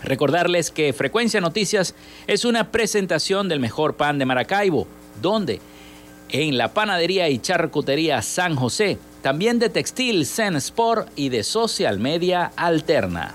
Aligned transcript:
Recordarles 0.04 0.70
que 0.70 0.92
Frecuencia 0.92 1.40
Noticias 1.40 1.94
es 2.26 2.44
una 2.44 2.70
presentación 2.70 3.48
del 3.48 3.60
mejor 3.60 3.94
pan 3.94 4.18
de 4.18 4.26
Maracaibo, 4.26 4.86
donde 5.20 5.60
en 6.30 6.56
la 6.56 6.72
panadería 6.72 7.28
y 7.28 7.38
charcutería 7.38 8.22
San 8.22 8.56
José, 8.56 8.98
también 9.20 9.58
de 9.58 9.68
Textil 9.68 10.26
Zen 10.26 10.56
Sport 10.56 11.08
y 11.14 11.28
de 11.28 11.44
Social 11.44 11.98
Media 11.98 12.52
Alterna. 12.56 13.34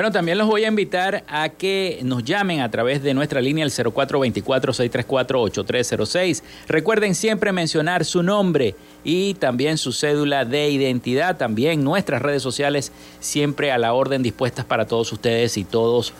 Bueno, 0.00 0.12
también 0.12 0.38
los 0.38 0.46
voy 0.46 0.64
a 0.64 0.68
invitar 0.68 1.24
a 1.28 1.50
que 1.50 2.00
nos 2.04 2.24
llamen 2.24 2.62
a 2.62 2.70
través 2.70 3.02
de 3.02 3.12
nuestra 3.12 3.42
línea 3.42 3.66
el 3.66 3.70
0424-634-8306. 3.70 6.42
Recuerden 6.68 7.14
siempre 7.14 7.52
mencionar 7.52 8.06
su 8.06 8.22
nombre 8.22 8.74
y 9.04 9.34
también 9.34 9.76
su 9.76 9.92
cédula 9.92 10.46
de 10.46 10.70
identidad. 10.70 11.36
También 11.36 11.84
nuestras 11.84 12.22
redes 12.22 12.42
sociales 12.42 12.92
siempre 13.18 13.72
a 13.72 13.76
la 13.76 13.92
orden 13.92 14.22
dispuestas 14.22 14.64
para 14.64 14.86
todos 14.86 15.12
ustedes 15.12 15.58
y 15.58 15.64
todos 15.64 16.14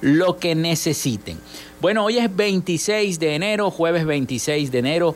lo 0.00 0.38
que 0.38 0.54
necesiten. 0.54 1.36
Bueno, 1.82 2.06
hoy 2.06 2.16
es 2.16 2.34
26 2.34 3.20
de 3.20 3.34
enero, 3.34 3.70
jueves 3.70 4.06
26 4.06 4.72
de 4.72 4.78
enero. 4.78 5.14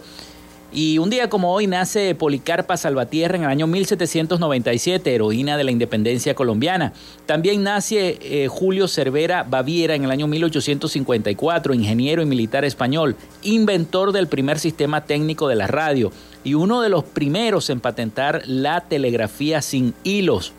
Y 0.74 0.96
un 0.96 1.10
día 1.10 1.28
como 1.28 1.52
hoy 1.52 1.66
nace 1.66 2.14
Policarpa 2.14 2.78
Salvatierra 2.78 3.36
en 3.36 3.42
el 3.42 3.50
año 3.50 3.66
1797, 3.66 5.14
heroína 5.14 5.58
de 5.58 5.64
la 5.64 5.70
independencia 5.70 6.34
colombiana. 6.34 6.94
También 7.26 7.62
nace 7.62 8.18
eh, 8.22 8.48
Julio 8.48 8.88
Cervera 8.88 9.42
Baviera 9.42 9.94
en 9.94 10.04
el 10.04 10.10
año 10.10 10.26
1854, 10.28 11.74
ingeniero 11.74 12.22
y 12.22 12.26
militar 12.26 12.64
español, 12.64 13.16
inventor 13.42 14.12
del 14.12 14.28
primer 14.28 14.58
sistema 14.58 15.04
técnico 15.04 15.46
de 15.46 15.56
la 15.56 15.66
radio 15.66 16.10
y 16.42 16.54
uno 16.54 16.80
de 16.80 16.88
los 16.88 17.04
primeros 17.04 17.68
en 17.68 17.80
patentar 17.80 18.42
la 18.46 18.80
telegrafía 18.80 19.60
sin 19.60 19.92
hilos. 20.04 20.54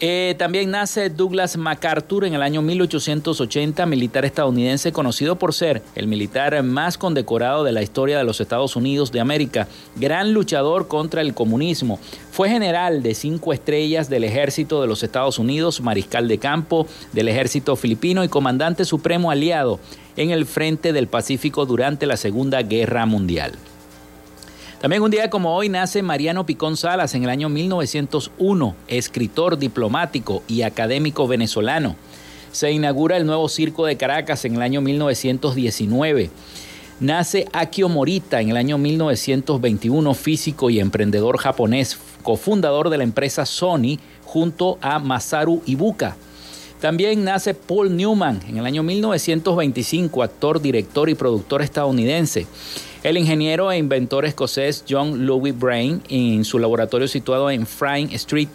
Eh, 0.00 0.36
también 0.38 0.70
nace 0.70 1.10
Douglas 1.10 1.56
MacArthur 1.56 2.24
en 2.24 2.34
el 2.34 2.42
año 2.42 2.62
1880, 2.62 3.84
militar 3.86 4.24
estadounidense 4.24 4.92
conocido 4.92 5.36
por 5.36 5.52
ser 5.52 5.82
el 5.96 6.06
militar 6.06 6.62
más 6.62 6.96
condecorado 6.96 7.64
de 7.64 7.72
la 7.72 7.82
historia 7.82 8.16
de 8.16 8.22
los 8.22 8.40
Estados 8.40 8.76
Unidos 8.76 9.10
de 9.10 9.18
América, 9.18 9.66
gran 9.96 10.32
luchador 10.32 10.86
contra 10.86 11.20
el 11.20 11.34
comunismo. 11.34 11.98
Fue 12.30 12.48
general 12.48 13.02
de 13.02 13.16
cinco 13.16 13.52
estrellas 13.52 14.08
del 14.08 14.22
ejército 14.22 14.80
de 14.80 14.86
los 14.86 15.02
Estados 15.02 15.40
Unidos, 15.40 15.80
mariscal 15.80 16.28
de 16.28 16.38
campo 16.38 16.86
del 17.12 17.26
ejército 17.26 17.74
filipino 17.74 18.22
y 18.22 18.28
comandante 18.28 18.84
supremo 18.84 19.32
aliado 19.32 19.80
en 20.16 20.30
el 20.30 20.46
frente 20.46 20.92
del 20.92 21.08
Pacífico 21.08 21.66
durante 21.66 22.06
la 22.06 22.16
Segunda 22.16 22.62
Guerra 22.62 23.04
Mundial. 23.04 23.52
También 24.80 25.02
un 25.02 25.10
día 25.10 25.28
como 25.28 25.56
hoy 25.56 25.68
nace 25.68 26.02
Mariano 26.02 26.46
Picón 26.46 26.76
Salas 26.76 27.12
en 27.16 27.24
el 27.24 27.30
año 27.30 27.48
1901, 27.48 28.76
escritor, 28.86 29.58
diplomático 29.58 30.44
y 30.46 30.62
académico 30.62 31.26
venezolano. 31.26 31.96
Se 32.52 32.70
inaugura 32.70 33.16
el 33.16 33.26
nuevo 33.26 33.48
Circo 33.48 33.86
de 33.86 33.96
Caracas 33.96 34.44
en 34.44 34.54
el 34.54 34.62
año 34.62 34.80
1919. 34.80 36.30
Nace 37.00 37.48
Akio 37.52 37.88
Morita 37.88 38.40
en 38.40 38.50
el 38.50 38.56
año 38.56 38.78
1921, 38.78 40.14
físico 40.14 40.70
y 40.70 40.78
emprendedor 40.78 41.38
japonés, 41.38 41.98
cofundador 42.22 42.88
de 42.88 42.98
la 42.98 43.04
empresa 43.04 43.46
Sony 43.46 43.98
junto 44.24 44.78
a 44.80 45.00
Masaru 45.00 45.60
Ibuka. 45.66 46.16
También 46.80 47.24
nace 47.24 47.52
Paul 47.52 47.96
Newman 47.96 48.40
en 48.48 48.58
el 48.58 48.66
año 48.66 48.84
1925, 48.84 50.22
actor, 50.22 50.62
director 50.62 51.08
y 51.08 51.16
productor 51.16 51.62
estadounidense. 51.62 52.46
El 53.04 53.16
ingeniero 53.16 53.70
e 53.70 53.78
inventor 53.78 54.24
escocés 54.24 54.84
John 54.88 55.24
Louis 55.24 55.56
Brain, 55.56 56.02
en 56.08 56.44
su 56.44 56.58
laboratorio 56.58 57.06
situado 57.06 57.48
en 57.48 57.64
Frying 57.64 58.10
Street, 58.14 58.48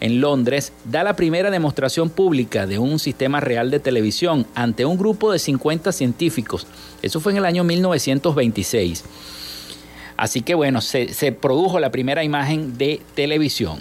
en 0.00 0.22
Londres, 0.22 0.72
da 0.84 1.04
la 1.04 1.16
primera 1.16 1.50
demostración 1.50 2.08
pública 2.08 2.66
de 2.66 2.78
un 2.78 2.98
sistema 2.98 3.40
real 3.40 3.70
de 3.70 3.80
televisión 3.80 4.46
ante 4.54 4.86
un 4.86 4.96
grupo 4.96 5.30
de 5.30 5.38
50 5.38 5.92
científicos. 5.92 6.66
Eso 7.02 7.20
fue 7.20 7.32
en 7.32 7.38
el 7.38 7.44
año 7.44 7.62
1926. 7.62 9.04
Así 10.16 10.40
que 10.40 10.54
bueno, 10.54 10.80
se, 10.80 11.12
se 11.12 11.32
produjo 11.32 11.78
la 11.78 11.90
primera 11.90 12.24
imagen 12.24 12.78
de 12.78 13.02
televisión. 13.14 13.80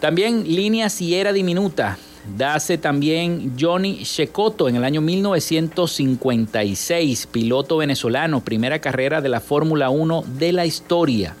También 0.00 0.44
línea 0.44 0.88
Sierra 0.88 1.32
Diminuta 1.32 1.98
Dace 2.34 2.78
también 2.78 3.54
Johnny 3.58 4.02
Checoto 4.02 4.68
en 4.68 4.76
el 4.76 4.84
año 4.84 5.00
1956, 5.00 7.28
piloto 7.28 7.76
venezolano, 7.76 8.42
primera 8.42 8.80
carrera 8.80 9.20
de 9.20 9.28
la 9.28 9.38
Fórmula 9.40 9.90
1 9.90 10.24
de 10.36 10.52
la 10.52 10.66
historia. 10.66 11.36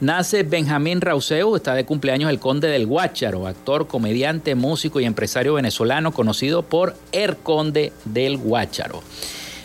Nace 0.00 0.42
Benjamín 0.42 1.00
Rauseu, 1.00 1.56
está 1.56 1.74
de 1.74 1.86
cumpleaños 1.86 2.30
el 2.30 2.38
Conde 2.38 2.68
del 2.68 2.86
Guácharo, 2.86 3.46
actor, 3.46 3.86
comediante, 3.88 4.54
músico 4.54 5.00
y 5.00 5.06
empresario 5.06 5.54
venezolano 5.54 6.12
conocido 6.12 6.62
por 6.62 6.94
El 7.10 7.38
Conde 7.38 7.94
del 8.04 8.36
Guácharo. 8.36 9.02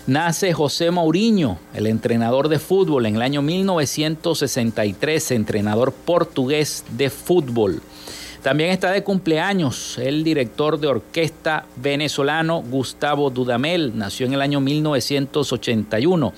Nace 0.07 0.53
José 0.53 0.91
Mourinho, 0.91 1.59
el 1.73 1.87
entrenador 1.87 2.47
de 2.47 2.59
fútbol 2.59 3.05
en 3.05 3.17
el 3.17 3.21
año 3.21 3.41
1963, 3.41 5.31
entrenador 5.31 5.91
portugués 5.93 6.85
de 6.97 7.09
fútbol. 7.09 7.81
También 8.43 8.71
está 8.71 8.91
de 8.91 9.03
cumpleaños 9.03 9.97
el 9.97 10.21
director 10.25 10.77
de 10.77 10.87
orquesta 10.87 11.65
venezolano 11.77 12.61
Gustavo 12.61 13.29
Dudamel, 13.29 13.97
nació 13.97 14.25
en 14.25 14.33
el 14.33 14.41
año 14.41 14.59
1981 14.59 16.33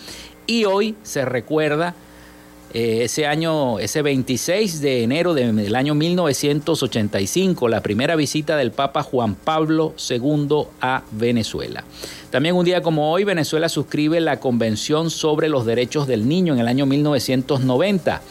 y 0.45 0.65
hoy 0.65 0.95
se 1.01 1.25
recuerda 1.25 1.95
eh, 2.75 3.05
ese 3.05 3.25
año, 3.25 3.79
ese 3.79 4.03
26 4.03 4.81
de 4.81 5.01
enero 5.01 5.33
del 5.33 5.75
año 5.75 5.95
1985, 5.95 7.69
la 7.69 7.81
primera 7.81 8.15
visita 8.15 8.55
del 8.55 8.71
Papa 8.71 9.01
Juan 9.01 9.33
Pablo 9.33 9.95
II 10.07 10.65
a 10.81 11.03
Venezuela. 11.09 11.85
También 12.29 12.53
un 12.55 12.65
día 12.65 12.83
como 12.83 13.11
hoy, 13.11 13.23
Venezuela 13.23 13.67
suscribe 13.67 14.19
la 14.19 14.39
Convención 14.39 15.09
sobre 15.09 15.49
los 15.49 15.65
Derechos 15.65 16.05
del 16.05 16.27
Niño 16.27 16.53
en 16.53 16.59
el 16.59 16.67
año 16.67 16.85
1990. 16.85 18.21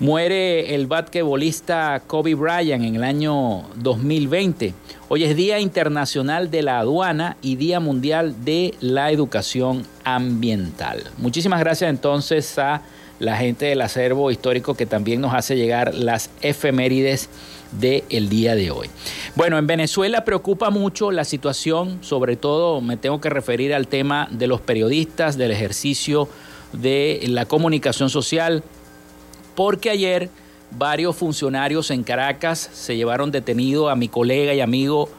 Muere 0.00 0.74
el 0.74 0.86
basquetbolista 0.86 2.00
Kobe 2.06 2.34
Bryant 2.34 2.82
en 2.82 2.96
el 2.96 3.04
año 3.04 3.64
2020. 3.74 4.72
Hoy 5.10 5.24
es 5.24 5.36
Día 5.36 5.60
Internacional 5.60 6.50
de 6.50 6.62
la 6.62 6.78
Aduana 6.78 7.36
y 7.42 7.56
Día 7.56 7.80
Mundial 7.80 8.42
de 8.42 8.72
la 8.80 9.10
Educación 9.10 9.86
Ambiental. 10.02 11.04
Muchísimas 11.18 11.60
gracias 11.60 11.90
entonces 11.90 12.58
a 12.58 12.80
la 13.18 13.36
gente 13.36 13.66
del 13.66 13.82
acervo 13.82 14.30
histórico 14.30 14.74
que 14.74 14.86
también 14.86 15.20
nos 15.20 15.34
hace 15.34 15.54
llegar 15.54 15.94
las 15.94 16.30
efemérides 16.40 17.28
del 17.72 18.30
día 18.30 18.54
de 18.54 18.70
hoy. 18.70 18.88
Bueno, 19.36 19.58
en 19.58 19.66
Venezuela 19.66 20.24
preocupa 20.24 20.70
mucho 20.70 21.10
la 21.10 21.24
situación, 21.24 21.98
sobre 22.00 22.36
todo 22.36 22.80
me 22.80 22.96
tengo 22.96 23.20
que 23.20 23.28
referir 23.28 23.74
al 23.74 23.86
tema 23.86 24.28
de 24.30 24.46
los 24.46 24.62
periodistas, 24.62 25.36
del 25.36 25.50
ejercicio 25.50 26.26
de 26.72 27.22
la 27.28 27.44
comunicación 27.44 28.08
social 28.08 28.62
porque 29.60 29.90
ayer 29.90 30.30
varios 30.70 31.14
funcionarios 31.16 31.90
en 31.90 32.02
Caracas 32.02 32.70
se 32.72 32.96
llevaron 32.96 33.30
detenido 33.30 33.90
a 33.90 33.94
mi 33.94 34.08
colega 34.08 34.54
y 34.54 34.62
amigo 34.62 35.10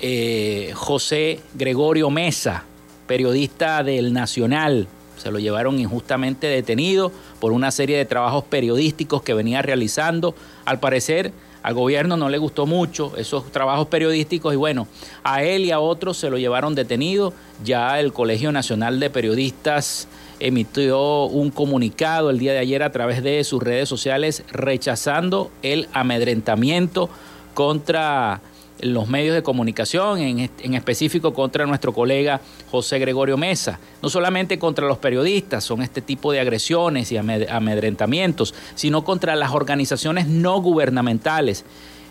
eh, 0.00 0.72
José 0.74 1.42
Gregorio 1.52 2.08
Mesa, 2.08 2.64
periodista 3.06 3.82
del 3.82 4.14
Nacional. 4.14 4.88
Se 5.18 5.30
lo 5.30 5.38
llevaron 5.38 5.78
injustamente 5.78 6.46
detenido 6.46 7.12
por 7.40 7.52
una 7.52 7.70
serie 7.70 7.98
de 7.98 8.06
trabajos 8.06 8.44
periodísticos 8.44 9.20
que 9.20 9.34
venía 9.34 9.60
realizando. 9.60 10.34
Al 10.64 10.80
parecer, 10.80 11.34
al 11.62 11.74
gobierno 11.74 12.16
no 12.16 12.30
le 12.30 12.38
gustó 12.38 12.64
mucho 12.64 13.12
esos 13.18 13.52
trabajos 13.52 13.88
periodísticos 13.88 14.54
y 14.54 14.56
bueno, 14.56 14.88
a 15.24 15.42
él 15.42 15.66
y 15.66 15.72
a 15.72 15.80
otros 15.80 16.16
se 16.16 16.30
lo 16.30 16.38
llevaron 16.38 16.74
detenido. 16.74 17.34
Ya 17.62 18.00
el 18.00 18.14
Colegio 18.14 18.50
Nacional 18.50 18.98
de 18.98 19.10
Periodistas 19.10 20.08
emitió 20.40 21.24
un 21.24 21.50
comunicado 21.50 22.30
el 22.30 22.38
día 22.38 22.52
de 22.52 22.58
ayer 22.58 22.82
a 22.82 22.92
través 22.92 23.22
de 23.22 23.42
sus 23.44 23.62
redes 23.62 23.88
sociales 23.88 24.44
rechazando 24.50 25.50
el 25.62 25.88
amedrentamiento 25.92 27.08
contra 27.54 28.40
los 28.80 29.08
medios 29.08 29.34
de 29.34 29.42
comunicación, 29.42 30.20
en, 30.20 30.74
específico 30.74 31.34
contra 31.34 31.66
nuestro 31.66 31.92
colega 31.92 32.40
José 32.70 32.98
Gregorio 32.98 33.36
Mesa. 33.36 33.80
No 34.02 34.08
solamente 34.08 34.58
contra 34.58 34.86
los 34.86 34.98
periodistas 34.98 35.64
son 35.64 35.82
este 35.82 36.00
tipo 36.00 36.32
de 36.32 36.40
agresiones 36.40 37.10
y 37.10 37.16
amedrentamientos, 37.16 38.54
sino 38.74 39.02
contra 39.02 39.34
las 39.36 39.52
organizaciones 39.52 40.28
no 40.28 40.60
gubernamentales. 40.60 41.64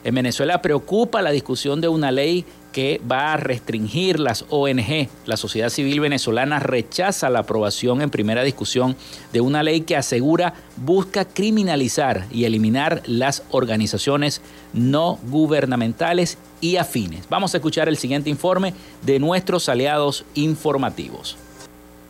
En 0.04 0.16
Venezuela 0.16 0.62
preocupa 0.62 1.22
la 1.22 1.32
discusión 1.32 1.82
de 1.82 1.88
una 1.88 2.12
ley 2.12 2.46
que 2.78 3.02
va 3.12 3.34
a 3.34 3.38
restringir 3.38 4.20
las 4.20 4.46
ONG. 4.52 5.10
La 5.26 5.36
sociedad 5.36 5.70
civil 5.70 6.00
venezolana 6.00 6.60
rechaza 6.60 7.28
la 7.32 7.40
aprobación 7.40 8.04
en 8.04 8.12
primera 8.12 8.44
discusión 8.44 8.96
de 9.34 9.42
una 9.42 9.64
ley 9.64 9.82
que 9.82 9.98
asegura 9.98 10.54
busca 10.76 11.26
criminalizar 11.26 12.28
y 12.30 12.46
eliminar 12.46 13.02
las 13.08 13.42
organizaciones 13.50 14.44
no 14.74 15.18
gubernamentales 15.24 16.38
y 16.62 16.76
afines. 16.76 17.28
Vamos 17.30 17.56
a 17.56 17.58
escuchar 17.58 17.90
el 17.90 17.98
siguiente 17.98 18.30
informe 18.30 18.76
de 19.02 19.18
nuestros 19.18 19.70
aliados 19.70 20.24
informativos. 20.36 21.36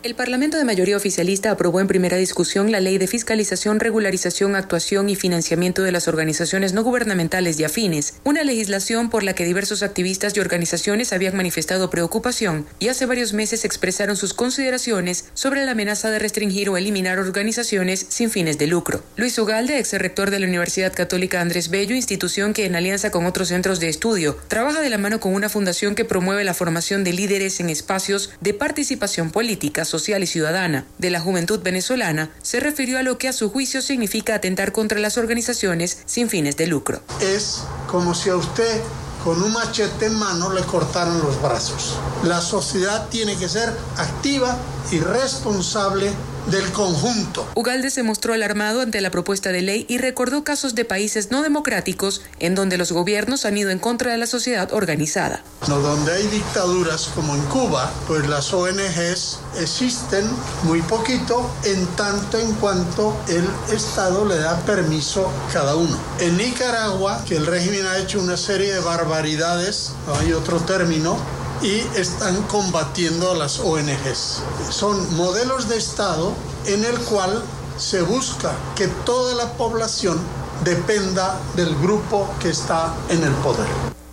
El 0.04 0.14
Parlamento 0.14 0.56
de 0.56 0.64
mayoría 0.64 0.96
oficialista 0.96 1.50
aprobó 1.50 1.80
en 1.80 1.88
primera 1.88 2.16
discusión 2.16 2.70
la 2.70 2.78
Ley 2.78 2.98
de 2.98 3.08
Fiscalización, 3.08 3.80
Regularización, 3.80 4.54
Actuación 4.54 5.08
y 5.08 5.16
Financiamiento 5.16 5.82
de 5.82 5.90
las 5.90 6.06
Organizaciones 6.06 6.72
No 6.72 6.84
Gubernamentales 6.84 7.58
y 7.58 7.64
Afines, 7.64 8.14
una 8.22 8.44
legislación 8.44 9.10
por 9.10 9.24
la 9.24 9.34
que 9.34 9.44
diversos 9.44 9.82
activistas 9.82 10.36
y 10.36 10.40
organizaciones 10.40 11.12
habían 11.12 11.36
manifestado 11.36 11.90
preocupación 11.90 12.64
y 12.78 12.88
hace 12.88 13.06
varios 13.06 13.32
meses 13.32 13.64
expresaron 13.64 14.16
sus 14.16 14.34
consideraciones 14.34 15.24
sobre 15.34 15.64
la 15.64 15.72
amenaza 15.72 16.10
de 16.10 16.20
restringir 16.20 16.68
o 16.68 16.76
eliminar 16.76 17.18
organizaciones 17.18 18.06
sin 18.08 18.30
fines 18.30 18.56
de 18.56 18.68
lucro. 18.68 19.02
Luis 19.16 19.36
Ugalde, 19.36 19.80
ex 19.80 19.94
rector 19.94 20.30
de 20.30 20.38
la 20.38 20.46
Universidad 20.46 20.92
Católica 20.92 21.40
Andrés 21.40 21.70
Bello, 21.70 21.96
institución 21.96 22.52
que 22.52 22.66
en 22.66 22.76
alianza 22.76 23.10
con 23.10 23.26
otros 23.26 23.48
centros 23.48 23.80
de 23.80 23.88
estudio 23.88 24.38
trabaja 24.46 24.80
de 24.80 24.90
la 24.90 24.98
mano 24.98 25.18
con 25.18 25.34
una 25.34 25.48
fundación 25.48 25.96
que 25.96 26.04
promueve 26.04 26.44
la 26.44 26.54
formación 26.54 27.02
de 27.02 27.14
líderes 27.14 27.58
en 27.58 27.68
espacios 27.68 28.30
de 28.40 28.54
participación 28.54 29.32
política 29.32 29.87
social 29.88 30.22
y 30.22 30.26
ciudadana 30.26 30.84
de 30.98 31.10
la 31.10 31.20
juventud 31.20 31.60
venezolana, 31.60 32.30
se 32.42 32.60
refirió 32.60 32.98
a 32.98 33.02
lo 33.02 33.18
que 33.18 33.28
a 33.28 33.32
su 33.32 33.50
juicio 33.50 33.82
significa 33.82 34.36
atentar 34.36 34.72
contra 34.72 35.00
las 35.00 35.18
organizaciones 35.18 35.98
sin 36.06 36.28
fines 36.28 36.56
de 36.56 36.68
lucro. 36.68 37.00
Es 37.20 37.64
como 37.88 38.14
si 38.14 38.30
a 38.30 38.36
usted 38.36 38.80
con 39.24 39.42
un 39.42 39.52
machete 39.52 40.06
en 40.06 40.14
mano 40.14 40.52
le 40.52 40.62
cortaran 40.62 41.18
los 41.18 41.40
brazos. 41.42 41.98
La 42.22 42.40
sociedad 42.40 43.08
tiene 43.08 43.36
que 43.36 43.48
ser 43.48 43.72
activa 43.96 44.56
y 44.90 45.00
responsable 45.00 46.12
del 46.50 46.70
conjunto. 46.72 47.46
Ugalde 47.54 47.90
se 47.90 48.02
mostró 48.02 48.34
alarmado 48.34 48.80
ante 48.80 49.00
la 49.00 49.10
propuesta 49.10 49.52
de 49.52 49.62
ley 49.62 49.86
y 49.88 49.98
recordó 49.98 50.44
casos 50.44 50.74
de 50.74 50.84
países 50.84 51.30
no 51.30 51.42
democráticos 51.42 52.22
en 52.38 52.54
donde 52.54 52.78
los 52.78 52.92
gobiernos 52.92 53.44
han 53.44 53.56
ido 53.56 53.70
en 53.70 53.78
contra 53.78 54.12
de 54.12 54.18
la 54.18 54.26
sociedad 54.26 54.72
organizada. 54.72 55.42
No, 55.68 55.78
donde 55.80 56.12
hay 56.12 56.26
dictaduras 56.28 57.10
como 57.14 57.34
en 57.34 57.42
Cuba, 57.46 57.92
pues 58.06 58.26
las 58.28 58.52
ONGs 58.52 59.40
existen 59.60 60.28
muy 60.64 60.80
poquito 60.82 61.50
en 61.64 61.86
tanto 61.96 62.38
en 62.38 62.52
cuanto 62.54 63.16
el 63.28 63.46
Estado 63.74 64.24
le 64.24 64.38
da 64.38 64.56
permiso 64.60 65.28
a 65.28 65.52
cada 65.52 65.74
uno. 65.76 65.98
En 66.20 66.36
Nicaragua, 66.36 67.24
que 67.26 67.36
el 67.36 67.46
régimen 67.46 67.86
ha 67.86 67.98
hecho 67.98 68.20
una 68.20 68.36
serie 68.36 68.72
de 68.72 68.80
barbaridades, 68.80 69.92
no 70.06 70.14
hay 70.14 70.32
otro 70.32 70.60
término, 70.60 71.18
y 71.62 71.80
están 71.98 72.42
combatiendo 72.42 73.32
a 73.32 73.36
las 73.36 73.58
ONGs. 73.58 74.42
Son 74.70 75.16
modelos 75.16 75.68
de 75.68 75.76
Estado 75.76 76.32
en 76.66 76.84
el 76.84 76.98
cual 77.00 77.42
se 77.76 78.02
busca 78.02 78.52
que 78.76 78.88
toda 78.88 79.34
la 79.34 79.52
población 79.54 80.18
dependa 80.64 81.40
del 81.56 81.74
grupo 81.76 82.28
que 82.40 82.50
está 82.50 82.94
en 83.08 83.22
el 83.22 83.32
poder. 83.34 83.66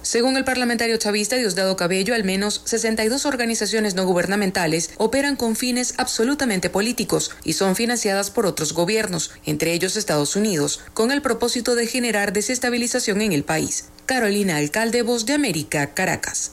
Según 0.06 0.38
el 0.38 0.44
parlamentario 0.44 0.98
chavista 0.98 1.36
Diosdado 1.36 1.76
Cabello, 1.76 2.14
al 2.14 2.24
menos 2.24 2.62
62 2.66 3.26
organizaciones 3.26 3.96
no 3.96 4.06
gubernamentales 4.06 4.92
operan 4.98 5.36
con 5.36 5.56
fines 5.56 5.96
absolutamente 5.98 6.70
políticos 6.70 7.32
y 7.44 7.54
son 7.54 7.76
financiadas 7.76 8.30
por 8.30 8.46
otros 8.46 8.74
gobiernos, 8.74 9.32
entre 9.48 9.74
ellos 9.74 9.96
Estados 9.96 10.36
Unidos, 10.36 10.82
con 10.94 11.12
el 11.12 11.24
propósito 11.24 11.74
de 11.74 11.88
generar 11.88 12.34
desestabilización 12.34 13.20
en 13.22 13.32
el 13.32 13.44
país. 13.44 13.86
Carolina 14.06 14.58
Alcalde, 14.58 15.02
Voz 15.02 15.26
de 15.26 15.34
América, 15.34 15.96
Caracas. 15.96 16.52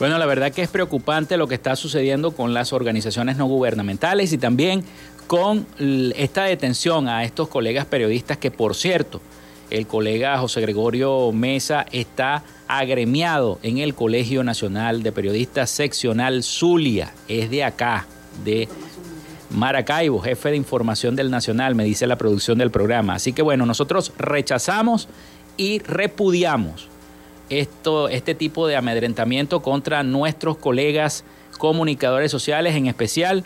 Bueno, 0.00 0.16
la 0.16 0.24
verdad 0.24 0.50
que 0.50 0.62
es 0.62 0.70
preocupante 0.70 1.36
lo 1.36 1.46
que 1.46 1.56
está 1.56 1.76
sucediendo 1.76 2.30
con 2.30 2.54
las 2.54 2.72
organizaciones 2.72 3.36
no 3.36 3.44
gubernamentales 3.44 4.32
y 4.32 4.38
también 4.38 4.82
con 5.26 5.66
esta 6.16 6.44
detención 6.44 7.06
a 7.06 7.22
estos 7.22 7.48
colegas 7.48 7.84
periodistas 7.84 8.38
que, 8.38 8.50
por 8.50 8.74
cierto, 8.74 9.20
el 9.68 9.86
colega 9.86 10.38
José 10.38 10.62
Gregorio 10.62 11.32
Mesa 11.32 11.84
está 11.92 12.42
agremiado 12.78 13.58
en 13.62 13.78
el 13.78 13.94
Colegio 13.94 14.44
Nacional 14.44 15.02
de 15.02 15.12
Periodistas 15.12 15.70
Seccional 15.70 16.42
Zulia. 16.42 17.12
Es 17.26 17.50
de 17.50 17.64
acá, 17.64 18.06
de 18.44 18.68
Maracaibo, 19.50 20.20
jefe 20.20 20.50
de 20.50 20.56
información 20.56 21.16
del 21.16 21.30
Nacional, 21.30 21.74
me 21.74 21.84
dice 21.84 22.06
la 22.06 22.16
producción 22.16 22.58
del 22.58 22.70
programa. 22.70 23.14
Así 23.14 23.32
que 23.32 23.42
bueno, 23.42 23.66
nosotros 23.66 24.12
rechazamos 24.18 25.08
y 25.56 25.80
repudiamos 25.80 26.88
esto, 27.48 28.08
este 28.08 28.36
tipo 28.36 28.68
de 28.68 28.76
amedrentamiento 28.76 29.60
contra 29.60 30.04
nuestros 30.04 30.56
colegas 30.56 31.24
comunicadores 31.58 32.30
sociales, 32.30 32.76
en 32.76 32.86
especial 32.86 33.44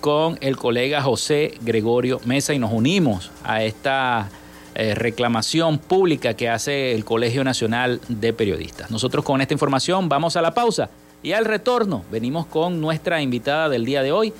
con 0.00 0.38
el 0.40 0.56
colega 0.56 1.02
José 1.02 1.54
Gregorio 1.60 2.20
Mesa, 2.24 2.54
y 2.54 2.58
nos 2.58 2.72
unimos 2.72 3.32
a 3.42 3.64
esta 3.64 4.30
eh, 4.74 4.94
reclamación 4.94 5.78
pública 5.78 6.34
que 6.34 6.48
hace 6.48 6.94
el 6.94 7.04
Colegio 7.04 7.42
Nacional 7.42 8.00
de 8.08 8.32
Periodistas. 8.32 8.90
Nosotros 8.90 9.24
con 9.24 9.40
esta 9.40 9.54
información 9.54 10.08
vamos 10.08 10.36
a 10.36 10.42
la 10.42 10.54
pausa 10.54 10.90
y 11.22 11.32
al 11.32 11.44
retorno 11.44 12.04
venimos 12.10 12.46
con 12.46 12.80
nuestra 12.80 13.20
invitada 13.20 13.68
del 13.68 13.84
día 13.84 14.02
de 14.02 14.12
hoy. 14.12 14.32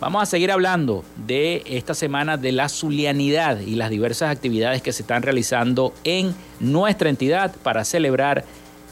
Vamos 0.00 0.22
a 0.22 0.26
seguir 0.26 0.50
hablando 0.50 1.04
de 1.16 1.62
esta 1.66 1.94
semana 1.94 2.36
de 2.36 2.52
la 2.52 2.68
zulianidad 2.68 3.60
y 3.60 3.74
las 3.76 3.90
diversas 3.90 4.30
actividades 4.30 4.82
que 4.82 4.92
se 4.92 5.02
están 5.02 5.22
realizando 5.22 5.94
en 6.02 6.34
nuestra 6.60 7.10
entidad 7.10 7.54
para 7.62 7.84
celebrar 7.84 8.44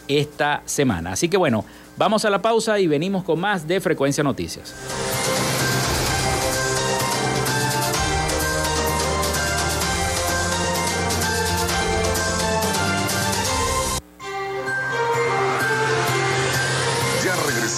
esta 0.08 0.62
semana. 0.64 1.12
Así 1.12 1.28
que 1.28 1.36
bueno, 1.36 1.64
vamos 1.96 2.24
a 2.24 2.30
la 2.30 2.42
pausa 2.42 2.78
y 2.78 2.86
venimos 2.86 3.24
con 3.24 3.40
más 3.40 3.66
de 3.66 3.80
Frecuencia 3.80 4.22
Noticias. 4.22 4.74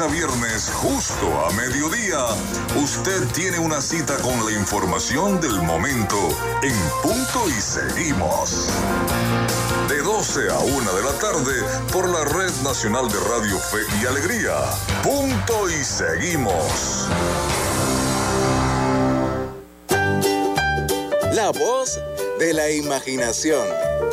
a 0.00 0.06
viernes, 0.08 0.70
justo 0.74 1.46
a 1.46 1.52
mediodía, 1.52 2.26
usted 2.82 3.26
tiene 3.32 3.58
una 3.60 3.80
cita 3.80 4.16
con 4.18 4.44
la 4.44 4.50
información 4.50 5.40
del 5.40 5.62
momento 5.62 6.16
en 6.62 6.74
punto 7.02 7.48
y 7.48 7.60
seguimos. 7.60 8.70
De 9.88 9.98
12 9.98 10.50
a 10.50 10.58
1 10.58 10.92
de 10.94 11.02
la 11.02 11.12
tarde 11.18 11.62
por 11.92 12.08
la 12.08 12.24
Red 12.24 12.52
Nacional 12.64 13.08
de 13.08 13.20
Radio 13.20 13.58
Fe 13.58 13.78
y 14.02 14.06
Alegría. 14.06 14.54
Punto 15.02 15.68
y 15.68 15.84
seguimos. 15.84 17.08
La 21.34 21.50
voz 21.50 22.00
de 22.40 22.52
la 22.52 22.70
imaginación, 22.70 23.66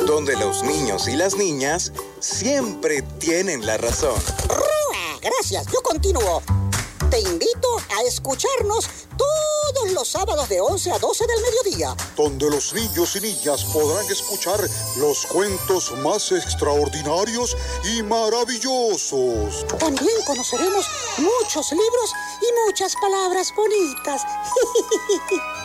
donde 0.06 0.36
los 0.36 0.62
niños 0.62 1.08
y 1.08 1.16
las 1.16 1.34
niñas 1.36 1.92
siempre 2.20 3.02
tienen 3.18 3.66
la 3.66 3.78
razón 3.78 4.14
gracias. 5.22 5.66
Yo 5.72 5.80
continúo. 5.82 6.42
Te 7.10 7.20
invito 7.20 7.68
a 7.94 8.02
escucharnos 8.06 8.88
todos 9.18 9.92
los 9.92 10.08
sábados 10.08 10.48
de 10.48 10.60
11 10.60 10.92
a 10.92 10.98
12 10.98 11.26
del 11.26 11.42
mediodía. 11.42 11.94
Donde 12.16 12.48
los 12.48 12.72
niños 12.72 13.14
y 13.16 13.20
niñas 13.20 13.64
podrán 13.64 14.10
escuchar 14.10 14.58
los 14.96 15.26
cuentos 15.26 15.92
más 15.98 16.32
extraordinarios 16.32 17.54
y 17.84 18.02
maravillosos. 18.02 19.66
También 19.78 20.16
conoceremos 20.26 20.86
muchos 21.18 21.70
libros 21.72 22.12
y 22.40 22.66
muchas 22.66 22.94
palabras 22.96 23.52
bonitas. 23.54 24.22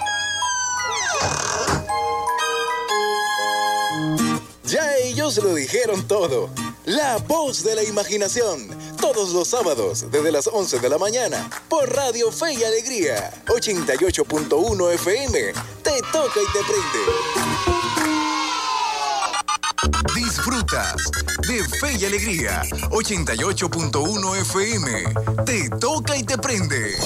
Ya 4.67 4.97
ellos 4.97 5.37
lo 5.37 5.55
dijeron 5.55 6.05
todo. 6.09 6.49
La 6.83 7.17
voz 7.19 7.63
de 7.63 7.73
la 7.73 7.83
imaginación. 7.83 8.76
Todos 9.13 9.31
los 9.31 9.47
sábados 9.47 10.11
desde 10.11 10.33
las 10.33 10.47
11 10.47 10.79
de 10.79 10.89
la 10.89 10.97
mañana 10.97 11.49
por 11.69 11.89
Radio 11.95 12.29
Fe 12.29 12.55
y 12.55 12.63
Alegría 12.65 13.31
88.1 13.47 14.93
FM. 14.95 15.53
Te 15.81 16.01
toca 16.11 16.41
y 16.41 16.47
te 16.51 16.59
prende. 16.67 16.99
Disfrutas 20.13 21.09
de 21.47 21.63
Fe 21.79 21.93
y 21.97 22.03
Alegría 22.03 22.63
88.1 22.89 24.41
FM. 24.41 25.03
Te 25.45 25.69
toca 25.69 26.17
y 26.17 26.23
te 26.23 26.37
prende. 26.37 26.97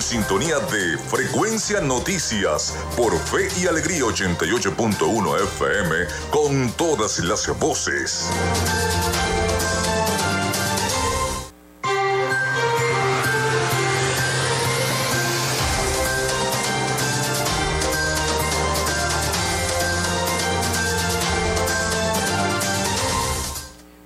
Sintonía 0.00 0.58
de 0.58 0.98
Frecuencia 0.98 1.80
Noticias 1.80 2.74
por 2.96 3.18
Fe 3.18 3.48
y 3.60 3.66
Alegría 3.66 4.02
88.1 4.02 5.42
FM 5.42 5.94
con 6.30 6.70
todas 6.72 7.18
las 7.20 7.46
voces. 7.58 8.30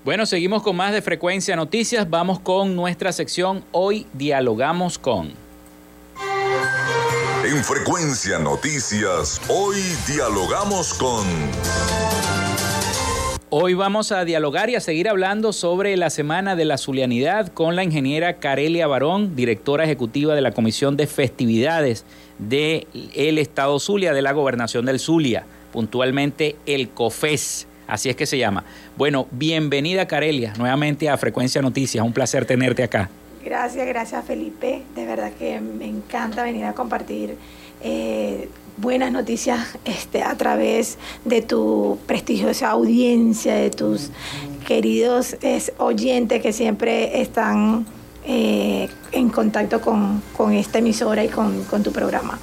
Bueno, 0.05 0.27
seguimos 0.27 0.63
con 0.63 0.77
más 0.77 0.93
de 0.93 1.01
Frecuencia 1.01 1.57
Noticias. 1.57 2.09
Vamos 2.11 2.39
con 2.39 2.77
nuestra 2.77 3.11
sección 3.11 3.65
Hoy 3.73 4.07
Dialogamos 4.13 4.99
con. 4.99 5.44
En 7.45 7.63
Frecuencia 7.63 8.39
Noticias, 8.39 9.39
hoy 9.49 9.77
dialogamos 10.09 10.95
con... 10.95 11.27
Hoy 13.51 13.75
vamos 13.75 14.13
a 14.13 14.25
dialogar 14.25 14.71
y 14.71 14.77
a 14.77 14.81
seguir 14.81 15.11
hablando 15.11 15.53
sobre 15.53 15.95
la 15.99 16.09
Semana 16.09 16.57
de 16.57 16.65
la 16.65 16.79
Zulianidad 16.79 17.49
con 17.49 17.77
la 17.77 17.85
ingeniera 17.85 18.39
Carelia 18.39 18.87
Barón, 18.87 19.37
directora 19.37 19.85
ejecutiva 19.85 20.35
de 20.35 20.41
la 20.41 20.53
Comisión 20.53 20.97
de 20.97 21.07
Festividades 21.07 22.07
del 22.39 22.87
Estado 23.37 23.79
Zulia, 23.79 24.15
de 24.15 24.23
la 24.23 24.33
Gobernación 24.33 24.87
del 24.87 24.99
Zulia, 24.99 25.45
puntualmente 25.71 26.57
el 26.65 26.89
COFES. 26.89 27.67
Así 27.87 28.09
es 28.09 28.17
que 28.17 28.25
se 28.25 28.39
llama. 28.39 28.65
Bueno, 28.97 29.29
bienvenida 29.33 30.09
Carelia, 30.09 30.55
nuevamente 30.57 31.11
a 31.11 31.19
Frecuencia 31.19 31.61
Noticias. 31.61 32.03
Un 32.03 32.15
placer 32.15 32.47
tenerte 32.47 32.83
acá. 32.83 33.11
Gracias, 33.45 33.87
gracias 33.87 34.25
Felipe. 34.25 34.83
De 34.95 35.05
verdad 35.05 35.33
que 35.39 35.61
me 35.61 35.87
encanta 35.87 36.43
venir 36.43 36.65
a 36.65 36.73
compartir 36.73 37.37
eh, 37.83 38.49
buenas 38.79 39.13
noticias 39.13 39.61
este, 39.85 40.23
a 40.23 40.35
través 40.37 40.97
de 41.27 41.43
tu 41.43 41.99
prestigiosa 42.07 42.71
audiencia, 42.71 43.55
de 43.55 43.69
tus 43.69 44.11
queridos 44.67 45.37
oyentes 45.77 46.41
que 46.41 46.55
siempre 46.55 47.21
están 47.21 47.85
eh, 48.27 48.89
en 49.13 49.29
contacto 49.29 49.81
con, 49.83 50.23
esta 50.55 50.79
emisora 50.79 51.23
y 51.23 51.29
con, 51.29 51.65
con 51.65 51.83
tu 51.83 51.93
programa. 51.93 52.39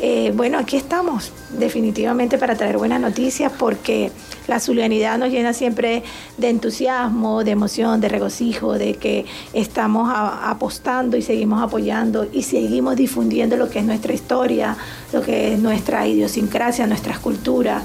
Eh, 0.00 0.32
bueno, 0.34 0.58
aquí 0.58 0.76
estamos 0.76 1.32
definitivamente 1.58 2.38
para 2.38 2.54
traer 2.54 2.78
buenas 2.78 3.00
noticias 3.00 3.50
porque 3.58 4.12
la 4.46 4.60
zulianidad 4.60 5.18
nos 5.18 5.30
llena 5.30 5.52
siempre 5.52 6.04
de 6.36 6.50
entusiasmo, 6.50 7.42
de 7.42 7.50
emoción, 7.50 8.00
de 8.00 8.08
regocijo, 8.08 8.74
de 8.74 8.94
que 8.94 9.26
estamos 9.52 10.10
apostando 10.14 11.16
y 11.16 11.22
seguimos 11.22 11.60
apoyando 11.62 12.28
y 12.32 12.44
seguimos 12.44 12.94
difundiendo 12.94 13.56
lo 13.56 13.68
que 13.68 13.80
es 13.80 13.84
nuestra 13.84 14.12
historia, 14.12 14.76
lo 15.12 15.20
que 15.20 15.54
es 15.54 15.58
nuestra 15.58 16.06
idiosincrasia, 16.06 16.86
nuestras 16.86 17.18
culturas. 17.18 17.82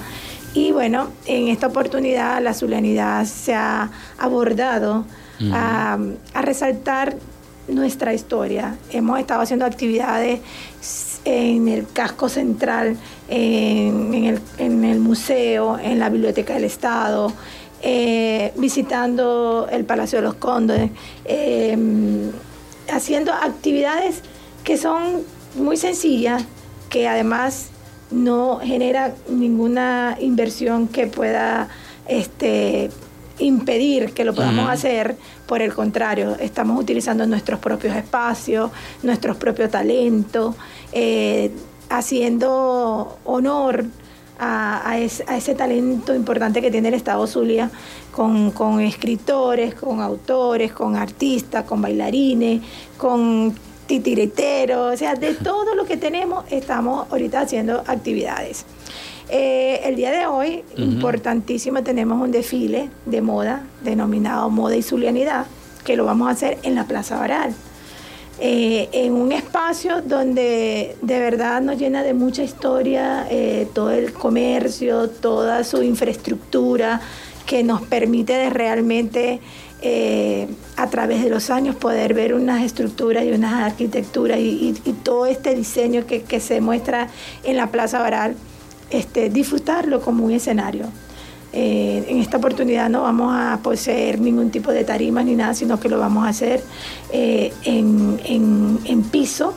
Y 0.53 0.72
bueno, 0.72 1.08
en 1.25 1.48
esta 1.48 1.65
oportunidad 1.65 2.43
la 2.43 2.53
zulianidad 2.53 3.25
se 3.25 3.55
ha 3.55 3.89
abordado 4.20 5.05
a, 5.51 5.98
a 6.34 6.41
resaltar 6.43 7.17
nuestra 7.67 8.13
historia. 8.13 8.77
Hemos 8.91 9.20
estado 9.20 9.41
haciendo 9.41 9.65
actividades 9.65 10.41
en 11.25 11.68
el 11.68 11.88
casco 11.91 12.30
central, 12.30 12.98
en, 13.30 14.39
el, 14.58 15.00
museo, 15.00 15.80
en 15.80 16.00
la 16.00 16.10
Biblioteca 16.10 16.54
del 16.54 16.65
Estado, 16.65 17.32
eh, 17.82 18.54
visitando 18.58 19.67
el 19.71 19.86
Palacio 19.86 20.19
de 20.19 20.24
los 20.24 20.36
Condes, 20.36 20.89
eh, 21.26 21.78
haciendo 22.91 23.34
actividades 23.34 24.21
que 24.63 24.78
son 24.78 25.24
muy 25.56 25.78
sencillas, 25.78 26.43
que 26.89 27.08
además 27.08 27.69
no 28.12 28.60
genera 28.60 29.15
ninguna 29.30 30.17
inversión 30.19 30.88
que 30.88 31.08
pueda 31.08 31.67
este, 32.08 32.89
impedir 33.39 34.13
que 34.13 34.24
lo 34.24 34.34
podamos 34.34 34.69
hacer, 34.69 35.17
por 35.54 35.62
el 35.62 35.72
contrario, 35.72 36.36
estamos 36.39 36.82
utilizando 36.82 37.28
nuestros 37.28 37.60
propios 37.60 37.96
espacios, 37.96 38.72
nuestros 39.04 39.38
propios 39.38 39.70
talentos, 39.70 40.56
eh, 40.92 41.52
haciendo 41.92 43.20
honor 43.24 43.86
a, 44.39 44.98
ese, 44.98 45.54
talento 45.54 46.16
importante 46.16 46.60
que 46.60 46.72
tiene 46.72 46.88
el 46.88 46.96
Estado 46.96 47.28
Zulia 47.28 47.70
con 48.12 48.80
escritores, 48.80 49.76
con 49.76 50.02
autores, 50.02 50.72
con 50.72 50.96
artistas, 50.96 51.66
con 51.66 51.84
bailarines, 51.84 52.63
con 52.98 53.54
titireteros, 53.86 54.96
o 54.96 54.98
sea, 54.98 55.13
de 55.13 55.36
todo 55.36 55.76
lo 55.76 55.86
que 55.86 55.98
tenemos 55.98 56.46
estamos 56.50 57.06
ahorita 57.12 57.42
haciendo 57.42 57.84
actividades. 57.86 58.66
Eh, 59.30 59.82
el 59.86 59.96
día 59.96 60.12
de 60.12 60.26
hoy, 60.26 60.64
importantísimo, 60.78 61.84
tenemos 61.84 62.22
un 62.22 62.32
desfile 62.32 62.90
de 63.06 63.22
moda 63.22 63.64
denominado 63.82 64.50
Moda 64.50 64.76
y 64.76 64.82
Zulianidad, 64.82 65.46
que 65.84 65.96
lo 65.96 66.06
vamos 66.06 66.28
a 66.28 66.32
hacer 66.32 66.58
en 66.64 66.76
la 66.76 66.86
Plaza 66.86 67.18
Baral. 67.18 67.54
Eh, 68.40 68.90
en 68.92 69.14
un 69.14 69.32
espacio 69.32 70.02
donde 70.02 70.96
de 71.02 71.20
verdad 71.20 71.62
nos 71.62 71.78
llena 71.78 72.04
de 72.04 72.14
mucha 72.14 72.44
historia, 72.44 73.28
eh, 73.30 73.68
todo 73.74 73.92
el 73.92 74.12
comercio, 74.12 75.10
toda 75.10 75.64
su 75.64 75.84
infraestructura 75.84 77.00
que 77.46 77.64
nos 77.64 77.82
permite 77.84 78.34
de 78.34 78.50
realmente 78.50 79.40
a 80.78 80.90
través 80.90 81.22
de 81.22 81.30
los 81.30 81.50
años 81.50 81.76
poder 81.76 82.14
ver 82.14 82.34
unas 82.34 82.64
estructuras 82.64 83.26
y 83.26 83.32
unas 83.34 83.66
arquitecturas 83.66 84.40
y, 84.40 84.74
todo 85.04 85.26
este 85.26 85.54
diseño 85.56 86.06
que, 86.08 86.22
que 86.22 86.40
se 86.40 86.62
muestra 86.62 87.10
en 87.44 87.58
la 87.58 87.68
Plaza 87.68 88.00
Baral 88.00 88.38
este, 88.93 89.29
disfrutarlo 89.29 89.99
como 90.01 90.25
un 90.25 90.32
escenario. 90.32 90.86
Eh, 91.56 92.06
en 92.08 92.17
esta 92.17 92.38
oportunidad 92.38 92.89
no 92.89 93.03
vamos 93.03 93.32
a 93.36 93.60
poseer 93.62 94.19
ningún 94.19 94.49
tipo 94.49 94.71
de 94.71 94.84
tarima 94.84 95.23
ni 95.23 95.36
nada, 95.36 95.53
sino 95.53 95.79
que 95.79 95.88
lo 95.88 95.99
vamos 95.99 96.25
a 96.25 96.29
hacer 96.29 96.63
eh, 97.12 97.53
en, 97.63 99.03
piso. 99.12 99.53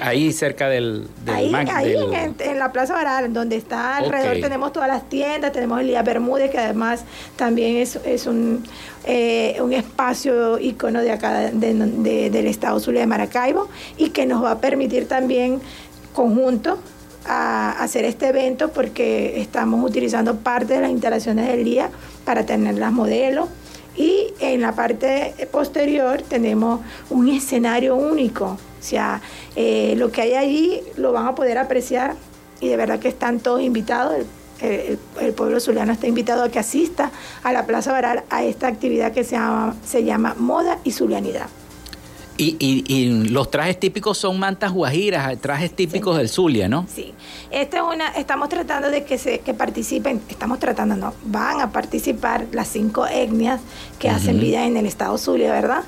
ahí 0.00 0.32
cerca 0.32 0.68
del, 0.68 1.06
ahí, 1.26 1.52
ahí 1.54 1.94
En, 2.38 2.58
la 2.58 2.72
Plaza 2.72 2.94
Baral, 2.94 3.30
donde 3.32 3.56
está 3.56 3.98
alrededor 3.98 4.40
tenemos 4.40 4.72
todas 4.72 4.88
las 4.88 5.06
tiendas, 5.08 5.52
tenemos 5.52 5.80
el 5.80 5.88
Día 5.88 6.02
Bermúdez, 6.02 6.50
que 6.50 6.58
además 6.58 7.04
también 7.36 7.76
es, 7.76 7.96
es 7.96 8.26
un, 8.26 8.64
eh, 9.04 9.58
un 9.60 9.74
espacio 9.74 10.58
ícono 10.58 11.02
de 11.02 11.10
acá 11.10 11.50
del 11.52 12.46
Estado 12.46 12.80
Zulia 12.80 13.02
de 13.02 13.06
Maracaibo 13.06 13.68
y 13.98 14.10
que 14.10 14.24
nos 14.24 14.42
va 14.42 14.52
a 14.52 14.60
permitir 14.60 15.08
también 15.08 15.60
conjunto 16.14 16.78
a 17.26 17.72
hacer 17.82 18.04
este 18.04 18.28
evento 18.28 18.68
porque 18.68 19.40
estamos 19.40 19.84
utilizando 19.88 20.36
parte 20.36 20.74
de 20.74 20.80
las 20.80 20.90
instalaciones 20.90 21.48
del 21.48 21.64
día 21.64 21.90
para 22.24 22.46
tener 22.46 22.76
las 22.76 22.92
modelos 22.92 23.48
y 23.96 24.34
en 24.40 24.60
la 24.60 24.72
parte 24.72 25.34
posterior 25.50 26.22
tenemos 26.22 26.80
un 27.10 27.28
escenario 27.28 27.96
único. 27.96 28.44
O 28.46 28.82
sea, 28.82 29.20
eh, 29.56 29.94
lo 29.96 30.12
que 30.12 30.22
hay 30.22 30.34
allí 30.34 30.80
lo 30.96 31.12
van 31.12 31.26
a 31.26 31.34
poder 31.34 31.58
apreciar 31.58 32.14
y 32.60 32.68
de 32.68 32.76
verdad 32.76 32.98
que 32.98 33.08
están 33.08 33.40
todos 33.40 33.62
invitados. 33.62 34.24
El, 34.60 34.98
pueblo 35.34 35.60
zuliano 35.60 35.92
está 35.92 36.06
invitado 36.06 36.42
a 36.42 36.48
que 36.48 36.58
asista 36.58 37.10
a 37.42 37.52
la 37.52 37.66
Plaza 37.66 37.92
Baral 37.92 38.24
a 38.30 38.42
esta 38.42 38.68
actividad 38.68 39.12
que 39.12 39.22
se 39.22 39.32
llama, 39.32 39.76
se 39.84 40.02
llama 40.02 40.34
Moda 40.38 40.78
y 40.82 40.92
Zulianidad. 40.92 41.48
Y, 42.38 43.26
los 43.30 43.50
trajes 43.50 43.78
típicos 43.80 44.18
son 44.18 44.38
mantas 44.38 44.72
guajiras, 44.72 45.38
trajes 45.40 45.74
típicos 45.74 46.16
del 46.18 46.28
Zulia, 46.28 46.68
¿no? 46.68 46.86
Sí. 46.92 47.14
Esta 47.50 47.78
es 47.78 47.82
una, 47.82 48.08
estamos 48.08 48.48
tratando 48.48 48.90
de 48.90 49.04
que 49.04 49.18
se 49.18 49.38
que 49.38 49.54
participen, 49.54 50.20
estamos 50.28 50.58
tratando, 50.58 50.96
no, 50.96 51.14
van 51.24 51.60
a 51.60 51.72
participar 51.72 52.46
las 52.52 52.68
cinco 52.68 53.06
etnias 53.06 53.60
que 53.98 54.10
hacen 54.10 54.40
vida 54.40 54.66
en 54.66 54.76
el 54.76 54.86
estado 54.86 55.16
Zulia, 55.18 55.52
¿verdad? 55.52 55.84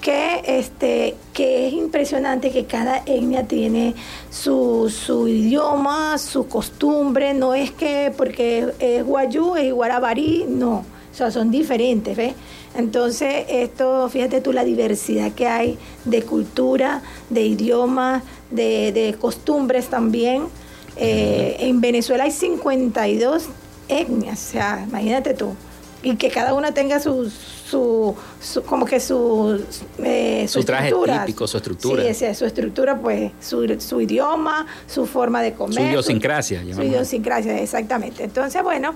que 0.00 0.42
este 0.46 1.14
que 1.34 1.68
es 1.68 1.74
impresionante 1.74 2.50
que 2.50 2.64
cada 2.64 3.02
etnia 3.04 3.46
tiene 3.46 3.94
su, 4.30 4.88
su 4.88 5.28
idioma, 5.28 6.16
su 6.18 6.48
costumbre, 6.48 7.34
no 7.34 7.54
es 7.54 7.70
que 7.70 8.12
porque 8.16 8.72
es 8.78 9.04
guayú, 9.04 9.56
es 9.56 9.72
guarabarí, 9.72 10.46
no, 10.48 10.84
o 11.12 11.14
sea, 11.14 11.30
son 11.30 11.50
diferentes, 11.50 12.16
¿ves? 12.16 12.34
Entonces, 12.74 13.46
esto, 13.48 14.08
fíjate 14.08 14.40
tú 14.40 14.52
la 14.52 14.64
diversidad 14.64 15.32
que 15.32 15.46
hay 15.46 15.78
de 16.04 16.22
cultura, 16.22 17.02
de 17.28 17.42
idioma, 17.42 18.22
de, 18.50 19.16
costumbres 19.20 19.88
también. 19.88 20.44
Eh, 20.96 21.56
en 21.60 21.80
Venezuela 21.80 22.24
hay 22.24 22.30
52 22.30 23.48
etnias, 23.88 24.48
o 24.48 24.52
sea, 24.52 24.84
imagínate 24.88 25.34
tú. 25.34 25.54
Y 26.02 26.16
que 26.16 26.30
cada 26.30 26.54
una 26.54 26.72
tenga 26.72 26.98
su, 26.98 27.28
su, 27.28 28.16
como 28.64 28.86
que 28.86 29.00
su, 29.00 29.62
eh, 30.02 30.46
su, 30.48 30.64
traje 30.64 30.92
típico, 30.92 31.46
su 31.46 31.58
estructura. 31.58 32.14
Sí, 32.14 32.34
su 32.34 32.46
estructura, 32.46 32.98
pues, 32.98 33.32
su, 33.40 33.76
su, 33.80 34.00
idioma, 34.00 34.66
su 34.86 35.04
forma 35.04 35.42
de 35.42 35.52
comer. 35.52 35.74
Su 35.74 35.82
idiosincrasia. 35.82 36.62
Su, 36.64 36.74
su 36.74 36.82
idiosincrasia, 36.82 37.60
exactamente. 37.60 38.24
Entonces, 38.24 38.62
bueno, 38.62 38.94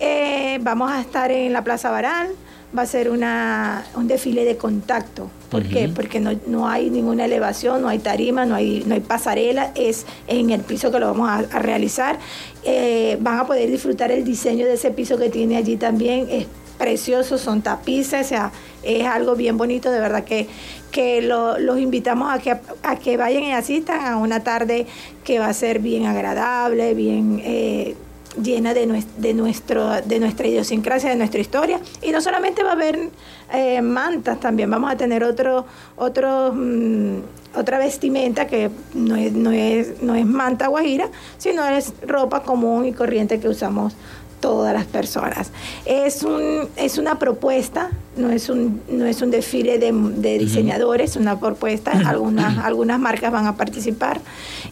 eh, 0.00 0.58
vamos 0.60 0.90
a 0.90 1.00
estar 1.00 1.30
en 1.30 1.52
la 1.52 1.64
Plaza 1.64 1.90
Baral 1.90 2.28
va 2.76 2.82
a 2.82 2.86
ser 2.86 3.10
una, 3.10 3.84
un 3.94 4.08
desfile 4.08 4.44
de 4.44 4.56
contacto. 4.56 5.30
¿Por 5.50 5.62
qué? 5.62 5.88
Porque 5.88 6.18
no, 6.18 6.32
no, 6.46 6.68
hay 6.68 6.90
ninguna 6.90 7.26
elevación, 7.26 7.82
no 7.82 7.88
hay 7.88 8.00
tarima, 8.00 8.44
no 8.44 8.56
hay, 8.56 8.82
no 8.86 8.94
hay 8.94 9.00
pasarela, 9.00 9.70
es 9.76 10.04
en 10.26 10.50
el 10.50 10.62
piso 10.62 10.90
que 10.90 10.98
lo 10.98 11.06
vamos 11.06 11.30
a, 11.30 11.58
realizar. 11.60 12.18
Eh, 12.64 13.16
van 13.20 13.38
a 13.38 13.46
poder 13.46 13.70
disfrutar 13.70 14.10
el 14.10 14.24
diseño 14.24 14.66
de 14.66 14.74
ese 14.74 14.90
piso 14.90 15.16
que 15.16 15.30
tiene 15.30 15.56
allí 15.56 15.76
también. 15.76 16.26
Es 16.28 16.46
precioso, 16.78 17.38
son 17.38 17.62
tapices, 17.62 18.26
o 18.26 18.28
sea, 18.28 18.52
es 18.82 19.06
algo 19.06 19.36
bien 19.36 19.56
bonito, 19.56 19.92
de 19.92 20.00
verdad 20.00 20.24
que, 20.24 20.48
que 20.90 21.22
los 21.22 21.78
invitamos 21.78 22.32
a 22.32 22.38
que, 22.40 22.50
a 22.82 22.96
que 22.96 23.16
vayan 23.16 23.44
y 23.44 23.52
asistan 23.52 24.04
a 24.04 24.16
una 24.16 24.42
tarde 24.42 24.86
que 25.22 25.38
va 25.38 25.46
a 25.46 25.54
ser 25.54 25.78
bien 25.78 26.06
agradable, 26.06 26.94
bien... 26.94 27.40
Eh, 27.44 27.94
llena 28.42 28.74
de, 28.74 29.04
de, 29.18 29.34
nuestro, 29.34 30.00
de 30.02 30.20
nuestra 30.20 30.46
idiosincrasia, 30.46 31.10
de 31.10 31.16
nuestra 31.16 31.40
historia. 31.40 31.80
Y 32.02 32.10
no 32.10 32.20
solamente 32.20 32.62
va 32.62 32.70
a 32.70 32.74
haber 32.74 33.10
eh, 33.52 33.82
mantas, 33.82 34.40
también 34.40 34.70
vamos 34.70 34.90
a 34.90 34.96
tener 34.96 35.24
otro, 35.24 35.66
otro, 35.96 36.52
mm, 36.54 37.18
otra 37.56 37.78
vestimenta 37.78 38.46
que 38.46 38.70
no 38.94 39.16
es, 39.16 39.32
no, 39.32 39.52
es, 39.52 40.02
no 40.02 40.14
es 40.14 40.26
manta 40.26 40.68
guajira, 40.68 41.08
sino 41.38 41.64
es 41.66 41.92
ropa 42.06 42.42
común 42.42 42.86
y 42.86 42.92
corriente 42.92 43.40
que 43.40 43.48
usamos 43.48 43.94
todas 44.40 44.74
las 44.74 44.84
personas. 44.84 45.52
Es, 45.86 46.22
un, 46.22 46.68
es 46.76 46.98
una 46.98 47.18
propuesta, 47.18 47.90
no 48.16 48.28
es 48.28 48.50
un, 48.50 48.82
no 48.90 49.06
es 49.06 49.22
un 49.22 49.30
desfile 49.30 49.78
de, 49.78 49.90
de 49.90 50.38
diseñadores, 50.38 51.12
es 51.12 51.16
una 51.16 51.40
propuesta, 51.40 51.92
algunas, 52.04 52.58
algunas 52.58 53.00
marcas 53.00 53.32
van 53.32 53.46
a 53.46 53.56
participar. 53.56 54.20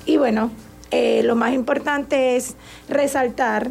Y 0.04 0.18
bueno, 0.18 0.50
eh, 0.92 1.22
lo 1.24 1.34
más 1.34 1.52
importante 1.52 2.36
es 2.36 2.54
resaltar 2.88 3.70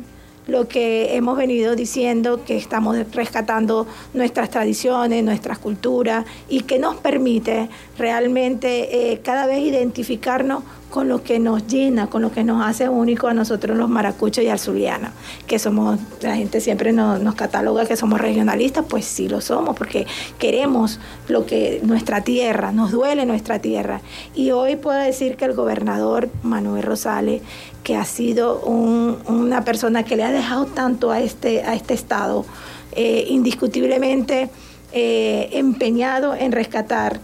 lo 0.52 0.68
que 0.68 1.16
hemos 1.16 1.38
venido 1.38 1.76
diciendo, 1.76 2.44
que 2.46 2.58
estamos 2.58 2.98
rescatando 3.14 3.88
nuestras 4.14 4.50
tradiciones, 4.50 5.24
nuestras 5.24 5.58
culturas 5.58 6.26
y 6.50 6.62
que 6.62 6.78
nos 6.78 6.98
permite 6.98 7.70
realmente 7.98 9.14
eh, 9.14 9.22
cada 9.24 9.46
vez 9.46 9.60
identificarnos 9.60 10.64
con 10.92 11.08
lo 11.08 11.24
que 11.24 11.40
nos 11.40 11.66
llena, 11.68 12.08
con 12.08 12.22
lo 12.22 12.32
que 12.32 12.44
nos 12.44 12.64
hace 12.64 12.90
único 12.90 13.28
a 13.28 13.34
nosotros 13.34 13.78
los 13.78 13.90
maracuchos 13.90 14.44
y 14.44 14.50
azulianos, 14.50 15.12
que 15.48 15.58
somos, 15.58 15.98
la 16.22 16.36
gente 16.36 16.60
siempre 16.60 16.92
nos, 16.92 17.22
nos, 17.22 17.34
cataloga 17.36 17.86
que 17.86 17.96
somos 17.96 18.20
regionalistas, 18.20 18.86
pues 18.88 19.06
sí 19.06 19.30
lo 19.30 19.40
somos, 19.40 19.76
porque 19.78 20.06
queremos 20.38 21.00
lo 21.30 21.46
que 21.46 21.80
nuestra 21.84 22.22
tierra, 22.22 22.74
nos 22.74 22.92
duele 22.92 23.26
nuestra 23.26 23.60
tierra. 23.60 24.02
Y 24.36 24.52
hoy 24.52 24.76
puedo 24.76 25.00
decir 25.00 25.38
que 25.38 25.46
el 25.46 25.54
gobernador 25.54 26.30
Manuel 26.44 26.84
Rosales, 26.84 27.42
que 27.84 27.96
ha 27.96 28.06
sido 28.06 28.60
una 28.62 29.63
persona 29.63 30.04
que 30.04 30.15
le 30.15 30.24
ha 30.24 30.32
dejado 30.32 30.65
tanto 30.65 31.12
a 31.12 31.20
este, 31.20 31.63
a 31.63 31.74
este 31.74 31.94
estado, 31.94 32.46
eh, 32.94 33.26
indiscutiblemente 33.30 34.50
eh, 34.94 35.50
empeñado 35.54 36.36
en 36.36 36.52
rescatar 36.52 37.20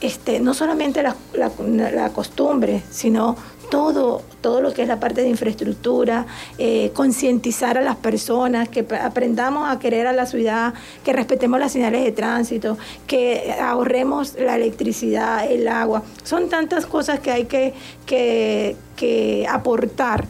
este, 0.00 0.40
no 0.40 0.52
solamente 0.52 1.02
la, 1.02 2.10
costumbre, 2.10 2.82
sino 2.90 3.36
todo, 3.70 4.22
todo 4.40 4.60
lo 4.60 4.72
que 4.72 4.82
es 4.82 4.88
la 4.88 5.00
parte 5.00 5.22
de 5.22 5.28
infraestructura, 5.28 6.26
eh, 6.58 6.92
concientizar 6.94 7.78
a 7.78 7.80
las 7.80 7.96
personas, 7.96 8.68
que 8.68 8.86
aprendamos 9.02 9.68
a 9.68 9.78
querer 9.78 10.06
a 10.06 10.12
la 10.12 10.26
ciudad, 10.26 10.74
que 11.04 11.12
respetemos 11.12 11.58
las 11.58 11.72
señales 11.72 12.04
de 12.04 12.12
tránsito, 12.12 12.76
que 13.06 13.54
ahorremos 13.60 14.34
la 14.38 14.56
electricidad, 14.56 15.50
el 15.50 15.66
agua. 15.66 16.02
Son 16.22 16.48
tantas 16.48 16.86
cosas 16.86 17.20
que 17.20 17.30
hay 17.30 17.44
que, 17.46 17.74
que, 18.06 19.46
aportar 19.48 20.26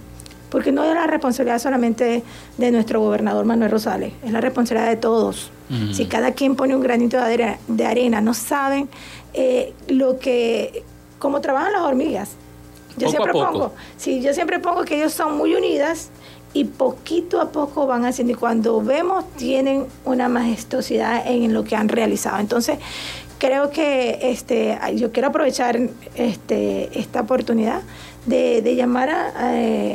porque 0.50 0.70
no 0.70 0.84
es 0.84 0.94
la 0.94 1.06
responsabilidad 1.06 1.58
solamente 1.58 2.22
de 2.56 2.70
nuestro 2.70 3.00
gobernador 3.00 3.44
Manuel 3.44 3.70
Rosales, 3.70 4.12
es 4.24 4.32
la 4.32 4.40
responsabilidad 4.40 4.90
de 4.90 4.96
todos. 4.96 5.50
Si 5.92 6.06
cada 6.06 6.30
quien 6.30 6.54
pone 6.54 6.76
un 6.76 6.80
granito 6.80 7.18
de 7.20 7.84
arena, 7.84 8.20
no 8.20 8.34
saben 8.34 8.88
eh, 9.38 9.74
lo 9.88 10.18
que, 10.18 10.82
como 11.18 11.42
trabajan 11.42 11.72
las 11.72 11.82
hormigas. 11.82 12.30
Yo 12.96 13.10
siempre 13.10 13.32
pongo, 13.32 13.72
sí, 13.98 14.22
yo 14.22 14.32
siempre 14.32 14.58
pongo 14.58 14.84
que 14.84 14.96
ellos 14.96 15.12
son 15.12 15.36
muy 15.36 15.54
unidas 15.54 16.08
y 16.54 16.64
poquito 16.64 17.42
a 17.42 17.50
poco 17.52 17.86
van 17.86 18.06
haciendo 18.06 18.32
y 18.32 18.36
cuando 18.36 18.80
vemos 18.80 19.30
tienen 19.36 19.84
una 20.06 20.30
majestuosidad 20.30 21.26
en 21.26 21.52
lo 21.52 21.64
que 21.64 21.76
han 21.76 21.90
realizado. 21.90 22.38
Entonces, 22.38 22.78
creo 23.38 23.68
que 23.68 24.18
este, 24.22 24.78
yo 24.94 25.12
quiero 25.12 25.28
aprovechar 25.28 25.78
este, 26.14 26.98
esta 26.98 27.20
oportunidad 27.20 27.82
de, 28.24 28.74
llamar 28.74 29.10
a, 29.10 29.92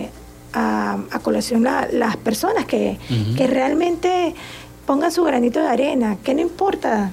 a, 0.53 1.19
colación 1.23 1.63
las 1.63 2.17
personas 2.17 2.65
que, 2.65 2.99
que 3.35 3.47
realmente 3.47 4.35
pongan 4.85 5.11
su 5.11 5.23
granito 5.23 5.59
de 5.59 5.67
arena, 5.67 6.17
que 6.23 6.35
no 6.35 6.41
importa 6.41 7.11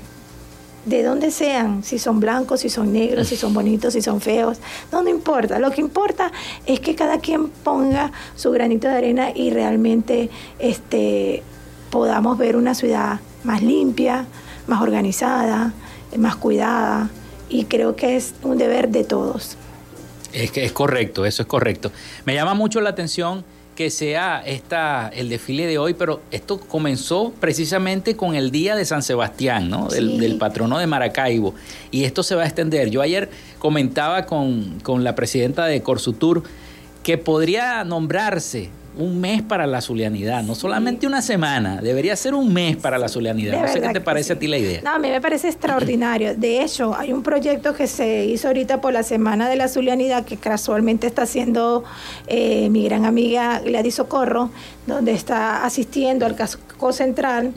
de 0.88 1.02
dónde 1.02 1.30
sean, 1.30 1.84
si 1.84 1.98
son 1.98 2.20
blancos, 2.20 2.60
si 2.60 2.70
son 2.70 2.92
negros, 2.92 3.28
si 3.28 3.36
son 3.36 3.52
bonitos, 3.52 3.92
si 3.92 4.02
son 4.02 4.20
feos, 4.20 4.58
no, 4.90 5.02
no 5.02 5.10
importa. 5.10 5.58
Lo 5.58 5.70
que 5.70 5.80
importa 5.80 6.32
es 6.66 6.80
que 6.80 6.94
cada 6.94 7.20
quien 7.20 7.48
ponga 7.48 8.10
su 8.36 8.50
granito 8.50 8.88
de 8.88 8.96
arena 8.96 9.30
y 9.34 9.50
realmente 9.50 10.30
este, 10.58 11.42
podamos 11.90 12.38
ver 12.38 12.56
una 12.56 12.74
ciudad 12.74 13.20
más 13.44 13.62
limpia, 13.62 14.26
más 14.66 14.80
organizada, 14.80 15.72
más 16.16 16.36
cuidada. 16.36 17.10
Y 17.50 17.64
creo 17.64 17.96
que 17.96 18.16
es 18.16 18.34
un 18.42 18.58
deber 18.58 18.88
de 18.88 19.04
todos. 19.04 19.56
Es 20.32 20.50
que 20.50 20.64
es 20.64 20.72
correcto, 20.72 21.24
eso 21.24 21.42
es 21.42 21.48
correcto. 21.48 21.90
Me 22.24 22.34
llama 22.34 22.54
mucho 22.54 22.80
la 22.80 22.90
atención 22.90 23.44
que 23.78 23.90
sea 23.90 24.42
esta, 24.44 25.06
el 25.06 25.28
desfile 25.28 25.68
de 25.68 25.78
hoy, 25.78 25.94
pero 25.94 26.20
esto 26.32 26.58
comenzó 26.58 27.32
precisamente 27.38 28.16
con 28.16 28.34
el 28.34 28.50
día 28.50 28.74
de 28.74 28.84
San 28.84 29.04
Sebastián, 29.04 29.70
¿no? 29.70 29.86
Del, 29.86 30.36
patrono 30.36 30.78
de 30.78 30.88
Maracaibo. 30.88 31.54
Y 31.92 32.02
esto 32.02 32.24
se 32.24 32.34
va 32.34 32.42
a 32.42 32.46
extender. 32.46 32.90
Yo 32.90 33.02
ayer 33.02 33.30
comentaba 33.60 34.26
con, 34.26 34.80
con 34.82 35.04
la 35.04 35.14
presidenta 35.14 35.66
de 35.66 35.80
Corsutur 35.80 36.42
que 37.04 37.18
podría 37.18 37.84
nombrarse 37.84 38.68
un 38.98 39.20
mes 39.20 39.42
para 39.42 39.66
la 39.66 39.80
zulianidad, 39.80 40.42
no 40.42 40.54
solamente 40.56 41.06
una 41.06 41.22
semana, 41.22 41.80
debería 41.80 42.16
ser 42.16 42.34
un 42.34 42.52
mes 42.52 42.76
para 42.76 42.98
la 42.98 43.08
zulianidad. 43.08 43.60
no 43.60 43.68
sé 43.68 43.80
qué 43.80 43.88
te 43.90 44.00
parece 44.00 44.32
a 44.32 44.38
ti 44.38 44.48
la 44.48 44.58
idea. 44.58 44.80
No, 44.82 44.90
a 44.90 44.98
mí 44.98 45.08
me 45.08 45.20
parece 45.20 45.48
extraordinario. 45.48 46.34
De 46.34 46.62
hecho, 46.62 46.94
hay 46.96 47.12
un 47.12 47.22
proyecto 47.22 47.74
que 47.74 47.86
se 47.86 48.24
hizo 48.26 48.48
ahorita 48.48 48.80
por 48.80 48.92
la 48.92 49.04
Semana 49.04 49.48
de 49.48 49.56
la 49.56 49.68
Zulianidad 49.68 50.24
que 50.24 50.36
casualmente 50.36 51.06
está 51.06 51.22
haciendo 51.22 51.84
eh, 52.26 52.68
mi 52.70 52.84
gran 52.84 53.04
amiga 53.04 53.60
Gladys 53.60 53.94
Socorro, 53.94 54.50
donde 54.86 55.12
está 55.12 55.64
asistiendo 55.64 56.26
al 56.26 56.34
casco 56.34 56.92
central 56.92 57.52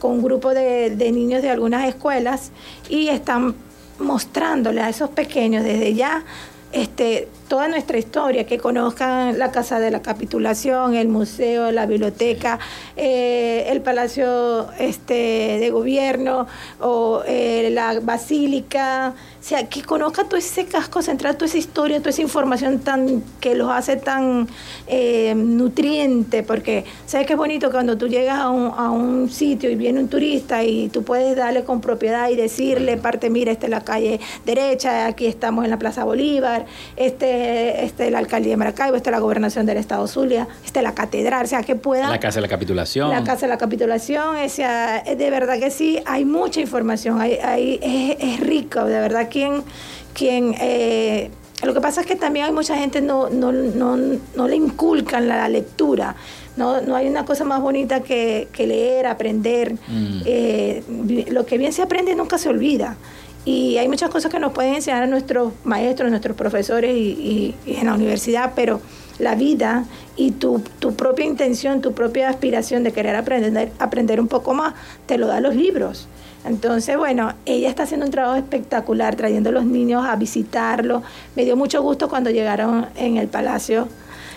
con 0.00 0.12
un 0.12 0.22
grupo 0.22 0.54
de, 0.54 0.90
de 0.90 1.12
niños 1.12 1.42
de 1.42 1.50
algunas 1.50 1.88
escuelas 1.88 2.50
y 2.88 3.08
están 3.08 3.54
mostrándole 3.98 4.80
a 4.80 4.88
esos 4.88 5.10
pequeños 5.10 5.64
desde 5.64 5.94
ya 5.94 6.24
este, 6.72 7.28
toda 7.48 7.68
nuestra 7.68 7.98
historia, 7.98 8.44
que 8.44 8.58
conozcan 8.58 9.38
la 9.38 9.50
Casa 9.50 9.78
de 9.78 9.90
la 9.90 10.02
Capitulación, 10.02 10.94
el 10.94 11.08
museo, 11.08 11.70
la 11.72 11.86
biblioteca, 11.86 12.58
eh, 12.96 13.66
el 13.68 13.80
Palacio 13.82 14.70
este, 14.78 15.58
de 15.58 15.70
Gobierno 15.70 16.46
o 16.80 17.22
eh, 17.26 17.70
la 17.72 18.00
Basílica, 18.00 19.14
sea, 19.48 19.68
que 19.68 19.82
conozca 19.82 20.24
todo 20.24 20.38
ese 20.38 20.66
casco 20.66 21.02
central, 21.02 21.36
toda 21.36 21.46
esa 21.46 21.58
historia, 21.58 21.98
toda 22.00 22.10
esa 22.10 22.22
información 22.22 22.80
tan 22.80 23.22
que 23.38 23.54
los 23.54 23.70
hace 23.70 23.94
tan 23.94 24.48
eh, 24.88 25.34
nutriente, 25.36 26.42
porque 26.42 26.84
sabes 27.06 27.28
que 27.28 27.34
es 27.34 27.38
bonito 27.38 27.70
cuando 27.70 27.96
tú 27.96 28.08
llegas 28.08 28.40
a 28.40 28.50
un, 28.50 28.72
a 28.76 28.90
un 28.90 29.30
sitio 29.30 29.70
y 29.70 29.76
viene 29.76 30.00
un 30.00 30.08
turista 30.08 30.64
y 30.64 30.88
tú 30.88 31.04
puedes 31.04 31.36
darle 31.36 31.62
con 31.62 31.80
propiedad 31.80 32.28
y 32.28 32.34
decirle, 32.34 32.96
parte, 32.96 33.30
mira, 33.30 33.52
esta 33.52 33.66
es 33.66 33.70
la 33.70 33.82
calle 33.82 34.18
derecha, 34.44 35.06
aquí 35.06 35.26
estamos 35.26 35.64
en 35.64 35.70
la 35.70 35.78
Plaza 35.78 36.02
Bolívar, 36.02 36.66
este, 36.96 37.84
este 37.84 38.06
es 38.06 38.10
la 38.10 38.18
alcaldía 38.18 38.54
de 38.54 38.56
Maracaibo, 38.56 38.96
esta 38.96 39.10
es 39.10 39.12
la 39.12 39.20
gobernación 39.20 39.64
del 39.64 39.76
estado 39.76 40.08
Zulia, 40.08 40.48
esta 40.64 40.80
es 40.80 40.82
la 40.82 40.94
catedral, 40.94 41.44
o 41.44 41.48
sea, 41.48 41.62
que 41.62 41.76
pueda... 41.76 42.10
La 42.10 42.18
Casa 42.18 42.40
de 42.40 42.42
la 42.42 42.48
Capitulación. 42.48 43.10
La 43.10 43.22
Casa 43.22 43.46
de 43.46 43.50
la 43.50 43.58
Capitulación, 43.58 44.34
o 44.34 44.48
sea, 44.48 45.04
de 45.04 45.30
verdad 45.30 45.60
que 45.60 45.70
sí, 45.70 46.00
hay 46.04 46.24
mucha 46.24 46.60
información, 46.60 47.20
hay, 47.20 47.34
hay, 47.34 47.78
es, 47.80 48.16
es 48.18 48.40
rico, 48.40 48.84
de 48.84 48.98
verdad 48.98 49.28
que 49.28 49.35
quien, 49.36 49.62
quien 50.14 50.54
eh, 50.58 51.30
lo 51.62 51.74
que 51.74 51.82
pasa 51.82 52.00
es 52.00 52.06
que 52.06 52.16
también 52.16 52.46
hay 52.46 52.52
mucha 52.52 52.74
gente 52.78 53.02
no, 53.02 53.28
no, 53.28 53.52
no, 53.52 53.98
no 54.34 54.48
le 54.48 54.56
inculcan 54.56 55.28
la, 55.28 55.46
lectura. 55.50 56.16
No, 56.56 56.80
no 56.80 56.96
hay 56.96 57.06
una 57.06 57.26
cosa 57.26 57.44
más 57.44 57.60
bonita 57.60 58.00
que, 58.00 58.48
leer, 58.56 59.06
aprender. 59.06 59.74
Mm. 59.74 60.22
Eh, 60.24 61.26
lo 61.28 61.44
que 61.44 61.58
bien 61.58 61.74
se 61.74 61.82
aprende 61.82 62.14
nunca 62.14 62.38
se 62.38 62.48
olvida. 62.48 62.96
Y 63.44 63.76
hay 63.76 63.88
muchas 63.88 64.08
cosas 64.08 64.32
que 64.32 64.40
nos 64.40 64.52
pueden 64.54 64.74
enseñar 64.74 65.02
a 65.02 65.06
nuestros 65.06 65.52
maestros, 65.64 66.08
nuestros 66.08 66.34
profesores 66.34 66.96
y, 66.96 67.54
en 67.66 67.84
la 67.84 67.94
universidad, 67.94 68.52
pero 68.56 68.80
la 69.18 69.34
vida 69.34 69.84
y 70.16 70.30
tu, 70.30 70.62
tu, 70.78 70.94
propia 70.94 71.26
intención, 71.26 71.82
tu 71.82 71.92
propia 71.92 72.30
aspiración 72.30 72.84
de 72.84 72.92
querer 72.92 73.16
aprender, 73.16 73.70
aprender 73.78 74.18
un 74.18 74.28
poco 74.28 74.54
más, 74.54 74.74
te 75.04 75.18
lo 75.18 75.26
dan 75.26 75.42
los 75.42 75.54
libros. 75.54 76.08
Entonces, 76.46 76.96
bueno, 76.96 77.34
ella 77.44 77.68
está 77.68 77.82
haciendo 77.82 78.06
un 78.06 78.12
trabajo 78.12 78.36
espectacular, 78.36 79.16
trayendo 79.16 79.50
a 79.50 79.52
los 79.52 79.64
niños 79.64 80.04
a 80.06 80.16
visitarlo. 80.16 81.02
Me 81.34 81.44
dio 81.44 81.56
mucho 81.56 81.82
gusto 81.82 82.08
cuando 82.08 82.30
llegaron 82.30 82.86
en 82.96 83.16
el 83.16 83.28
palacio. 83.28 83.88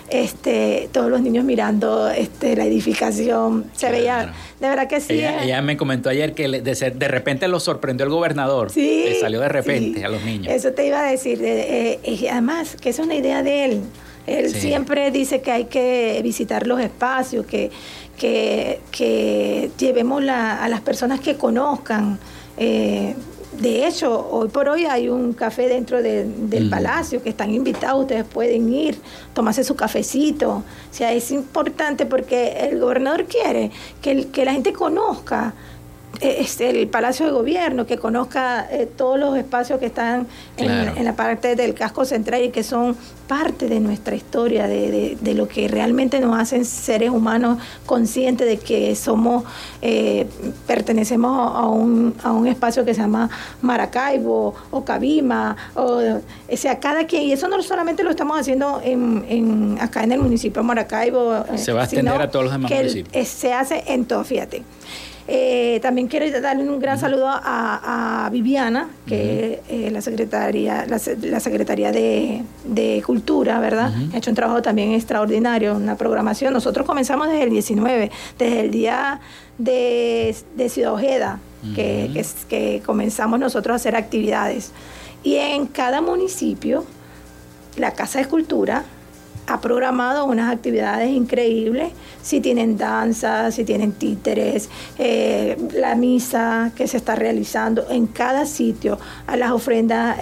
Este, 0.09 0.89
todos 0.91 1.11
los 1.11 1.21
niños 1.21 1.45
mirando 1.45 2.09
este, 2.09 2.55
la 2.55 2.65
edificación. 2.65 3.65
Se 3.75 3.91
veía, 3.91 4.33
de 4.59 4.69
verdad 4.69 4.87
que 4.87 5.01
sí. 5.01 5.13
Ella, 5.13 5.61
me 5.61 5.77
comentó 5.77 6.09
ayer 6.09 6.33
que 6.33 6.47
de, 6.47 6.61
de, 6.61 7.07
repente 7.07 7.47
lo 7.47 7.59
sorprendió 7.59 8.05
el 8.05 8.11
gobernador. 8.11 8.71
Sí. 8.71 9.03
Le 9.05 9.19
salió 9.19 9.39
de 9.39 9.49
repente 9.49 10.03
a 10.03 10.09
los 10.09 10.23
niños. 10.23 10.51
Eso 10.51 10.71
te 10.71 10.87
iba 10.87 11.01
a 11.01 11.03
decir. 11.03 11.39
Eh, 11.43 11.99
y 12.03 12.25
además, 12.25 12.75
que 12.75 12.89
es 12.89 12.97
una 12.97 13.13
idea 13.13 13.43
de 13.43 13.65
él. 13.65 13.81
Él 14.25 14.53
siempre 14.53 15.09
dice 15.11 15.41
que 15.41 15.51
hay 15.51 15.65
que 15.65 16.19
visitar 16.23 16.67
los 16.67 16.79
espacios, 16.79 17.45
que, 17.45 17.71
que, 18.19 19.71
llevemos 19.77 20.23
a 20.27 20.67
las 20.69 20.81
personas 20.81 21.19
que 21.19 21.35
conozcan. 21.35 22.19
Eh, 22.57 23.15
de 23.59 23.87
hecho, 23.87 24.29
hoy 24.31 24.47
por 24.49 24.69
hoy 24.69 24.85
hay 24.85 25.09
un 25.09 25.33
café 25.33 25.67
dentro 25.67 26.01
del 26.01 26.69
palacio 26.69 27.23
que 27.23 27.29
están 27.29 27.53
invitados, 27.53 28.01
ustedes 28.01 28.25
pueden 28.25 28.71
ir, 28.71 28.97
tomarse 29.33 29.63
su 29.63 29.75
cafecito. 29.75 30.49
O 30.51 30.63
sea, 30.91 31.11
es 31.13 31.31
importante 31.31 32.05
porque 32.05 32.69
el 32.69 32.79
gobernador 32.79 33.25
quiere 33.25 33.71
que, 34.01 34.27
que 34.27 34.45
la 34.45 34.53
gente 34.53 34.71
conozca 34.71 35.53
es 36.21 36.59
el 36.59 36.87
Palacio 36.87 37.25
de 37.25 37.31
Gobierno, 37.31 37.85
que 37.85 37.97
conozca 37.97 38.67
eh, 38.71 38.85
todos 38.85 39.17
los 39.17 39.37
espacios 39.37 39.79
que 39.79 39.85
están 39.85 40.27
en, 40.57 41.05
la 41.05 41.15
parte 41.15 41.55
del 41.55 41.73
casco 41.73 42.03
central 42.03 42.43
y 42.43 42.49
que 42.49 42.63
son 42.63 42.97
parte 43.27 43.67
de 43.67 43.79
nuestra 43.79 44.15
historia, 44.15 44.67
de, 44.67 45.17
de, 45.19 45.33
lo 45.33 45.47
que 45.47 45.67
realmente 45.67 46.19
nos 46.19 46.37
hacen 46.37 46.65
seres 46.65 47.11
humanos 47.11 47.59
conscientes 47.85 48.47
de 48.47 48.57
que 48.57 48.95
somos, 48.95 49.43
eh, 49.81 50.27
pertenecemos 50.67 51.55
a 51.55 51.67
un, 51.67 52.15
a 52.23 52.31
un 52.31 52.47
espacio 52.47 52.83
que 52.83 52.93
se 52.93 53.01
llama 53.01 53.29
Maracaibo 53.61 54.55
o 54.71 54.83
Cabima, 54.83 55.55
o, 55.75 56.01
o 56.51 56.57
sea, 56.57 56.79
cada 56.79 57.05
quien, 57.05 57.23
y 57.23 57.31
eso 57.31 57.47
no 57.47 57.61
solamente 57.61 58.03
lo 58.03 58.09
estamos 58.09 58.37
haciendo 58.39 58.81
en, 58.83 59.25
en 59.29 59.77
acá 59.79 60.03
en 60.03 60.11
el 60.11 60.19
municipio 60.19 60.61
de 60.61 60.67
Maracaibo, 60.67 61.45
se 61.55 61.71
va 61.71 61.81
a 61.81 61.83
extender 61.85 62.21
a 62.21 62.29
todos 62.29 62.45
los 62.45 62.53
demás 62.53 62.71
municipios. 62.71 63.27
se 63.27 63.53
hace 63.53 63.83
en 63.87 64.05
todo, 64.05 64.23
fíjate. 64.23 64.63
Eh, 65.31 65.79
también 65.83 66.07
quiero 66.07 66.25
darle 66.41 66.67
un 66.67 66.79
gran 66.79 66.97
saludo 66.97 67.27
a, 67.29 68.27
Viviana, 68.31 68.89
que 69.05 69.61
es 69.67 69.87
eh, 69.87 69.91
la 69.91 70.01
Secretaría, 70.01 70.87
la, 70.87 71.39
Secretaría 71.39 71.91
de, 71.91 73.03
Cultura, 73.05 73.59
¿verdad? 73.59 73.93
Ha 74.11 74.17
hecho 74.17 74.31
un 74.31 74.35
trabajo 74.35 74.63
también 74.63 74.91
extraordinario, 74.93 75.75
una 75.75 75.95
programación. 75.95 76.51
Nosotros 76.51 76.87
comenzamos 76.87 77.27
desde 77.27 77.43
el 77.43 77.51
19, 77.51 78.11
desde 78.39 78.59
el 78.59 78.71
día 78.71 79.19
de, 79.59 80.35
Ciudad 80.67 80.93
Ojeda, 80.93 81.39
que, 81.75 82.25
que 82.47 82.81
comenzamos 82.83 83.39
nosotros 83.39 83.73
a 83.73 83.75
hacer 83.75 83.95
actividades. 83.95 84.71
Y 85.21 85.35
en 85.35 85.67
cada 85.67 86.01
municipio, 86.01 86.85
la 87.77 87.91
Casa 87.91 88.17
de 88.17 88.25
Cultura 88.25 88.83
ha 89.49 89.59
programado 89.59 90.25
unas 90.25 90.53
actividades 90.53 91.09
increíbles, 91.09 91.91
si 92.21 92.39
tienen 92.39 92.77
danza, 92.77 93.51
si 93.51 93.65
tienen 93.65 93.93
títeres, 93.93 94.69
eh, 94.99 95.57
la 95.73 95.95
misa 95.95 96.71
que 96.75 96.87
se 96.87 96.97
está 96.97 97.15
realizando 97.15 97.89
en 97.89 98.05
cada 98.05 98.45
sitio, 98.45 98.99
a 99.25 99.35
las 99.37 99.49
ofrendas, 99.49 100.17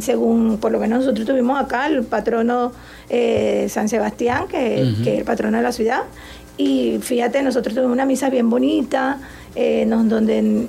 según 0.00 0.58
por 0.58 0.70
lo 0.70 0.78
menos 0.78 1.00
nosotros 1.00 1.26
tuvimos 1.26 1.60
acá 1.60 1.88
el 1.88 2.04
patrono 2.04 2.70
eh, 3.08 3.66
San 3.68 3.88
Sebastián, 3.88 4.46
que, 4.46 4.82
es 4.82 5.06
el 5.06 5.24
patrono 5.24 5.56
de 5.56 5.64
la 5.64 5.72
ciudad, 5.72 6.02
y 6.56 6.98
fíjate, 7.02 7.42
nosotros 7.42 7.74
tuvimos 7.74 7.94
una 7.94 8.06
misa 8.06 8.30
bien 8.30 8.48
bonita, 8.48 9.18
eh, 9.56 9.86
donde 9.88 10.68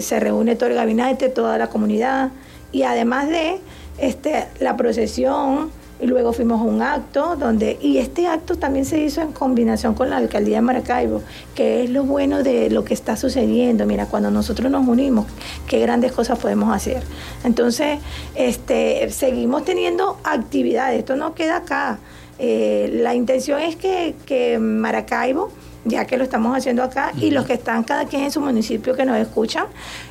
se 0.00 0.20
reúne 0.20 0.54
todo 0.54 0.68
el 0.68 0.76
gabinete, 0.76 1.28
toda 1.28 1.58
la 1.58 1.66
comunidad, 1.66 2.30
y 2.70 2.84
además 2.84 3.28
de 3.28 3.58
este, 3.98 4.46
la 4.60 4.76
procesión, 4.76 5.70
y 6.00 6.06
luego 6.06 6.32
fuimos 6.32 6.60
a 6.60 6.64
un 6.64 6.80
acto 6.80 7.36
donde, 7.36 7.78
y 7.80 7.98
este 7.98 8.26
acto 8.26 8.56
también 8.56 8.84
se 8.84 9.00
hizo 9.00 9.20
en 9.20 9.32
combinación 9.32 9.94
con 9.94 10.10
la 10.10 10.16
alcaldía 10.18 10.56
de 10.56 10.62
Maracaibo, 10.62 11.22
que 11.54 11.82
es 11.82 11.90
lo 11.90 12.04
bueno 12.04 12.42
de 12.42 12.70
lo 12.70 12.84
que 12.84 12.94
está 12.94 13.16
sucediendo. 13.16 13.84
Mira, 13.86 14.06
cuando 14.06 14.30
nosotros 14.30 14.70
nos 14.70 14.86
unimos, 14.86 15.26
qué 15.66 15.80
grandes 15.80 16.12
cosas 16.12 16.38
podemos 16.38 16.74
hacer. 16.74 17.02
Entonces, 17.44 17.98
este, 18.34 19.10
seguimos 19.10 19.64
teniendo 19.64 20.18
actividades, 20.24 21.00
esto 21.00 21.16
no 21.16 21.34
queda 21.34 21.58
acá. 21.58 21.98
Eh, 22.38 22.90
la 23.02 23.14
intención 23.14 23.60
es 23.60 23.74
que, 23.74 24.14
que 24.24 24.58
Maracaibo 24.60 25.50
ya 25.88 26.04
que 26.06 26.16
lo 26.16 26.24
estamos 26.24 26.56
haciendo 26.56 26.82
acá, 26.82 27.12
y 27.20 27.30
los 27.30 27.46
que 27.46 27.54
están 27.54 27.84
cada 27.84 28.04
quien 28.06 28.22
en 28.22 28.30
su 28.30 28.40
municipio 28.40 28.94
que 28.94 29.04
nos 29.04 29.16
escuchan, 29.16 29.66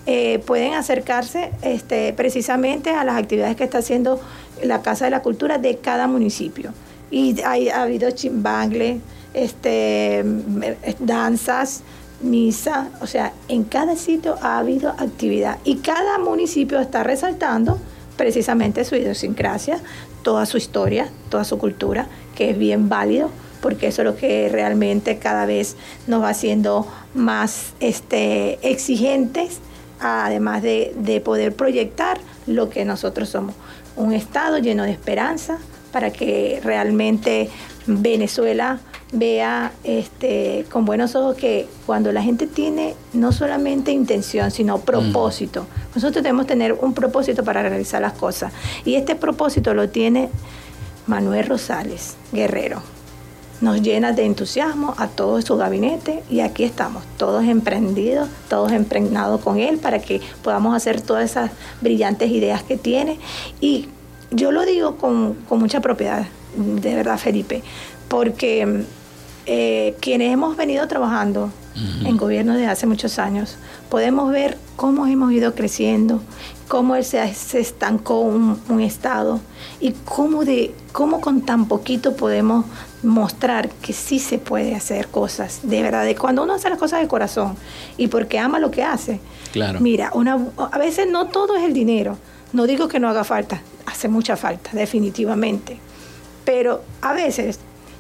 eh, 0.05 0.39
pueden 0.39 0.73
acercarse 0.73 1.51
este, 1.61 2.13
precisamente 2.13 2.91
a 2.91 3.03
las 3.03 3.17
actividades 3.17 3.55
que 3.55 3.63
está 3.63 3.79
haciendo 3.79 4.19
la 4.63 4.81
Casa 4.81 5.05
de 5.05 5.11
la 5.11 5.21
Cultura 5.21 5.57
de 5.57 5.77
cada 5.77 6.07
municipio. 6.07 6.73
Y 7.11 7.39
hay, 7.41 7.69
ha 7.69 7.83
habido 7.83 8.11
chimbangle, 8.11 8.99
este, 9.33 10.23
danzas, 10.99 11.83
misa, 12.21 12.89
o 13.01 13.07
sea, 13.07 13.33
en 13.47 13.63
cada 13.63 13.95
sitio 13.95 14.35
ha 14.41 14.57
habido 14.57 14.89
actividad 14.89 15.59
y 15.63 15.77
cada 15.77 16.17
municipio 16.17 16.79
está 16.79 17.03
resaltando 17.03 17.77
precisamente 18.15 18.83
su 18.83 18.95
idiosincrasia, 18.95 19.79
toda 20.23 20.45
su 20.45 20.57
historia, 20.57 21.09
toda 21.29 21.43
su 21.43 21.59
cultura, 21.59 22.07
que 22.35 22.49
es 22.49 22.57
bien 22.57 22.89
válido 22.89 23.29
porque 23.61 23.87
eso 23.87 24.01
es 24.01 24.05
lo 24.05 24.15
que 24.15 24.49
realmente 24.49 25.17
cada 25.17 25.45
vez 25.45 25.75
nos 26.07 26.21
va 26.21 26.29
haciendo 26.29 26.87
más 27.13 27.73
este, 27.79 28.59
exigentes, 28.67 29.59
además 29.99 30.61
de, 30.61 30.93
de 30.97 31.21
poder 31.21 31.53
proyectar 31.53 32.19
lo 32.45 32.69
que 32.69 32.85
nosotros 32.85 33.29
somos. 33.29 33.55
Un 33.95 34.13
Estado 34.13 34.59
lleno 34.59 34.83
de 34.83 34.91
esperanza 34.91 35.57
para 35.91 36.11
que 36.11 36.59
realmente 36.63 37.49
Venezuela 37.87 38.79
vea 39.11 39.71
este, 39.83 40.65
con 40.69 40.85
buenos 40.85 41.15
ojos 41.15 41.37
que 41.37 41.67
cuando 41.85 42.11
la 42.11 42.21
gente 42.21 42.45
tiene 42.45 42.93
no 43.13 43.31
solamente 43.31 43.91
intención, 43.91 44.51
sino 44.51 44.79
propósito. 44.81 45.65
Nosotros 45.95 46.23
debemos 46.23 46.45
tener 46.45 46.73
un 46.73 46.93
propósito 46.93 47.43
para 47.43 47.61
realizar 47.61 48.01
las 48.01 48.13
cosas. 48.13 48.51
Y 48.85 48.95
este 48.95 49.15
propósito 49.15 49.73
lo 49.73 49.89
tiene 49.89 50.29
Manuel 51.07 51.47
Rosales, 51.47 52.15
guerrero 52.33 52.96
nos 53.61 53.81
llena 53.81 54.11
de 54.11 54.25
entusiasmo 54.25 54.93
a 54.97 55.07
todo 55.07 55.41
su 55.41 55.57
gabinete 55.57 56.23
y 56.29 56.41
aquí 56.41 56.63
estamos, 56.63 57.03
todos 57.17 57.43
emprendidos, 57.45 58.29
todos 58.49 58.71
emprendados 58.71 59.41
con 59.41 59.57
él 59.57 59.79
para 59.79 59.99
que 59.99 60.21
podamos 60.43 60.75
hacer 60.75 61.01
todas 61.01 61.31
esas 61.31 61.51
brillantes 61.81 62.31
ideas 62.31 62.63
que 62.63 62.77
tiene. 62.77 63.17
Y 63.59 63.87
yo 64.31 64.51
lo 64.51 64.65
digo 64.65 64.97
con, 64.97 65.37
mucha 65.49 65.81
propiedad, 65.81 66.27
de 66.55 66.95
verdad, 66.95 67.17
Felipe, 67.17 67.63
porque 68.07 68.83
eh, 69.45 69.95
quienes 69.99 70.33
hemos 70.33 70.55
venido 70.55 70.87
trabajando 70.87 71.51
en 72.03 72.17
gobierno 72.17 72.53
desde 72.53 72.67
hace 72.67 72.87
muchos 72.87 73.19
años, 73.19 73.55
podemos 73.89 74.31
ver 74.31 74.57
cómo 74.75 75.05
hemos 75.05 75.31
ido 75.31 75.53
creciendo, 75.53 76.21
cómo 76.67 76.95
él 76.95 77.03
se, 77.03 77.23
estancó 77.60 78.21
un, 78.21 78.82
estado 78.82 79.39
y 79.80 79.93
cómo, 80.06 80.45
de, 80.45 80.73
cómo 80.91 81.21
con 81.21 81.41
tan 81.41 81.67
poquito 81.67 82.15
podemos 82.15 82.65
mostrar 83.03 83.69
que 83.69 83.93
sí 83.93 84.19
se 84.19 84.38
puede 84.38 84.75
hacer 84.75 85.08
cosas, 85.08 85.62
de 85.63 85.82
verdad, 85.82 86.06
de 86.06 86.15
cuando 86.15 86.43
uno 86.43 86.53
hace 86.53 86.69
las 86.69 86.77
cosas 86.80 86.99
de 87.01 87.08
corazón 87.08 87.56
y 87.97 88.08
porque 88.08 88.39
ama 88.39 88.60
lo 88.60 88.71
que 88.71 88.84
hace. 88.84 89.19
Claro. 89.51 89.80
Mira, 89.80 90.12
una, 90.13 90.38
a 90.71 90.77
veces 90.77 91.08
no 91.10 91.27
todo 91.27 91.56
es 91.56 91.63
el 91.63 91.73
dinero, 91.73 92.17
no 92.53 92.67
digo 92.67 92.88
que 92.88 92.99
no 92.99 93.08
haga 93.10 93.23
falta, 93.23 93.62
hace 93.86 94.08
mucha 94.08 94.36
falta, 94.36 94.71
definitivamente, 94.73 95.80
pero 96.43 96.82
a 97.01 97.13
veces 97.13 97.60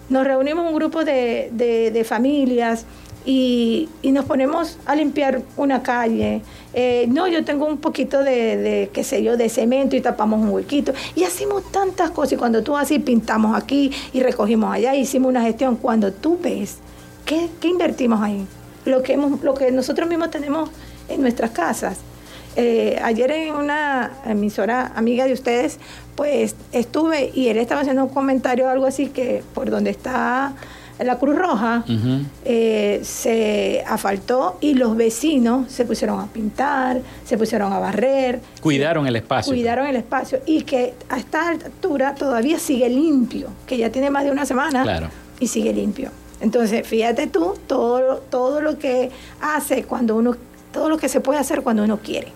nos 0.09 0.25
reunimos 0.25 0.67
un 0.67 0.75
grupo 0.75 1.03
de, 1.03 1.49
de 1.51 2.03
familias, 2.03 2.85
y, 3.27 3.89
nos 4.03 4.23
ponemos 4.23 4.79
a 4.85 4.95
limpiar 4.95 5.41
una 5.57 5.83
calle. 5.83 6.41
Eh, 6.73 7.07
no, 7.09 7.27
yo 7.27 7.43
tengo 7.43 7.65
un 7.65 7.77
poquito 7.77 8.23
de, 8.23 8.89
qué 8.93 9.03
sé 9.03 9.21
yo, 9.21 9.35
de 9.35 9.49
cemento 9.49 9.97
y 9.97 10.01
tapamos 10.01 10.39
un 10.39 10.49
huequito. 10.49 10.93
Y 11.13 11.25
hacemos 11.25 11.69
tantas 11.69 12.11
cosas. 12.11 12.33
Y 12.33 12.35
cuando 12.37 12.63
tú 12.63 12.77
así 12.77 12.99
pintamos 12.99 13.55
aquí 13.55 13.91
y 14.13 14.23
recogimos 14.23 14.73
allá, 14.73 14.95
hicimos 14.95 15.29
una 15.29 15.41
gestión. 15.41 15.75
Cuando 15.75 16.13
tú 16.13 16.39
ves, 16.41 16.77
¿qué, 17.25 17.49
invertimos 17.63 18.21
ahí? 18.21 18.47
Lo 18.85 19.03
que, 19.03 19.13
hemos, 19.13 19.43
lo 19.43 19.53
que 19.53 19.73
nosotros 19.73 20.07
mismos 20.07 20.31
tenemos 20.31 20.69
en 21.09 21.19
nuestras 21.19 21.51
casas. 21.51 21.97
Eh, 22.55 22.97
ayer 23.03 23.29
en 23.31 23.55
una 23.55 24.13
emisora 24.25 24.93
amiga 24.95 25.25
de 25.25 25.33
ustedes, 25.33 25.79
pues 26.15 26.55
estuve 26.71 27.29
y 27.35 27.49
él 27.49 27.57
estaba 27.57 27.81
haciendo 27.81 28.05
un 28.05 28.09
comentario, 28.09 28.69
algo 28.69 28.85
así 28.85 29.07
que 29.07 29.43
por 29.53 29.69
donde 29.69 29.89
está 29.89 30.53
la 30.99 31.17
Cruz 31.19 31.35
Roja 31.35 31.83
eh, 32.45 33.01
se 33.03 33.83
asfaltó 33.87 34.57
y 34.61 34.73
los 34.73 34.95
vecinos 34.95 35.71
se 35.71 35.85
pusieron 35.85 36.19
a 36.19 36.27
pintar, 36.27 37.01
se 37.25 37.37
pusieron 37.37 37.71
a 37.73 37.79
barrer. 37.79 38.39
Cuidaron 38.61 39.05
el 39.07 39.15
espacio. 39.15 39.53
Cuidaron 39.53 39.87
el 39.87 39.95
espacio 39.95 40.39
y 40.45 40.63
que 40.63 40.93
a 41.09 41.17
esta 41.17 41.49
altura 41.49 42.15
todavía 42.15 42.59
sigue 42.59 42.89
limpio, 42.89 43.49
que 43.65 43.77
ya 43.77 43.91
tiene 43.91 44.09
más 44.09 44.23
de 44.23 44.31
una 44.31 44.45
semana 44.45 45.09
y 45.39 45.47
sigue 45.47 45.73
limpio. 45.73 46.09
Entonces, 46.39 46.87
fíjate 46.87 47.27
tú, 47.27 47.55
todo, 47.67 48.17
todo 48.29 48.61
lo 48.61 48.77
que 48.77 49.09
hace 49.41 49.83
cuando 49.83 50.15
uno, 50.15 50.35
todo 50.71 50.89
lo 50.89 50.97
que 50.97 51.09
se 51.09 51.19
puede 51.19 51.39
hacer 51.39 51.61
cuando 51.61 51.83
uno 51.83 51.97
quiere. 51.97 52.27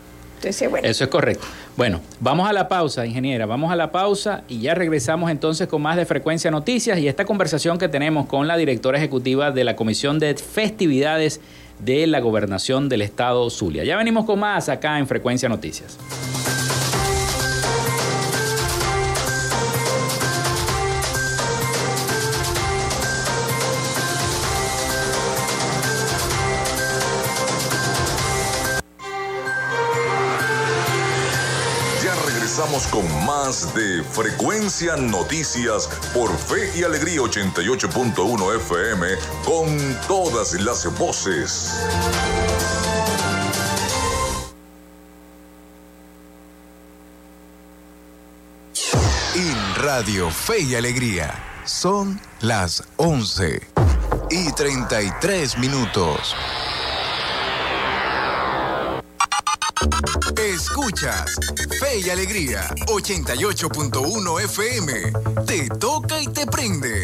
Eso 0.89 1.03
es 1.03 1.09
correcto. 1.09 1.45
Bueno, 1.81 1.99
vamos 2.19 2.47
a 2.47 2.53
la 2.53 2.67
pausa, 2.67 3.07
ingeniera, 3.07 3.47
vamos 3.47 3.71
a 3.71 3.75
la 3.75 3.91
pausa 3.91 4.43
y 4.47 4.59
ya 4.59 4.75
regresamos 4.75 5.31
entonces 5.31 5.67
con 5.67 5.81
más 5.81 5.97
de 5.97 6.05
Frecuencia 6.05 6.51
Noticias 6.51 6.99
y 6.99 7.07
esta 7.07 7.25
conversación 7.25 7.79
que 7.79 7.89
tenemos 7.89 8.27
con 8.27 8.47
la 8.47 8.55
directora 8.55 8.99
ejecutiva 8.99 9.49
de 9.49 9.63
la 9.63 9.75
Comisión 9.75 10.19
de 10.19 10.35
Festividades 10.35 11.41
de 11.79 12.05
la 12.05 12.19
Gobernación 12.19 12.87
del 12.87 13.01
Estado 13.01 13.49
Zulia. 13.49 13.83
Ya 13.83 13.97
venimos 13.97 14.25
con 14.25 14.37
más 14.37 14.69
acá 14.69 14.99
en 14.99 15.07
Frecuencia 15.07 15.49
Noticias. 15.49 15.97
Con 32.91 33.25
más 33.25 33.73
de 33.73 34.03
Frecuencia 34.03 34.97
Noticias 34.97 35.87
por 36.13 36.29
Fe 36.37 36.71
y 36.75 36.83
Alegría 36.83 37.21
88.1 37.21 38.55
FM 38.57 39.07
con 39.45 39.97
todas 40.07 40.53
las 40.61 40.85
voces. 40.99 41.81
En 49.35 49.75
Radio 49.75 50.29
Fe 50.29 50.59
y 50.59 50.75
Alegría 50.75 51.33
son 51.65 52.19
las 52.41 52.83
11 52.97 53.61
y 54.29 54.51
33 54.51 55.57
minutos. 55.57 56.35
Escuchas 60.51 61.39
Fe 61.79 61.99
y 61.99 62.09
Alegría 62.09 62.67
88.1 62.87 64.41
FM. 64.41 64.93
Te 65.45 65.69
toca 65.69 66.21
y 66.21 66.27
te 66.27 66.45
prende. 66.45 67.03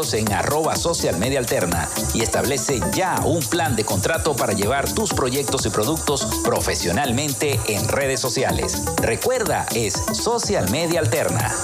en 0.00 0.32
arroba 0.32 0.76
social 0.76 1.18
media 1.18 1.38
alterna 1.38 1.86
y 2.14 2.22
establece 2.22 2.80
ya 2.94 3.20
un 3.24 3.40
plan 3.40 3.76
de 3.76 3.84
contrato 3.84 4.34
para 4.34 4.54
llevar 4.54 4.90
tus 4.90 5.12
proyectos 5.12 5.66
y 5.66 5.68
productos 5.68 6.26
profesionalmente 6.42 7.60
en 7.68 7.86
redes 7.86 8.18
sociales. 8.18 8.82
Recuerda, 8.96 9.66
es 9.74 9.92
social 9.92 10.70
media 10.70 11.00
alterna. 11.00 11.54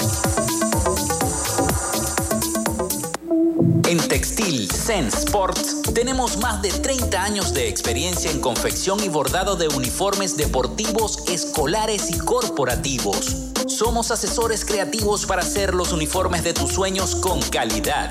En 3.89 3.99
Textil 4.09 4.71
Sense 4.71 5.17
Sports 5.19 5.83
tenemos 5.95 6.37
más 6.39 6.61
de 6.61 6.71
30 6.71 7.23
años 7.23 7.55
de 7.55 7.69
experiencia 7.69 8.31
en 8.31 8.41
confección 8.41 9.03
y 9.03 9.09
bordado 9.09 9.57
de 9.57 9.69
uniformes 9.69 10.37
deportivos, 10.37 11.25
escolares 11.29 12.11
y 12.11 12.19
corporativos. 12.19 13.47
Somos 13.67 14.11
asesores 14.11 14.65
creativos 14.65 15.27
para 15.27 15.43
hacer 15.43 15.75
los 15.75 15.93
uniformes 15.93 16.43
de 16.45 16.53
tus 16.53 16.73
sueños 16.73 17.15
con 17.15 17.41
calidad. 17.43 18.11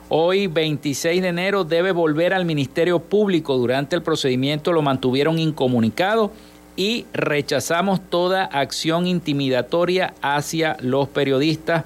Hoy, 0.08 0.46
26 0.46 1.22
de 1.22 1.28
enero, 1.28 1.64
debe 1.64 1.92
volver 1.92 2.34
al 2.34 2.44
Ministerio 2.44 3.00
Público. 3.00 3.56
Durante 3.56 3.96
el 3.96 4.02
procedimiento 4.02 4.72
lo 4.72 4.82
mantuvieron 4.82 5.38
incomunicado 5.38 6.32
y 6.76 7.06
rechazamos 7.12 8.00
toda 8.08 8.44
acción 8.44 9.06
intimidatoria 9.06 10.14
hacia 10.22 10.76
los 10.80 11.08
periodistas, 11.08 11.84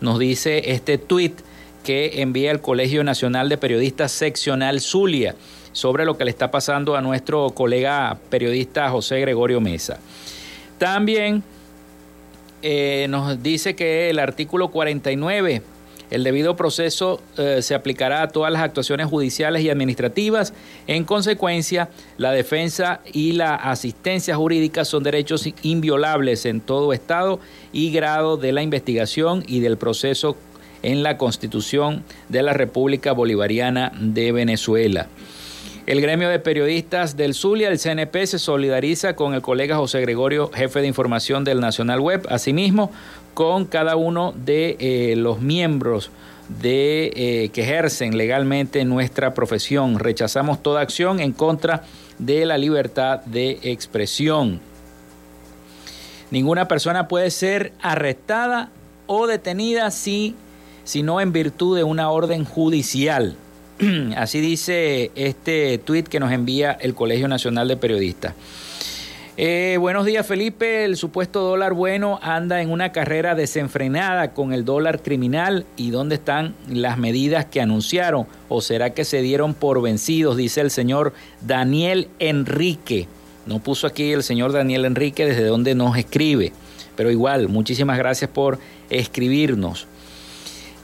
nos 0.00 0.20
dice 0.20 0.72
este 0.72 0.98
tuit 0.98 1.40
que 1.84 2.20
envía 2.20 2.50
el 2.50 2.60
Colegio 2.60 3.04
Nacional 3.04 3.48
de 3.48 3.56
Periodistas 3.56 4.12
Seccional 4.12 4.80
Zulia 4.80 5.34
sobre 5.72 6.04
lo 6.04 6.18
que 6.18 6.24
le 6.24 6.30
está 6.30 6.50
pasando 6.50 6.96
a 6.96 7.00
nuestro 7.00 7.50
colega 7.50 8.18
periodista 8.30 8.90
José 8.90 9.20
Gregorio 9.20 9.60
Mesa. 9.60 9.98
También 10.78 11.42
eh, 12.62 13.06
nos 13.08 13.42
dice 13.42 13.76
que 13.76 14.10
el 14.10 14.18
artículo 14.18 14.70
49 14.70 15.62
el 16.10 16.24
debido 16.24 16.56
proceso 16.56 17.20
eh, 17.36 17.60
se 17.60 17.74
aplicará 17.74 18.22
a 18.22 18.28
todas 18.28 18.50
las 18.52 18.62
actuaciones 18.62 19.06
judiciales 19.08 19.62
y 19.62 19.70
administrativas. 19.70 20.54
En 20.86 21.04
consecuencia, 21.04 21.90
la 22.16 22.32
defensa 22.32 23.00
y 23.12 23.32
la 23.32 23.54
asistencia 23.54 24.34
jurídica 24.36 24.84
son 24.84 25.02
derechos 25.02 25.48
inviolables 25.62 26.46
en 26.46 26.60
todo 26.60 26.92
estado 26.92 27.40
y 27.72 27.92
grado 27.92 28.38
de 28.38 28.52
la 28.52 28.62
investigación 28.62 29.44
y 29.46 29.60
del 29.60 29.76
proceso 29.76 30.36
en 30.82 31.02
la 31.02 31.18
Constitución 31.18 32.04
de 32.28 32.42
la 32.42 32.52
República 32.52 33.12
Bolivariana 33.12 33.92
de 33.98 34.32
Venezuela. 34.32 35.08
El 35.86 36.02
gremio 36.02 36.28
de 36.28 36.38
periodistas 36.38 37.16
del 37.16 37.32
Zulia, 37.32 37.70
el 37.70 37.78
CNP, 37.78 38.26
se 38.26 38.38
solidariza 38.38 39.16
con 39.16 39.32
el 39.32 39.40
colega 39.40 39.76
José 39.76 40.02
Gregorio, 40.02 40.50
jefe 40.52 40.82
de 40.82 40.86
información 40.86 41.44
del 41.44 41.60
Nacional 41.60 42.00
Web, 42.00 42.26
asimismo 42.28 42.92
con 43.32 43.64
cada 43.64 43.96
uno 43.96 44.34
de 44.36 44.76
eh, 44.80 45.16
los 45.16 45.40
miembros 45.40 46.10
eh, 46.62 47.50
que 47.52 47.62
ejercen 47.62 48.18
legalmente 48.18 48.84
nuestra 48.84 49.32
profesión. 49.32 49.98
Rechazamos 49.98 50.62
toda 50.62 50.80
acción 50.80 51.20
en 51.20 51.32
contra 51.32 51.84
de 52.18 52.44
la 52.46 52.58
libertad 52.58 53.20
de 53.24 53.58
expresión. 53.62 54.60
Ninguna 56.30 56.68
persona 56.68 57.08
puede 57.08 57.30
ser 57.30 57.72
arrestada 57.80 58.70
o 59.06 59.26
detenida 59.26 59.90
si 59.90 60.34
sino 60.88 61.20
en 61.20 61.32
virtud 61.32 61.76
de 61.76 61.84
una 61.84 62.08
orden 62.10 62.46
judicial. 62.46 63.36
Así 64.16 64.40
dice 64.40 65.10
este 65.16 65.76
tuit 65.76 66.08
que 66.08 66.18
nos 66.18 66.32
envía 66.32 66.72
el 66.72 66.94
Colegio 66.94 67.28
Nacional 67.28 67.68
de 67.68 67.76
Periodistas. 67.76 68.32
Eh, 69.36 69.76
buenos 69.78 70.06
días 70.06 70.26
Felipe, 70.26 70.86
el 70.86 70.96
supuesto 70.96 71.42
dólar 71.42 71.74
bueno 71.74 72.18
anda 72.22 72.62
en 72.62 72.70
una 72.70 72.90
carrera 72.90 73.34
desenfrenada 73.34 74.32
con 74.32 74.54
el 74.54 74.64
dólar 74.64 75.02
criminal 75.02 75.66
y 75.76 75.90
dónde 75.90 76.14
están 76.14 76.54
las 76.70 76.96
medidas 76.96 77.44
que 77.44 77.60
anunciaron 77.60 78.26
o 78.48 78.62
será 78.62 78.94
que 78.94 79.04
se 79.04 79.20
dieron 79.20 79.52
por 79.52 79.82
vencidos, 79.82 80.38
dice 80.38 80.62
el 80.62 80.70
señor 80.70 81.12
Daniel 81.42 82.08
Enrique. 82.18 83.08
No 83.44 83.58
puso 83.58 83.86
aquí 83.86 84.10
el 84.12 84.22
señor 84.22 84.52
Daniel 84.52 84.86
Enrique 84.86 85.26
desde 85.26 85.44
donde 85.44 85.74
nos 85.74 85.98
escribe, 85.98 86.54
pero 86.96 87.10
igual, 87.10 87.50
muchísimas 87.50 87.98
gracias 87.98 88.30
por 88.30 88.58
escribirnos. 88.88 89.86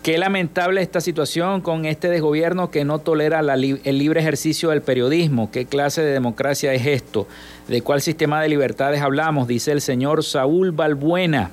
Qué 0.05 0.16
lamentable 0.18 0.80
esta 0.82 1.00
situación 1.00 1.62
con 1.62 1.86
este 1.86 2.11
desgobierno 2.11 2.70
que 2.70 2.84
no 2.84 2.98
tolera 2.98 3.40
el 3.40 3.98
libre 3.98 4.20
ejercicio 4.20 4.68
del 4.68 4.82
periodismo. 4.82 5.50
¿Qué 5.50 5.64
clase 5.64 6.02
de 6.02 6.12
democracia 6.12 6.74
es 6.74 6.84
esto? 6.84 7.26
¿De 7.68 7.80
cuál 7.80 8.02
sistema 8.02 8.42
de 8.42 8.50
libertades 8.50 9.00
hablamos? 9.00 9.48
Dice 9.48 9.72
el 9.72 9.80
señor 9.80 10.22
Saúl 10.22 10.72
Balbuena. 10.72 11.50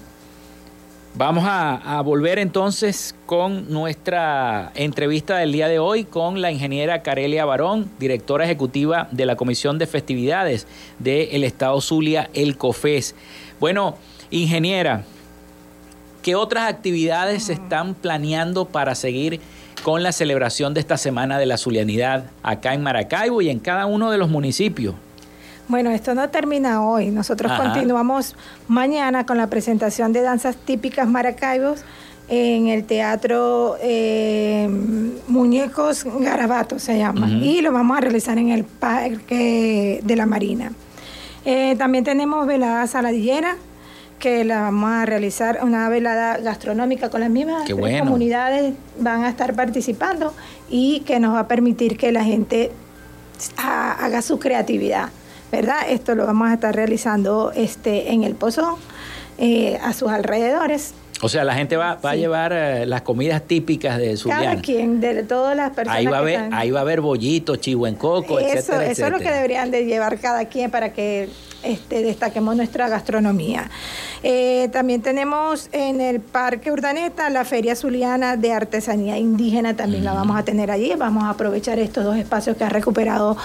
Vamos 1.16 1.44
a, 1.46 2.00
volver 2.04 2.40
entonces 2.40 3.14
con 3.24 3.72
nuestra 3.72 4.72
entrevista 4.74 5.36
del 5.38 5.52
día 5.52 5.68
de 5.68 5.78
hoy 5.78 6.02
con 6.02 6.42
la 6.42 6.50
ingeniera 6.50 7.04
Carelia 7.04 7.44
Barón, 7.44 7.88
directora 8.00 8.46
ejecutiva 8.46 9.06
de 9.12 9.24
la 9.24 9.36
Comisión 9.36 9.78
de 9.78 9.86
Festividades 9.86 10.66
del 10.98 11.44
Estado 11.44 11.80
Zulia, 11.80 12.30
el 12.34 12.56
COFES. 12.56 13.14
Bueno, 13.60 13.96
ingeniera, 14.32 15.04
¿qué 16.24 16.34
otras 16.34 16.68
actividades 16.68 17.44
se 17.44 17.52
están 17.52 17.94
planeando 17.94 18.64
para 18.64 18.96
seguir 18.96 19.38
con 19.84 20.02
la 20.02 20.10
celebración 20.10 20.74
de 20.74 20.80
esta 20.80 20.96
Semana 20.96 21.38
de 21.38 21.46
la 21.46 21.58
Zulianidad 21.58 22.24
acá 22.42 22.74
en 22.74 22.82
Maracaibo 22.82 23.40
y 23.40 23.50
en 23.50 23.60
cada 23.60 23.86
uno 23.86 24.10
de 24.10 24.18
los 24.18 24.30
municipios? 24.30 24.96
Bueno, 25.68 25.90
esto 25.90 26.14
no 26.14 26.28
termina 26.28 26.86
hoy. 26.86 27.10
Nosotros 27.10 27.52
continuamos 27.52 28.36
mañana 28.68 29.24
con 29.24 29.38
la 29.38 29.48
presentación 29.48 30.12
de 30.12 30.22
danzas 30.22 30.56
típicas 30.56 31.08
maracaibos 31.08 31.84
en 32.28 32.68
el 32.68 32.84
teatro 32.84 33.76
eh, 33.82 34.66
Muñecos 35.28 36.04
Garabato 36.04 36.78
se 36.78 36.96
llama 36.96 37.28
y 37.28 37.60
lo 37.60 37.70
vamos 37.70 37.98
a 37.98 38.00
realizar 38.00 38.38
en 38.38 38.48
el 38.48 38.64
Parque 38.64 40.00
de 40.02 40.16
la 40.16 40.26
Marina. 40.26 40.72
Eh, 41.44 41.76
también 41.76 42.04
tenemos 42.04 42.46
velada 42.46 42.86
saladillera 42.86 43.56
que 44.18 44.44
la 44.44 44.62
vamos 44.62 44.90
a 44.90 45.04
realizar 45.04 45.60
una 45.62 45.88
velada 45.90 46.38
gastronómica 46.38 47.10
con 47.10 47.20
las 47.20 47.28
mismas 47.28 47.68
comunidades 47.68 48.72
van 48.98 49.24
a 49.24 49.28
estar 49.28 49.54
participando 49.54 50.32
y 50.70 51.00
que 51.00 51.20
nos 51.20 51.34
va 51.34 51.40
a 51.40 51.48
permitir 51.48 51.98
que 51.98 52.10
la 52.10 52.24
gente 52.24 52.70
haga 53.56 54.22
su 54.22 54.38
creatividad. 54.38 55.10
¿Verdad? 55.54 55.88
Esto 55.88 56.14
lo 56.14 56.26
vamos 56.26 56.48
a 56.48 56.54
estar 56.54 56.74
realizando 56.74 57.52
este, 57.54 58.12
en 58.12 58.24
el 58.24 58.34
Pozo, 58.34 58.78
eh, 59.38 59.78
a 59.82 59.92
sus 59.92 60.10
alrededores. 60.10 60.94
O 61.22 61.28
sea, 61.28 61.44
la 61.44 61.54
gente 61.54 61.76
va, 61.76 61.94
va 61.94 62.10
a 62.10 62.16
llevar 62.16 62.52
eh, 62.52 62.86
las 62.86 63.02
comidas 63.02 63.42
típicas 63.42 63.98
de 63.98 64.16
su 64.16 64.28
Cada 64.28 64.56
quien, 64.56 65.00
de 65.00 65.22
todas 65.22 65.56
las 65.56 65.70
personas. 65.70 65.98
Ahí 65.98 66.06
va, 66.06 66.16
a 66.16 66.20
haber, 66.20 66.48
ahí 66.52 66.70
va 66.70 66.80
a 66.80 66.82
haber 66.82 67.00
bollito, 67.00 67.56
chivo 67.56 67.86
en 67.86 67.94
coco, 67.94 68.38
eso, 68.38 68.58
etcétera, 68.58 68.86
Eso 68.86 69.06
es 69.06 69.12
lo 69.12 69.18
que 69.18 69.30
deberían 69.30 69.70
de 69.70 69.86
llevar 69.86 70.18
cada 70.18 70.44
quien 70.46 70.70
para 70.70 70.92
que 70.92 71.28
este, 71.64 72.02
destaquemos 72.02 72.56
nuestra 72.56 72.88
gastronomía. 72.88 73.70
Eh, 74.22 74.68
también 74.72 75.02
tenemos 75.02 75.68
en 75.72 76.00
el 76.00 76.20
Parque 76.20 76.70
Urdaneta 76.70 77.28
la 77.30 77.44
Feria 77.44 77.76
Zuliana 77.76 78.36
de 78.36 78.52
Artesanía 78.52 79.18
Indígena, 79.18 79.74
también 79.74 80.04
la 80.04 80.12
vamos 80.12 80.36
a 80.38 80.44
tener 80.44 80.70
allí. 80.70 80.92
Vamos 80.96 81.24
a 81.24 81.30
aprovechar 81.30 81.78
estos 81.78 82.04
dos 82.04 82.16
espacios 82.16 82.56
que 82.56 82.64
ha 82.64 82.68
recuperado 82.68 83.36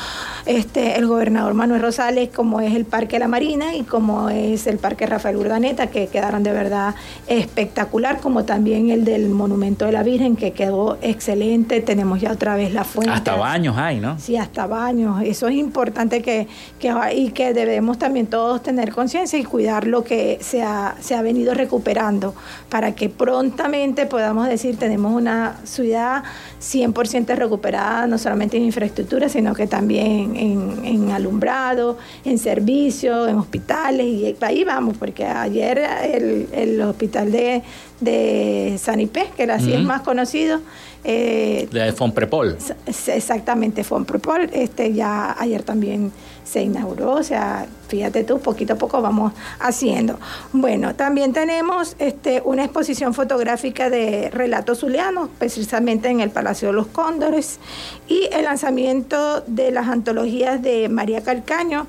este, 0.46 0.98
el 0.98 1.08
gobernador 1.08 1.54
Manuel 1.54 1.82
Rosales, 1.82 2.30
como 2.30 2.62
es 2.62 2.76
el 2.76 2.86
Parque 2.86 3.20
La 3.20 3.28
Marina 3.28 3.76
y 3.76 3.84
como 3.84 4.30
es 4.30 4.68
el 4.68 4.78
Parque 4.78 5.06
Rafael 5.06 5.38
Urdaneta, 5.38 5.88
que 5.88 6.08
quedaron 6.08 6.44
de 6.44 6.52
verdad 6.52 6.96
espectacular, 7.28 8.20
como 8.20 8.46
también 8.46 8.90
el 8.90 9.06
del 9.06 9.30
Monumento 9.30 9.86
de 9.86 9.92
la 9.92 10.04
Virgen, 10.04 10.36
que 10.36 10.52
quedó 10.52 10.98
excelente. 11.02 11.82
Tenemos 11.82 12.22
ya 12.22 12.32
otra 12.32 12.56
vez 12.56 12.74
la 12.74 12.84
fuente. 12.84 13.12
Hasta 13.12 13.36
baños 13.36 13.78
hay, 13.78 14.00
¿no? 14.00 14.20
Sí, 14.20 14.38
hasta 14.38 14.68
baños. 14.68 15.22
Eso 15.24 15.48
es 15.48 15.56
importante 15.56 16.22
que, 16.22 16.48
que 16.80 16.94
y 17.16 17.32
que 17.32 17.54
debemos 17.54 17.98
también 17.98 18.09
también 18.10 18.26
todos 18.26 18.64
tener 18.64 18.91
conciencia 18.91 19.38
y 19.38 19.43
cuidar 19.43 19.86
lo 19.86 20.03
que 20.03 20.39
se 20.41 20.64
ha, 20.64 20.95
se 20.99 21.14
ha 21.14 21.22
venido 21.22 21.53
recuperando 21.53 22.34
para 22.68 22.95
que 22.95 23.07
prontamente 23.07 24.07
podamos 24.07 24.47
decir 24.47 24.78
tenemos 24.78 25.14
una 25.14 25.57
ciudad 25.64 26.24
100% 26.60 27.36
recuperada, 27.36 28.07
no 28.07 28.18
solamente 28.18 28.57
en 28.57 28.64
infraestructura, 28.64 29.30
sino 29.30 29.53
que 29.53 29.68
también 29.68 30.36
en, 30.36 31.12
alumbrado, 31.12 31.99
en 32.26 32.39
servicios, 32.39 33.30
en 33.30 33.38
hospitales, 33.38 34.07
y 34.07 34.36
ahí 34.41 34.64
vamos, 34.64 34.97
porque 34.97 35.24
ayer 35.24 35.78
el, 36.12 36.47
el 36.51 36.82
hospital 36.82 37.32
de 37.32 37.62
de 37.99 38.78
Sanipé, 38.80 39.30
que 39.36 39.43
así 39.43 39.74
es 39.74 39.82
más 39.82 40.01
conocido. 40.01 40.62
Eh, 41.03 41.68
de 41.72 41.91
Fonprepol. 41.93 42.57
Exactamente, 42.86 43.84
Fonprepol. 43.84 44.49
Este, 44.53 44.93
ya 44.93 45.36
ayer 45.39 45.64
también 45.64 46.12
se 46.50 46.64
inauguró, 46.64 47.12
o 47.12 47.24
sea, 47.24 47.68
fíjate 47.89 48.24
tú, 48.24 48.39
poquito 48.39 48.74
a 48.74 48.76
poco 48.76 49.02
vamos 49.02 49.34
haciendo. 49.60 50.20
Bueno, 50.52 50.95
también 50.95 51.32
tenemos 51.32 51.95
este, 52.00 52.41
una 52.43 52.64
exposición 52.64 53.14
fotográfica 53.14 53.91
de 53.91 54.32
relatos 54.32 54.80
zulianos, 54.80 55.30
precisamente 55.38 56.10
en 56.10 56.22
el 56.22 56.32
Palacio 56.32 56.70
de 56.70 56.74
los 56.74 56.88
Cóndores, 56.88 57.60
y 58.08 58.28
el 58.32 58.45
lanzamiento 58.45 59.41
de 59.41 59.72
las 59.72 59.88
antologías 59.88 60.60
de 60.62 60.89
María 60.89 61.22
Calcaño 61.22 61.86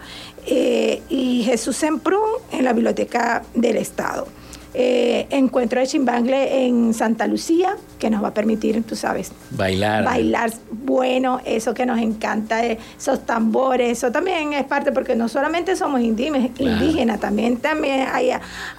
eh, 0.46 1.02
y 1.08 1.42
Jesús 1.44 1.76
Semprún 1.76 2.28
en 2.52 2.64
la 2.64 2.74
Biblioteca 2.74 3.42
del 3.54 3.78
Estado. 3.78 4.26
Eh, 4.72 5.26
encuentro 5.30 5.80
de 5.80 5.86
chimbangle 5.88 6.66
en 6.66 6.94
Santa 6.94 7.26
Lucía, 7.26 7.76
que 7.98 8.08
nos 8.08 8.22
va 8.22 8.28
a 8.28 8.34
permitir, 8.34 8.80
tú 8.84 8.94
sabes, 8.94 9.32
bailar. 9.50 10.04
Bailar 10.04 10.52
bueno, 10.70 11.40
eso 11.44 11.74
que 11.74 11.84
nos 11.84 11.98
encanta, 11.98 12.64
esos 12.64 13.26
tambores, 13.26 13.98
eso 13.98 14.12
también 14.12 14.52
es 14.52 14.64
parte, 14.64 14.92
porque 14.92 15.16
no 15.16 15.28
solamente 15.28 15.74
somos 15.74 16.00
indígenas, 16.00 17.18
también, 17.18 17.56
también 17.56 18.06
hay 18.12 18.30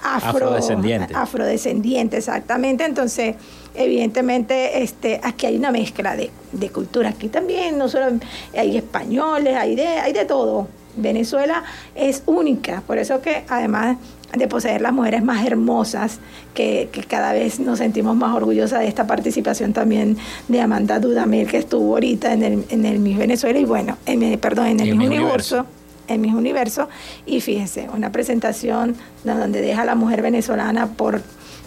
afrodescendientes. 0.02 1.16
Afrodescendientes, 1.16 2.20
exactamente. 2.20 2.86
Entonces, 2.86 3.36
evidentemente, 3.76 4.82
este, 4.82 5.20
aquí 5.22 5.48
hay 5.48 5.58
una 5.58 5.72
mezcla 5.72 6.16
de, 6.16 6.32
de 6.54 6.70
cultura. 6.70 7.10
Aquí 7.10 7.28
también, 7.28 7.78
no 7.78 7.90
solo 7.90 8.18
hay 8.58 8.78
españoles, 8.78 9.58
hay 9.58 9.76
de, 9.76 9.88
hay 9.88 10.14
de 10.14 10.24
todo. 10.24 10.70
Venezuela 10.96 11.64
es 11.96 12.24
única, 12.26 12.82
por 12.86 12.98
eso 12.98 13.22
que 13.22 13.44
además 13.48 13.98
de 14.34 14.48
poseer 14.48 14.82
las 14.82 14.94
mujeres 14.94 15.24
más 15.24 15.46
hermosas, 15.46 16.20
que, 16.54 16.90
cada 17.08 17.34
vez 17.34 17.60
nos 17.60 17.80
sentimos 17.80 18.16
más 18.16 18.36
orgullosas 18.36 18.80
de 18.80 18.88
esta 18.88 19.08
participación 19.08 19.74
también 19.74 20.18
de 20.48 20.62
Amanda 20.62 21.00
Dudamel, 21.00 21.48
que 21.48 21.58
estuvo 21.58 21.94
ahorita 21.94 22.34
en 22.34 22.44
el, 22.44 22.66
en 22.70 22.86
el 22.86 23.00
Miss 23.00 23.18
Venezuela 23.18 23.60
y 23.60 23.66
bueno, 23.66 23.98
en, 24.06 24.40
perdón, 24.40 24.68
en 24.68 24.80
el, 24.80 24.96
Miss 24.96 25.08
Universo. 25.08 25.66
En 26.08 26.22
Miss 26.22 26.34
Universo. 26.34 26.90
Y 27.26 27.42
fíjense, 27.42 27.90
una 27.94 28.12
presentación 28.12 28.96
donde 29.24 29.62
deja 29.62 29.82
a 29.82 29.86
la 29.86 29.96
mujer 29.96 30.22
venezolana 30.22 30.88
por, 30.88 31.22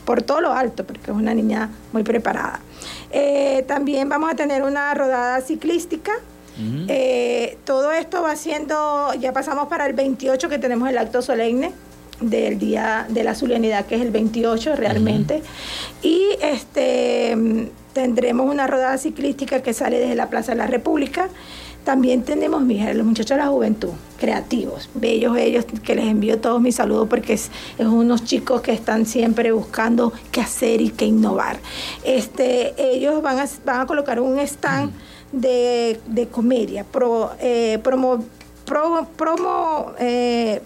por 0.04 0.22
todo 0.22 0.40
lo 0.40 0.52
alto, 0.52 0.84
porque 0.84 1.10
es 1.10 1.16
una 1.16 1.34
niña 1.34 1.70
muy 1.92 2.02
preparada. 2.02 2.60
Eh, 3.10 3.64
también 3.68 4.08
vamos 4.08 4.30
a 4.30 4.34
tener 4.34 4.62
una 4.62 4.92
rodada 4.94 5.40
ciclística. 5.40 6.12
Eh, 6.86 7.58
todo 7.64 7.90
esto 7.90 8.22
va 8.22 8.36
siendo, 8.36 9.12
ya 9.14 9.32
pasamos 9.32 9.66
para 9.66 9.86
el 9.86 9.92
28 9.92 10.48
que 10.48 10.58
tenemos 10.58 10.88
el 10.88 10.96
acto 10.98 11.20
solemne, 11.20 11.72
del 12.20 12.58
Día 12.58 13.06
de 13.08 13.24
la 13.24 13.34
Zulianidad, 13.34 13.86
que 13.86 13.96
es 13.96 14.02
el 14.02 14.10
28 14.10 14.76
realmente. 14.76 15.42
Y 16.02 16.20
este 16.40 17.70
tendremos 17.94 18.50
una 18.50 18.66
rodada 18.66 18.98
ciclística 18.98 19.62
que 19.62 19.72
sale 19.72 19.98
desde 19.98 20.16
la 20.16 20.28
Plaza 20.28 20.52
de 20.52 20.58
la 20.58 20.66
República. 20.66 21.28
También 21.84 22.22
tenemos, 22.22 22.62
mija, 22.62 22.92
los 22.94 23.06
muchachos 23.06 23.36
de 23.36 23.44
la 23.44 23.48
juventud, 23.48 23.90
creativos, 24.18 24.88
bellos 24.94 25.36
ellos, 25.36 25.66
que 25.82 25.94
les 25.94 26.06
envío 26.06 26.40
todos 26.40 26.60
mis 26.60 26.76
saludos 26.76 27.08
porque 27.08 27.34
es, 27.34 27.50
unos 27.78 28.24
chicos 28.24 28.62
que 28.62 28.72
están 28.72 29.06
siempre 29.06 29.52
buscando 29.52 30.12
qué 30.32 30.40
hacer 30.40 30.80
y 30.80 30.90
qué 30.90 31.04
innovar. 31.06 31.58
Este, 32.02 32.74
ellos 32.78 33.22
van 33.22 33.38
a, 33.38 33.46
van 33.64 33.82
a 33.82 33.86
colocar 33.86 34.18
un 34.18 34.38
stand 34.40 34.92
de, 35.30 36.28
comedia, 36.30 36.84
pro, 36.84 37.32
eh, 37.38 37.78
promo, 37.82 38.24
promo 38.64 39.92
eh, 39.98 40.62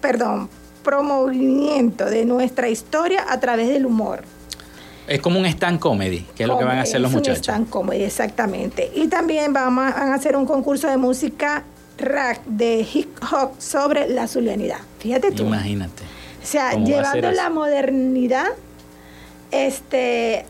perdón, 0.00 0.48
promovimiento 0.82 2.06
de 2.06 2.24
nuestra 2.24 2.68
historia 2.68 3.26
a 3.28 3.40
través 3.40 3.68
del 3.68 3.86
humor. 3.86 4.22
Es 5.10 5.20
como 5.20 5.40
un 5.40 5.46
stand 5.46 5.80
comedy, 5.80 6.24
que 6.36 6.44
es 6.44 6.48
lo 6.48 6.56
que 6.56 6.64
van 6.64 6.78
a 6.78 6.82
hacer 6.82 7.00
los 7.00 7.10
muchachos. 7.10 7.38
Un 7.38 7.42
stand 7.42 7.68
comedy, 7.68 8.04
exactamente. 8.04 8.92
Y 8.94 9.08
también 9.08 9.52
van 9.52 9.76
a, 9.78 10.14
hacer 10.14 10.36
un 10.36 10.46
concurso 10.46 10.88
de 10.88 10.96
música 10.96 11.64
rack 11.98 12.44
de 12.44 12.86
hip 12.92 13.08
hop 13.32 13.50
sobre 13.58 14.08
la 14.08 14.28
zulianidad. 14.28 14.78
Fíjate 15.00 15.32
tú. 15.32 15.46
Imagínate. 15.46 16.04
O 16.40 16.46
sea, 16.46 16.74
llevando 16.74 17.32
la 17.32 17.50
modernidad, 17.50 18.46
este, 19.50 20.46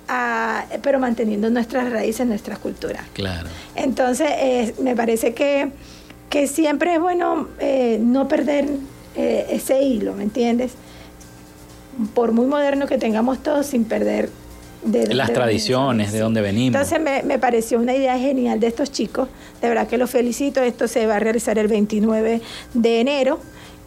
pero 0.82 0.98
manteniendo 0.98 1.48
nuestras 1.48 1.90
raíces, 1.90 2.26
nuestra 2.26 2.56
cultura. 2.56 3.02
Claro. 3.14 3.48
Entonces, 3.74 4.78
me 4.78 4.94
parece 4.94 5.32
que, 5.32 5.70
que 6.28 6.46
siempre 6.46 6.94
es 6.94 7.00
bueno 7.00 7.48
eh, 7.60 7.98
no 7.98 8.28
perder 8.28 8.68
eh, 9.16 9.46
ese 9.50 9.82
hilo, 9.82 10.14
¿me 10.14 10.22
entiendes? 10.22 10.72
Por 12.14 12.32
muy 12.32 12.46
moderno 12.46 12.86
que 12.86 12.98
tengamos 12.98 13.42
todos, 13.42 13.66
sin 13.66 13.84
perder 13.84 14.30
de, 14.84 15.14
las 15.14 15.32
tradiciones, 15.32 16.12
de 16.12 16.20
donde 16.20 16.40
venimos. 16.40 16.80
Entonces 16.80 17.00
me, 17.00 17.22
me, 17.22 17.38
pareció 17.38 17.78
una 17.78 17.94
idea 17.94 18.18
genial 18.18 18.60
de 18.60 18.68
estos 18.68 18.90
chicos, 18.90 19.28
de 19.60 19.68
verdad 19.68 19.86
que 19.86 19.98
los 19.98 20.10
felicito, 20.10 20.62
esto 20.62 20.88
se 20.88 21.06
va 21.06 21.16
a 21.16 21.18
realizar 21.18 21.58
el 21.58 21.68
29 21.68 22.40
de 22.74 23.00
enero. 23.00 23.40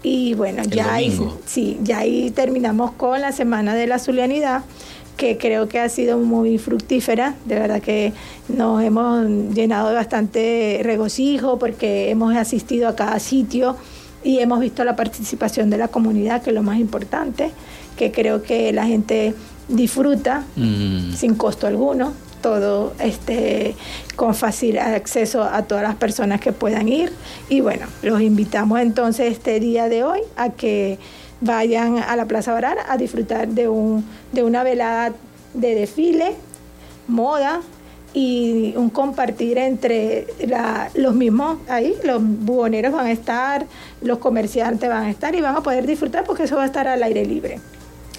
Y 0.05 0.34
bueno, 0.34 0.63
ya 0.63 0.93
ahí, 0.93 1.17
sí, 1.45 1.80
ya 1.82 1.99
ahí 1.99 2.30
terminamos 2.30 2.91
con 2.91 3.21
la 3.21 3.32
Semana 3.32 3.74
de 3.74 3.88
la 3.88 3.99
Zulianidad 3.99 4.63
que 5.17 5.38
creo 5.38 5.67
que 5.67 5.80
ha 5.80 5.89
sido 5.89 6.17
muy 6.17 6.57
fructífera, 6.57 7.36
de 7.45 7.55
verdad 7.55 7.82
que 7.82 8.13
nos 8.49 8.84
hemos 8.84 9.28
llenado 9.53 9.89
de 9.89 9.95
bastante 9.95 10.82
regocijo 10.84 11.59
porque 11.59 12.09
hemos 12.09 12.36
asistido 12.36 12.88
a 12.88 12.95
cada 12.95 13.19
sitio 13.19 13.78
y 14.24 14.39
hemos 14.39 14.59
visto 14.59 14.84
la 14.84 14.95
participación 14.95 15.69
de 15.69 15.78
la 15.78 15.88
comunidad, 15.88 16.41
que 16.41 16.49
es 16.49 16.55
lo 16.55 16.63
más 16.63 16.80
importante, 16.80 17.51
que 17.97 18.11
creo 18.11 18.41
que 18.41 18.71
la 18.74 18.86
gente 18.86 19.34
disfruta 19.67 20.43
mm. 20.55 21.13
sin 21.13 21.36
costo 21.36 21.67
alguno, 21.67 22.13
todo 22.41 22.93
este 22.99 23.76
con 24.15 24.36
fácil 24.36 24.78
acceso 24.78 25.43
a 25.43 25.63
todas 25.63 25.84
las 25.84 25.95
personas 25.95 26.41
que 26.41 26.51
puedan 26.51 26.89
ir 26.89 27.11
y 27.47 27.61
bueno, 27.61 27.88
los 28.01 28.21
invitamos 28.21 28.82
entonces 28.82 29.32
este 29.32 29.59
día 29.61 29.88
de 29.88 30.03
hoy 30.03 30.19
a 30.36 30.49
que 30.49 30.99
vayan 31.39 31.97
a 31.97 32.15
la 32.17 32.26
Plaza 32.26 32.53
Orar 32.53 32.78
a 32.89 32.97
disfrutar 32.97 33.47
de 33.47 33.69
un 33.69 34.05
de 34.34 34.43
una 34.43 34.63
velada 34.63 35.13
de 35.53 35.76
desfile, 35.76 36.36
moda, 37.07 37.61
y 38.14 38.74
un 38.78 38.89
compartir 38.89 39.57
entre 39.57 40.28
los 40.93 41.16
mismos 41.16 41.57
ahí, 41.68 41.95
los 42.03 42.22
buhoneros 42.22 42.93
van 42.93 43.07
a 43.07 43.11
estar, 43.11 43.66
los 44.01 44.20
comerciantes 44.20 44.88
van 44.88 45.05
a 45.05 45.09
estar 45.09 45.34
y 45.34 45.41
van 45.41 45.55
a 45.55 45.61
poder 45.61 45.88
disfrutar 45.88 46.24
porque 46.24 46.43
eso 46.43 46.55
va 46.55 46.64
a 46.64 46.68
estar 46.68 46.88
al 46.88 47.01
aire 47.01 47.26
libre. 47.26 47.59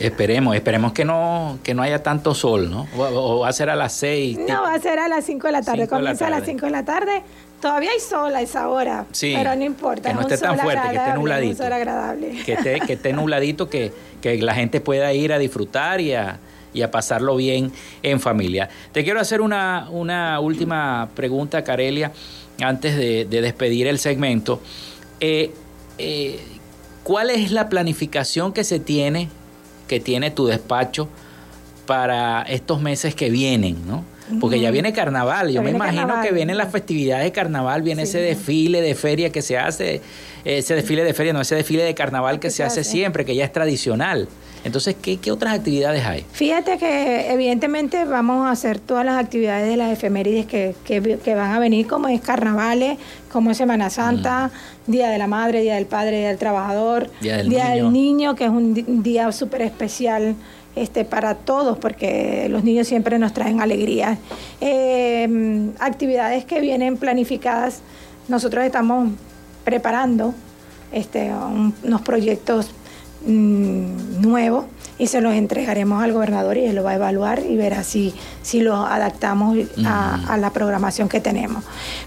Esperemos, 0.00 0.56
esperemos 0.56 0.92
que 0.92 1.04
no, 1.04 1.58
que 1.62 1.72
no 1.72 1.82
haya 1.82 2.02
tanto 2.02 2.34
sol, 2.34 2.68
¿no? 2.68 2.88
O, 2.96 3.40
va 3.40 3.48
a 3.48 3.52
ser 3.52 3.70
a 3.70 3.76
las 3.76 3.92
6. 3.92 4.40
No, 4.48 4.62
va 4.62 4.74
a 4.74 4.80
ser 4.80 4.98
a 4.98 5.06
las 5.06 5.24
5 5.24 5.46
de 5.46 5.52
la 5.52 5.62
tarde. 5.62 5.86
Comienza 5.86 6.26
a 6.26 6.30
las 6.30 6.44
5 6.44 6.66
de 6.66 6.72
la 6.72 6.84
tarde. 6.84 7.22
Todavía 7.60 7.90
hay 7.92 8.00
sol 8.00 8.34
a 8.34 8.42
esa 8.42 8.68
hora, 8.68 9.06
pero 9.20 9.54
no 9.54 9.64
importa. 9.64 10.08
Que 10.08 10.14
no 10.14 10.22
esté 10.22 10.38
tan 10.38 10.58
fuerte, 10.58 10.88
que 10.90 10.96
esté 10.96 11.14
nubladito. 11.14 11.64
agradable. 11.64 12.42
Que 12.44 12.54
esté, 12.54 12.80
que 12.80 12.92
esté 12.94 13.12
nubladito, 13.12 13.70
que, 13.70 13.92
que 14.20 14.36
la 14.38 14.54
gente 14.54 14.80
pueda 14.80 15.12
ir 15.12 15.32
a 15.32 15.38
disfrutar 15.38 16.00
y 16.00 16.12
a, 16.12 16.40
y 16.74 16.82
a 16.82 16.90
pasarlo 16.90 17.36
bien 17.36 17.72
en 18.02 18.20
familia. 18.20 18.68
Te 18.92 19.04
quiero 19.04 19.20
hacer 19.20 19.40
una, 19.40 19.88
una 19.90 20.40
última 20.40 21.08
pregunta, 21.14 21.64
Carelia, 21.64 22.12
antes 22.60 22.96
de, 22.96 23.24
despedir 23.24 23.86
el 23.86 23.98
segmento. 23.98 24.60
Eh, 25.20 25.52
eh, 25.98 26.40
¿Cuál 27.04 27.30
es 27.30 27.52
la 27.52 27.68
planificación 27.68 28.52
que 28.52 28.64
se 28.64 28.80
tiene, 28.80 29.28
que 29.88 30.00
tiene 30.00 30.30
tu 30.30 30.46
despacho 30.46 31.08
para 31.86 32.42
estos 32.42 32.80
meses 32.80 33.14
que 33.14 33.30
vienen, 33.30 33.86
¿no? 33.86 34.04
Porque 34.40 34.58
ya 34.58 34.70
viene 34.70 34.94
carnaval, 34.94 35.50
yo 35.50 35.62
me 35.62 35.70
imagino 35.70 36.22
que 36.22 36.32
vienen 36.32 36.56
las 36.56 36.72
festividades 36.72 37.24
de 37.24 37.32
carnaval, 37.32 37.82
viene 37.82 38.04
ese 38.04 38.20
desfile 38.20 38.80
de 38.80 38.94
feria 38.94 39.30
que 39.30 39.42
se 39.42 39.58
hace, 39.58 40.00
ese 40.46 40.74
desfile 40.74 41.04
de 41.04 41.12
feria, 41.12 41.34
no, 41.34 41.42
ese 41.42 41.54
desfile 41.56 41.82
de 41.82 41.94
carnaval 41.94 42.40
que 42.40 42.50
se 42.50 42.64
hace 42.64 42.84
siempre, 42.84 43.26
que 43.26 43.34
ya 43.34 43.44
es 43.44 43.52
tradicional. 43.52 44.26
Entonces, 44.64 44.96
¿qué, 45.00 45.30
otras 45.30 45.54
actividades 45.54 46.04
hay? 46.06 46.24
Fíjate 46.32 46.78
que 46.78 47.30
evidentemente 47.30 48.04
vamos 48.06 48.46
a 48.46 48.50
hacer 48.50 48.78
todas 48.78 49.04
las 49.04 49.22
actividades 49.22 49.68
de 49.68 49.76
las 49.76 49.92
efemérides 49.92 50.46
que, 50.46 50.74
que, 50.84 51.34
van 51.34 51.52
a 51.52 51.58
venir, 51.58 51.86
como 51.86 52.08
es 52.08 52.22
carnavales, 52.22 52.98
como 53.30 53.50
es 53.50 53.58
Semana 53.58 53.90
Santa, 53.90 54.50
mm. 54.86 54.90
Día 54.90 55.10
de 55.10 55.18
la 55.18 55.26
Madre, 55.26 55.60
Día 55.60 55.74
del 55.74 55.84
Padre, 55.84 56.18
Día 56.18 56.28
del 56.28 56.38
Trabajador, 56.38 57.10
Día 57.20 57.36
del, 57.36 57.92
niño. 57.92 58.34
que 58.34 58.44
es 58.44 58.50
un 58.50 59.02
día 59.02 59.30
súper 59.32 59.60
especial 59.62 60.34
este, 60.76 61.04
para 61.04 61.34
todos, 61.34 61.76
porque 61.76 62.48
los 62.48 62.64
niños 62.64 62.88
siempre 62.88 63.18
nos 63.18 63.34
traen 63.34 63.60
alegría. 63.60 64.16
Eh, 64.62 65.68
actividades 65.78 66.46
que 66.46 66.60
vienen 66.60 66.96
planificadas, 66.96 67.80
nosotros 68.28 68.64
estamos 68.64 69.10
preparando 69.62 70.34
este, 70.90 71.30
unos 71.82 72.00
proyectos 72.00 72.70
Mm, 73.26 74.20
nuevo 74.20 74.66
y 74.98 75.06
se 75.06 75.22
los 75.22 75.34
entregaremos 75.34 76.02
al 76.02 76.12
gobernador 76.12 76.58
y 76.58 76.66
él 76.66 76.76
lo 76.76 76.84
va 76.84 76.90
a 76.90 76.94
evaluar 76.96 77.40
y 77.48 77.56
verá 77.56 77.82
si, 77.82 78.12
si 78.42 78.60
lo 78.60 78.76
adaptamos 78.76 79.56
a, 79.86 80.36
la 80.36 80.50
programación 80.50 81.08
que 81.08 81.20
tenemos. 81.20 81.64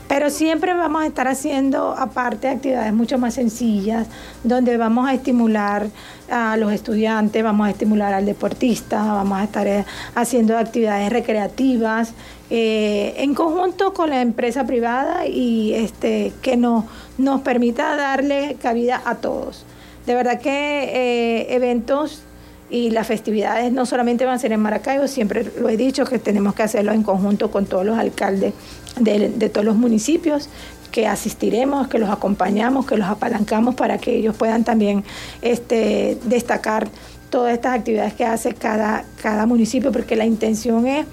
Pero 0.08 0.30
siempre 0.30 0.76
vamos 0.76 1.02
a 1.02 1.08
estar 1.08 1.28
haciendo, 1.28 1.96
aparte, 1.98 2.50
actividades 2.50 2.94
mucho 2.94 3.18
más 3.18 3.34
sencillas, 3.34 4.08
donde 4.44 4.78
vamos 4.78 5.10
a 5.10 5.16
estimular 5.16 5.88
a 6.30 6.56
los 6.56 6.72
estudiantes, 6.72 7.44
vamos 7.44 7.68
a 7.68 7.72
estimular 7.72 8.14
al 8.14 8.26
deportista, 8.26 9.04
vamos 9.04 9.40
a 9.40 9.44
estar 9.44 9.68
eh, 9.68 9.86
haciendo 10.14 10.56
actividades 10.58 11.12
recreativas 11.12 12.14
eh, 12.52 13.16
en 13.18 13.34
conjunto 13.34 13.94
con 13.94 14.12
la 14.12 14.22
empresa 14.22 14.66
privada 14.66 15.26
y 15.26 15.74
este 15.74 16.32
que 16.42 16.58
nos, 16.58 16.86
nos 17.18 17.42
permita 17.42 17.96
darle 17.96 18.56
cabida 18.62 19.02
a 19.04 19.16
todos. 19.16 19.66
De 20.08 20.16
verdad 20.16 20.40
que 20.40 20.50
eh, 20.50 21.54
eventos 21.54 22.22
y 22.70 22.92
las 22.92 23.06
festividades 23.08 23.74
no 23.74 23.86
solamente 23.86 24.24
van 24.26 24.36
a 24.36 24.40
ser 24.40 24.54
en 24.54 24.62
Maracaibo, 24.62 25.06
siempre 25.10 25.46
lo 25.60 25.68
he 25.68 25.76
dicho 25.76 26.06
que 26.06 26.18
tenemos 26.18 26.56
que 26.56 26.64
hacerlo 26.64 26.94
en 26.94 27.04
conjunto 27.04 27.52
con 27.52 27.66
todos 27.66 27.86
los 27.86 28.00
alcaldes 28.00 28.54
de, 28.98 29.50
todos 29.50 29.66
los 29.66 29.76
municipios, 29.76 30.48
que 30.92 31.08
asistiremos, 31.08 31.90
que 31.90 32.00
los 32.00 32.10
acompañamos, 32.10 32.86
que 32.86 32.96
los 32.96 33.06
apalancamos 33.06 33.76
para 33.76 33.98
que 33.98 34.16
ellos 34.16 34.34
puedan 34.34 34.64
también 34.64 35.04
este, 35.42 36.18
destacar 36.24 36.88
todas 37.30 37.54
estas 37.54 37.78
actividades 37.78 38.14
que 38.14 38.24
hace 38.24 38.54
cada, 38.54 39.04
cada 39.22 39.46
municipio, 39.46 39.92
porque 39.92 40.16
la 40.16 40.26
intención 40.26 40.88
es 40.88 41.06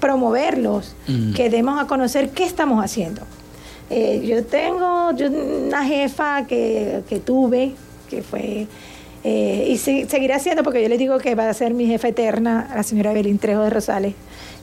promoverlos, 0.00 0.96
mm. 1.06 1.34
que 1.34 1.50
demos 1.50 1.80
a 1.80 1.86
conocer 1.86 2.30
qué 2.30 2.42
estamos 2.44 2.84
haciendo. 2.84 3.22
Eh, 3.90 4.22
yo 4.26 4.44
tengo 4.44 5.10
una 5.10 5.84
jefa 5.84 6.46
que, 6.48 7.02
que 7.08 7.20
tuve, 7.20 7.74
que 8.10 8.22
fue, 8.22 8.66
eh, 9.22 9.66
y 9.68 9.76
seguirá 9.78 10.38
siendo, 10.38 10.62
porque 10.62 10.82
yo 10.82 10.88
le 10.88 10.98
digo 10.98 11.18
que 11.18 11.34
va 11.34 11.48
a 11.48 11.54
ser 11.54 11.74
mi 11.74 11.86
jefa 11.86 12.08
eterna, 12.08 12.70
la 12.74 12.82
señora 12.82 13.12
Evelyn 13.12 13.38
Trejo 13.38 13.62
de 13.62 13.70
Rosales, 13.70 14.14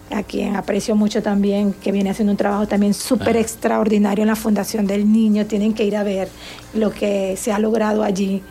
a 0.09 0.23
quien 0.23 0.55
aprecio 0.55 0.95
mucho 0.95 1.21
también, 1.21 1.73
que 1.73 1.91
viene 1.91 2.09
haciendo 2.09 2.31
un 2.31 2.37
trabajo 2.37 2.67
también 2.67 2.93
súper 2.93 3.37
ah. 3.37 3.39
extraordinario 3.39 4.23
en 4.23 4.29
la 4.29 4.35
Fundación 4.35 4.87
del 4.87 5.11
Niño. 5.11 5.45
Tienen 5.45 5.73
que 5.73 5.83
ir 5.83 5.95
a 5.97 6.03
ver 6.03 6.29
lo 6.73 6.91
que 6.91 7.35
se 7.37 7.51
ha 7.51 7.59
logrado 7.59 8.03
allí, 8.03 8.41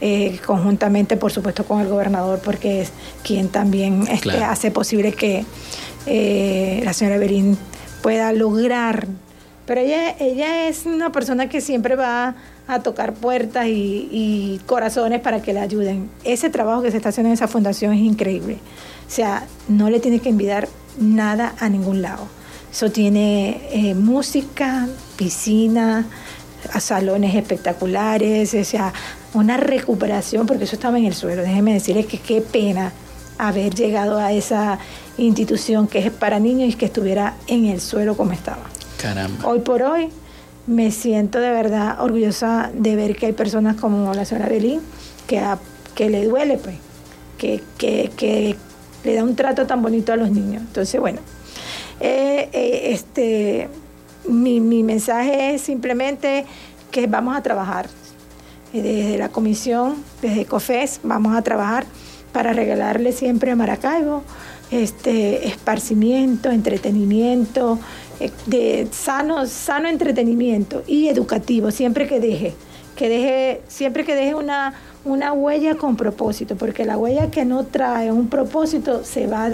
eh, 0.00 0.38
conjuntamente, 0.46 1.16
por 1.16 1.32
supuesto, 1.32 1.64
con 1.64 1.80
el 1.80 1.88
gobernador, 1.88 2.40
porque 2.44 2.82
es 2.82 2.92
quien 3.24 3.48
también 3.48 4.06
este, 4.08 4.42
hace 4.44 4.70
posible 4.70 5.12
que 5.12 5.44
eh, 6.06 6.80
la 6.84 6.92
señora 6.92 7.16
Evelyn 7.16 7.58
pueda 8.02 8.32
lograr. 8.32 9.06
Pero 9.66 9.80
ella, 9.82 10.16
ella 10.18 10.68
es 10.68 10.86
una 10.86 11.12
persona 11.12 11.48
que 11.48 11.60
siempre 11.60 11.96
va 11.96 12.34
a 12.70 12.82
tocar 12.82 13.14
puertas 13.14 13.66
y, 13.68 14.60
corazones 14.66 15.20
para 15.20 15.42
que 15.42 15.52
le 15.52 15.60
ayuden. 15.60 16.10
Ese 16.24 16.50
trabajo 16.50 16.82
que 16.82 16.90
se 16.90 16.96
está 16.96 17.10
haciendo 17.10 17.28
en 17.28 17.34
esa 17.34 17.48
fundación 17.48 17.92
es 17.92 18.00
increíble. 18.00 18.58
O 19.06 19.10
sea, 19.10 19.46
no 19.68 19.90
le 19.90 20.00
tiene 20.00 20.20
que 20.20 20.28
envidiar 20.28 20.68
nada 20.98 21.54
a 21.58 21.68
ningún 21.68 22.02
lado. 22.02 22.26
Eso 22.72 22.90
tiene 22.90 23.60
eh, 23.72 23.94
música, 23.94 24.86
piscina, 25.16 26.06
salones 26.78 27.34
espectaculares, 27.34 28.54
o 28.54 28.64
sea, 28.64 28.92
una 29.34 29.56
recuperación, 29.56 30.46
porque 30.46 30.64
eso 30.64 30.76
estaba 30.76 30.98
en 30.98 31.06
el 31.06 31.14
suelo. 31.14 31.42
Déjeme 31.42 31.72
decirles 31.72 32.06
que 32.06 32.18
qué 32.18 32.40
pena 32.40 32.92
haber 33.38 33.74
llegado 33.74 34.18
a 34.18 34.32
esa 34.32 34.78
institución 35.16 35.88
que 35.88 35.98
es 35.98 36.10
para 36.10 36.38
niños 36.38 36.74
y 36.74 36.74
que 36.74 36.86
estuviera 36.86 37.34
en 37.46 37.66
el 37.66 37.80
suelo 37.80 38.16
como 38.16 38.32
estaba. 38.32 38.62
Caramba. 39.00 39.46
Hoy 39.48 39.60
por 39.60 39.82
hoy 39.82 40.10
me 40.70 40.92
siento 40.92 41.40
de 41.40 41.50
verdad 41.50 42.00
orgullosa 42.00 42.70
de 42.72 42.94
ver 42.94 43.16
que 43.16 43.26
hay 43.26 43.32
personas 43.32 43.74
como 43.74 44.14
la 44.14 44.24
señora 44.24 44.48
Belín 44.48 44.80
que, 45.26 45.42
que 45.96 46.08
le 46.08 46.24
duele, 46.24 46.58
pues, 46.58 46.76
que, 47.38 47.60
que, 47.76 48.56
le 49.02 49.14
da 49.14 49.24
un 49.24 49.34
trato 49.34 49.66
tan 49.66 49.82
bonito 49.82 50.12
a 50.12 50.16
los 50.16 50.30
niños. 50.30 50.62
Entonces, 50.62 51.00
bueno, 51.00 51.18
eh, 51.98 52.48
eh, 52.52 52.92
este, 52.92 53.68
mi, 54.28 54.60
mi, 54.60 54.84
mensaje 54.84 55.54
es 55.54 55.62
simplemente 55.62 56.46
que 56.92 57.06
vamos 57.06 57.36
a 57.36 57.42
trabajar. 57.42 57.88
Desde 58.72 59.18
la 59.18 59.30
comisión, 59.30 59.96
desde 60.22 60.44
COFES, 60.44 61.00
vamos 61.02 61.36
a 61.36 61.42
trabajar 61.42 61.84
para 62.32 62.52
regalarle 62.52 63.10
siempre 63.10 63.50
a 63.50 63.56
Maracaibo 63.56 64.22
este 64.70 65.48
esparcimiento, 65.48 66.50
entretenimiento, 66.50 67.78
de 68.46 68.88
sano, 68.90 69.46
sano 69.46 69.88
entretenimiento 69.88 70.82
y 70.86 71.08
educativo, 71.08 71.70
siempre 71.70 72.06
que 72.06 72.20
deje, 72.20 72.54
que 72.96 73.08
deje, 73.08 73.62
siempre 73.68 74.04
que 74.04 74.14
deje 74.14 74.34
una, 74.34 74.74
una 75.04 75.32
huella 75.32 75.76
con 75.76 75.96
propósito, 75.96 76.56
porque 76.56 76.84
la 76.84 76.98
huella 76.98 77.30
que 77.30 77.44
no 77.44 77.64
trae 77.64 78.12
un 78.12 78.28
propósito 78.28 79.04
se 79.04 79.26
va 79.26 79.50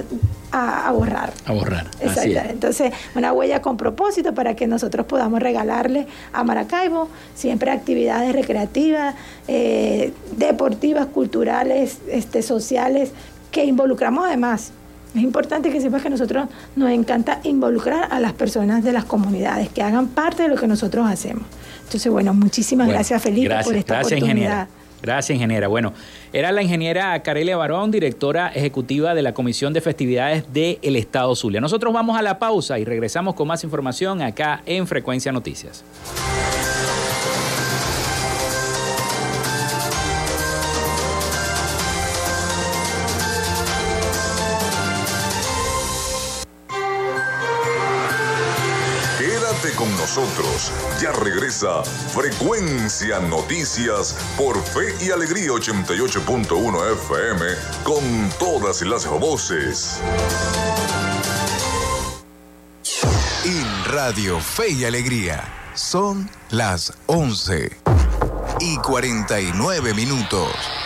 a, 0.50 0.90
borrar. 0.92 1.32
A 1.44 1.52
borrar. 1.52 1.86
Exacto. 2.00 2.40
Entonces, 2.50 2.92
una 3.14 3.32
huella 3.32 3.62
con 3.62 3.76
propósito 3.76 4.34
para 4.34 4.56
que 4.56 4.66
nosotros 4.66 5.06
podamos 5.06 5.40
regalarle 5.40 6.06
a 6.32 6.42
Maracaibo 6.42 7.08
siempre 7.34 7.70
actividades 7.70 8.32
recreativas, 8.32 9.14
eh, 9.46 10.12
deportivas, 10.36 11.06
culturales, 11.06 11.98
este, 12.08 12.42
sociales, 12.42 13.12
que 13.52 13.64
involucramos 13.64 14.26
además 14.26 14.72
es 15.16 15.22
importante 15.22 15.70
que 15.70 15.80
sepas 15.80 16.02
que 16.02 16.10
nosotros 16.10 16.48
nos 16.76 16.90
encanta 16.90 17.40
involucrar 17.44 18.08
a 18.10 18.20
las 18.20 18.32
personas 18.32 18.84
de 18.84 18.92
las 18.92 19.04
comunidades, 19.04 19.68
que 19.70 19.82
hagan 19.82 20.08
parte 20.08 20.44
de 20.44 20.48
lo 20.48 20.56
que 20.56 20.66
nosotros 20.66 21.06
hacemos. 21.08 21.44
Entonces, 21.84 22.10
bueno, 22.10 22.34
muchísimas 22.34 22.88
gracias 22.88 23.22
Felipe 23.22 23.54
por 23.64 23.74
esta 23.74 23.94
gracias, 23.94 24.18
oportunidad. 24.18 24.26
Ingeniera. 24.26 24.68
Gracias, 25.02 25.36
ingeniera. 25.36 25.68
Bueno, 25.68 25.92
era 26.32 26.52
la 26.52 26.62
ingeniera 26.62 27.22
Carelia 27.22 27.56
Barón, 27.56 27.90
directora 27.90 28.48
ejecutiva 28.48 29.14
de 29.14 29.22
la 29.22 29.34
Comisión 29.34 29.72
de 29.72 29.80
Festividades 29.80 30.44
del 30.52 30.96
Estado 30.96 31.34
Zulia. 31.36 31.60
Nosotros 31.60 31.92
vamos 31.92 32.18
a 32.18 32.22
la 32.22 32.38
pausa 32.38 32.78
y 32.78 32.84
regresamos 32.84 33.34
con 33.34 33.46
más 33.46 33.62
información 33.62 34.22
acá 34.22 34.62
en 34.66 34.86
Frecuencia 34.86 35.32
Noticias. 35.32 35.84
Ya 50.98 51.12
regresa 51.12 51.82
Frecuencia 51.84 53.20
Noticias 53.20 54.16
por 54.38 54.56
Fe 54.62 54.94
y 55.04 55.10
Alegría 55.10 55.50
88.1 55.50 56.92
FM 56.92 57.44
con 57.84 58.30
todas 58.38 58.80
las 58.80 59.06
voces. 59.06 60.00
En 63.44 63.84
Radio 63.92 64.40
Fe 64.40 64.70
y 64.70 64.84
Alegría 64.86 65.44
son 65.74 66.30
las 66.48 66.94
11 67.04 67.70
y 68.60 68.76
49 68.78 69.92
minutos. 69.92 70.85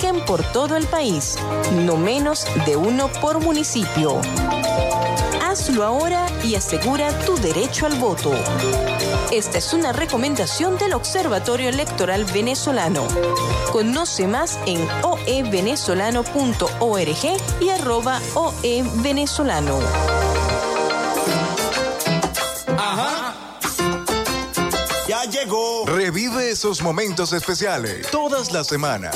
por 0.25 0.41
todo 0.51 0.77
el 0.77 0.87
país, 0.87 1.35
no 1.85 1.95
menos 1.95 2.47
de 2.65 2.75
uno 2.75 3.07
por 3.21 3.39
municipio. 3.39 4.19
Hazlo 5.43 5.85
ahora 5.85 6.25
y 6.43 6.55
asegura 6.55 7.11
tu 7.19 7.35
derecho 7.35 7.85
al 7.85 7.93
voto. 7.99 8.33
Esta 9.31 9.59
es 9.59 9.73
una 9.73 9.93
recomendación 9.93 10.79
del 10.79 10.93
Observatorio 10.93 11.69
Electoral 11.69 12.25
Venezolano. 12.25 13.07
Conoce 13.71 14.25
más 14.27 14.57
en 14.65 14.87
oevenezolano.org 15.03 17.61
y 17.61 17.69
arroba 17.69 18.19
oevenezolano. 18.33 19.77
Ajá. 22.75 23.35
Ya 25.07 25.25
llegó. 25.25 25.85
Revive 25.85 26.49
esos 26.49 26.81
momentos 26.81 27.33
especiales 27.33 28.09
todas 28.09 28.51
las 28.51 28.65
semanas 28.65 29.15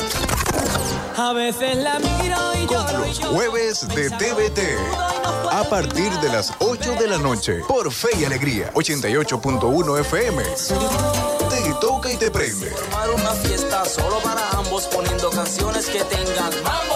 a 1.17 1.33
veces 1.33 1.77
la 1.77 1.99
miro 1.99 2.37
y 2.61 2.65
Con 2.65 2.85
los 3.01 3.19
jueves 3.19 3.87
de 3.89 4.09
TVT. 4.09 4.59
a 5.51 5.63
partir 5.69 6.11
de 6.19 6.29
las 6.29 6.53
8 6.59 6.95
de 6.99 7.07
la 7.07 7.17
noche 7.17 7.61
por 7.67 7.91
Fe 7.91 8.09
y 8.19 8.25
Alegría 8.25 8.71
88.1 8.73 9.99
FM. 10.01 10.43
Te 11.49 11.73
toca 11.79 12.11
y 12.11 12.17
te 12.17 12.29
prende. 12.31 12.69
Formar 12.71 13.09
una 13.11 13.31
fiesta 13.31 13.85
solo 13.85 14.17
para 14.19 14.49
ambos 14.51 14.87
poniendo 14.87 15.29
canciones 15.29 15.85
que 15.87 16.03
tengan 16.03 16.51
mambo, 16.63 16.95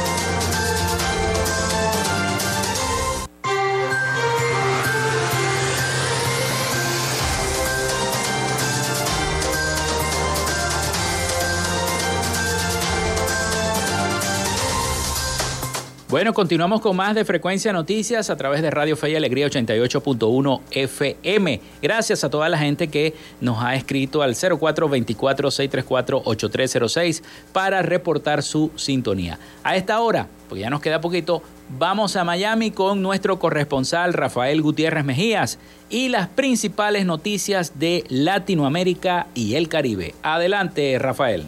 Bueno, 16.11 16.33
continuamos 16.33 16.81
con 16.81 16.95
más 16.97 17.15
de 17.15 17.23
Frecuencia 17.23 17.71
Noticias 17.71 18.29
a 18.29 18.35
través 18.35 18.61
de 18.61 18.69
Radio 18.69 18.97
Fe 18.97 19.11
y 19.11 19.15
Alegría 19.15 19.47
88.1 19.47 20.59
FM. 20.69 21.61
Gracias 21.81 22.25
a 22.25 22.29
toda 22.29 22.49
la 22.49 22.57
gente 22.57 22.89
que 22.89 23.15
nos 23.39 23.63
ha 23.63 23.75
escrito 23.75 24.21
al 24.21 24.35
0424-634-8306 24.35 27.23
para 27.53 27.81
reportar 27.81 28.43
su 28.43 28.71
sintonía. 28.75 29.39
A 29.63 29.77
esta 29.77 30.01
hora, 30.01 30.27
porque 30.49 30.63
ya 30.63 30.69
nos 30.69 30.81
queda 30.81 30.99
poquito, 30.99 31.43
vamos 31.79 32.17
a 32.17 32.25
Miami 32.25 32.71
con 32.71 33.01
nuestro 33.01 33.39
corresponsal 33.39 34.11
Rafael 34.11 34.61
Gutiérrez 34.61 35.05
Mejías 35.05 35.59
y 35.89 36.09
las 36.09 36.27
principales 36.27 37.05
noticias 37.05 37.79
de 37.79 38.03
Latinoamérica 38.09 39.27
y 39.33 39.55
el 39.55 39.69
Caribe. 39.69 40.13
Adelante, 40.23 40.99
Rafael. 40.99 41.45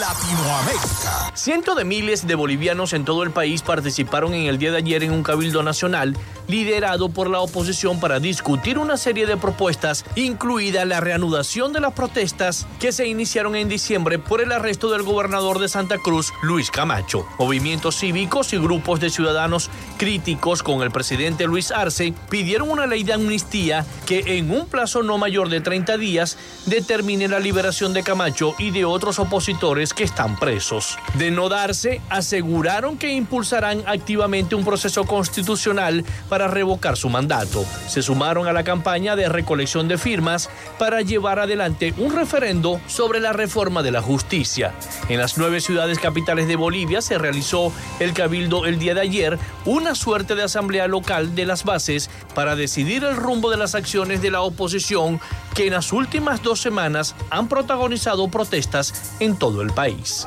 Latinoamérica. 0.00 1.32
Cientos 1.34 1.76
de 1.76 1.84
miles 1.84 2.26
de 2.26 2.34
bolivianos 2.34 2.92
en 2.92 3.04
todo 3.04 3.22
el 3.22 3.30
país 3.30 3.62
participaron 3.62 4.34
en 4.34 4.46
el 4.46 4.58
día 4.58 4.70
de 4.70 4.78
ayer 4.78 5.02
en 5.02 5.12
un 5.12 5.22
cabildo 5.22 5.62
nacional 5.62 6.16
liderado 6.52 7.08
por 7.08 7.30
la 7.30 7.40
oposición 7.40 7.98
para 7.98 8.20
discutir 8.20 8.76
una 8.76 8.98
serie 8.98 9.24
de 9.24 9.38
propuestas, 9.38 10.04
incluida 10.16 10.84
la 10.84 11.00
reanudación 11.00 11.72
de 11.72 11.80
las 11.80 11.94
protestas 11.94 12.66
que 12.78 12.92
se 12.92 13.08
iniciaron 13.08 13.56
en 13.56 13.70
diciembre 13.70 14.18
por 14.18 14.42
el 14.42 14.52
arresto 14.52 14.90
del 14.90 15.02
gobernador 15.02 15.58
de 15.60 15.70
Santa 15.70 15.96
Cruz, 15.96 16.30
Luis 16.42 16.70
Camacho. 16.70 17.26
Movimientos 17.38 17.96
cívicos 17.96 18.52
y 18.52 18.58
grupos 18.58 19.00
de 19.00 19.08
ciudadanos 19.08 19.70
críticos 19.96 20.62
con 20.62 20.82
el 20.82 20.90
presidente 20.90 21.46
Luis 21.46 21.70
Arce 21.70 22.12
pidieron 22.28 22.70
una 22.70 22.86
ley 22.86 23.02
de 23.02 23.14
amnistía 23.14 23.86
que 24.04 24.36
en 24.36 24.50
un 24.50 24.66
plazo 24.66 25.02
no 25.02 25.16
mayor 25.16 25.48
de 25.48 25.62
30 25.62 25.96
días 25.96 26.36
determine 26.66 27.28
la 27.28 27.40
liberación 27.40 27.94
de 27.94 28.02
Camacho 28.02 28.54
y 28.58 28.72
de 28.72 28.84
otros 28.84 29.18
opositores 29.18 29.94
que 29.94 30.04
están 30.04 30.38
presos. 30.38 30.98
De 31.14 31.30
no 31.30 31.48
darse, 31.48 32.02
aseguraron 32.10 32.98
que 32.98 33.14
impulsarán 33.14 33.84
activamente 33.86 34.54
un 34.54 34.66
proceso 34.66 35.04
constitucional 35.04 36.04
para 36.28 36.41
revocar 36.48 36.96
su 36.96 37.08
mandato. 37.08 37.64
Se 37.86 38.02
sumaron 38.02 38.46
a 38.46 38.52
la 38.52 38.64
campaña 38.64 39.16
de 39.16 39.28
recolección 39.28 39.88
de 39.88 39.98
firmas 39.98 40.50
para 40.78 41.00
llevar 41.02 41.38
adelante 41.38 41.94
un 41.98 42.14
referendo 42.14 42.80
sobre 42.86 43.20
la 43.20 43.32
reforma 43.32 43.82
de 43.82 43.90
la 43.90 44.02
justicia. 44.02 44.74
En 45.08 45.18
las 45.18 45.38
nueve 45.38 45.60
ciudades 45.60 45.98
capitales 45.98 46.48
de 46.48 46.56
Bolivia 46.56 47.02
se 47.02 47.18
realizó 47.18 47.72
el 48.00 48.12
cabildo 48.12 48.66
el 48.66 48.78
día 48.78 48.94
de 48.94 49.00
ayer, 49.00 49.38
una 49.64 49.94
suerte 49.94 50.34
de 50.34 50.42
asamblea 50.42 50.88
local 50.88 51.34
de 51.34 51.46
las 51.46 51.64
bases 51.64 52.10
para 52.34 52.56
decidir 52.56 53.04
el 53.04 53.16
rumbo 53.16 53.50
de 53.50 53.56
las 53.56 53.74
acciones 53.74 54.22
de 54.22 54.30
la 54.30 54.42
oposición 54.42 55.20
que 55.54 55.66
en 55.66 55.74
las 55.74 55.92
últimas 55.92 56.42
dos 56.42 56.60
semanas 56.60 57.14
han 57.30 57.48
protagonizado 57.48 58.28
protestas 58.28 59.12
en 59.20 59.36
todo 59.36 59.62
el 59.62 59.72
país. 59.72 60.26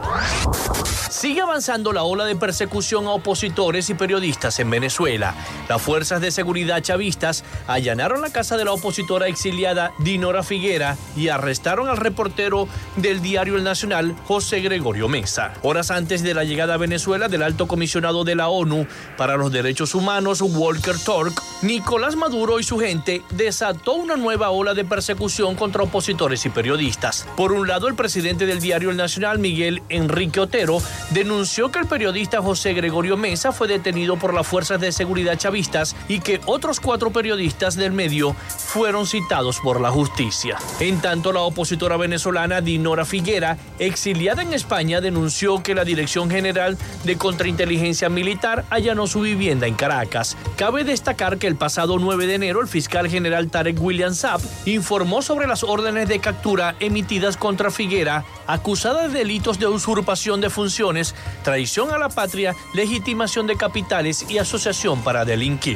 Sigue 1.10 1.42
avanzando 1.42 1.94
la 1.94 2.04
ola 2.04 2.26
de 2.26 2.36
persecución 2.36 3.08
a 3.08 3.12
opositores 3.12 3.90
y 3.90 3.96
periodistas 3.96 4.60
en 4.60 4.70
Venezuela. 4.70 5.34
Las 5.68 5.82
fuerzas 5.96 6.20
de 6.20 6.30
seguridad 6.30 6.82
chavistas 6.82 7.46
allanaron 7.68 8.20
la 8.20 8.30
casa 8.30 8.58
de 8.58 8.66
la 8.66 8.74
opositora 8.74 9.30
exiliada 9.30 9.94
Dinora 10.00 10.44
Figuera 10.44 10.98
y 11.16 11.30
arrestaron 11.30 11.88
al 11.88 11.96
reportero 11.96 12.68
del 12.98 13.22
diario 13.22 13.56
El 13.56 13.64
Nacional, 13.64 14.14
José 14.28 14.60
Gregorio 14.60 15.08
Mesa. 15.08 15.54
Horas 15.62 15.92
antes 15.92 16.22
de 16.22 16.34
la 16.34 16.44
llegada 16.44 16.74
a 16.74 16.78
Venezuela 16.78 17.30
del 17.30 17.44
alto 17.44 17.66
comisionado 17.66 18.26
de 18.26 18.36
la 18.36 18.50
ONU 18.50 18.86
para 19.16 19.38
los 19.38 19.54
Derechos 19.54 19.96
Humanos, 19.96 20.42
Walker 20.42 20.98
Turk, 21.00 21.42
Nicolás 21.62 22.18
Maduro 22.18 22.60
y 22.60 22.64
su 22.64 22.78
gente 22.78 23.22
desató 23.30 23.94
una 23.94 24.18
nueva 24.18 24.50
ola 24.50 24.74
de 24.74 24.84
persecución 24.84 25.56
contra 25.56 25.84
opositores 25.84 26.46
y 26.46 26.50
periodistas. 26.50 27.26
Por 27.38 27.54
un 27.54 27.70
lado, 27.70 27.88
el 27.88 27.96
presidente 27.96 28.46
del 28.46 28.60
diario 28.60 28.90
El 28.90 28.98
Nacional, 28.98 29.40
Miguel 29.40 29.82
Enrique 29.88 30.42
Otero, 30.42 30.80
denunció 31.12 31.72
que 31.72 31.80
el 31.80 31.86
periodista 31.86 32.42
José 32.42 32.74
Gregorio 32.74 33.16
Mesa 33.16 33.54
fue 33.54 33.70
detenido 33.70 34.18
por 34.18 34.34
las 34.34 34.46
fuerzas 34.46 34.82
de 34.82 34.92
seguridad 34.92 35.38
chavistas 35.38 35.85
y 36.08 36.22
que 36.22 36.40
otros 36.46 36.80
cuatro 36.80 37.12
periodistas 37.12 37.76
del 37.76 37.92
medio 37.92 38.34
fueron 38.34 39.06
citados 39.06 39.60
por 39.60 39.82
la 39.82 39.92
justicia. 39.92 40.58
En 40.80 41.02
tanto, 41.02 41.34
la 41.34 41.42
opositora 41.42 41.98
venezolana 41.98 42.62
Dinora 42.62 43.06
Figuera, 43.06 43.58
exiliada 43.80 44.42
en 44.42 44.54
España, 44.54 45.02
denunció 45.02 45.62
que 45.62 45.76
la 45.76 45.84
Dirección 45.84 46.30
General 46.30 46.78
de 47.04 47.18
Contrainteligencia 47.18 48.10
Militar 48.10 48.66
allanó 48.70 49.08
su 49.08 49.22
vivienda 49.22 49.68
en 49.68 49.76
Caracas. 49.76 50.38
Cabe 50.56 50.84
destacar 50.84 51.38
que 51.38 51.48
el 51.48 51.56
pasado 51.56 52.00
9 52.00 52.28
de 52.28 52.36
enero 52.36 52.62
el 52.62 52.68
fiscal 52.68 53.10
general 53.10 53.50
Tarek 53.50 53.82
William 53.82 54.14
Saab 54.14 54.42
informó 54.66 55.22
sobre 55.22 55.48
las 55.48 55.64
órdenes 55.64 56.08
de 56.08 56.20
captura 56.20 56.76
emitidas 56.80 57.38
contra 57.38 57.72
Figuera, 57.72 58.26
acusada 58.48 59.08
de 59.08 59.20
delitos 59.20 59.60
de 59.60 59.68
usurpación 59.68 60.42
de 60.42 60.50
funciones, 60.50 61.16
traición 61.44 61.92
a 61.92 61.98
la 61.98 62.10
patria, 62.10 62.56
legitimación 62.74 63.48
de 63.48 63.58
capitales 63.58 64.26
y 64.30 64.38
asociación 64.38 65.02
para 65.02 65.26
delinquir. 65.26 65.75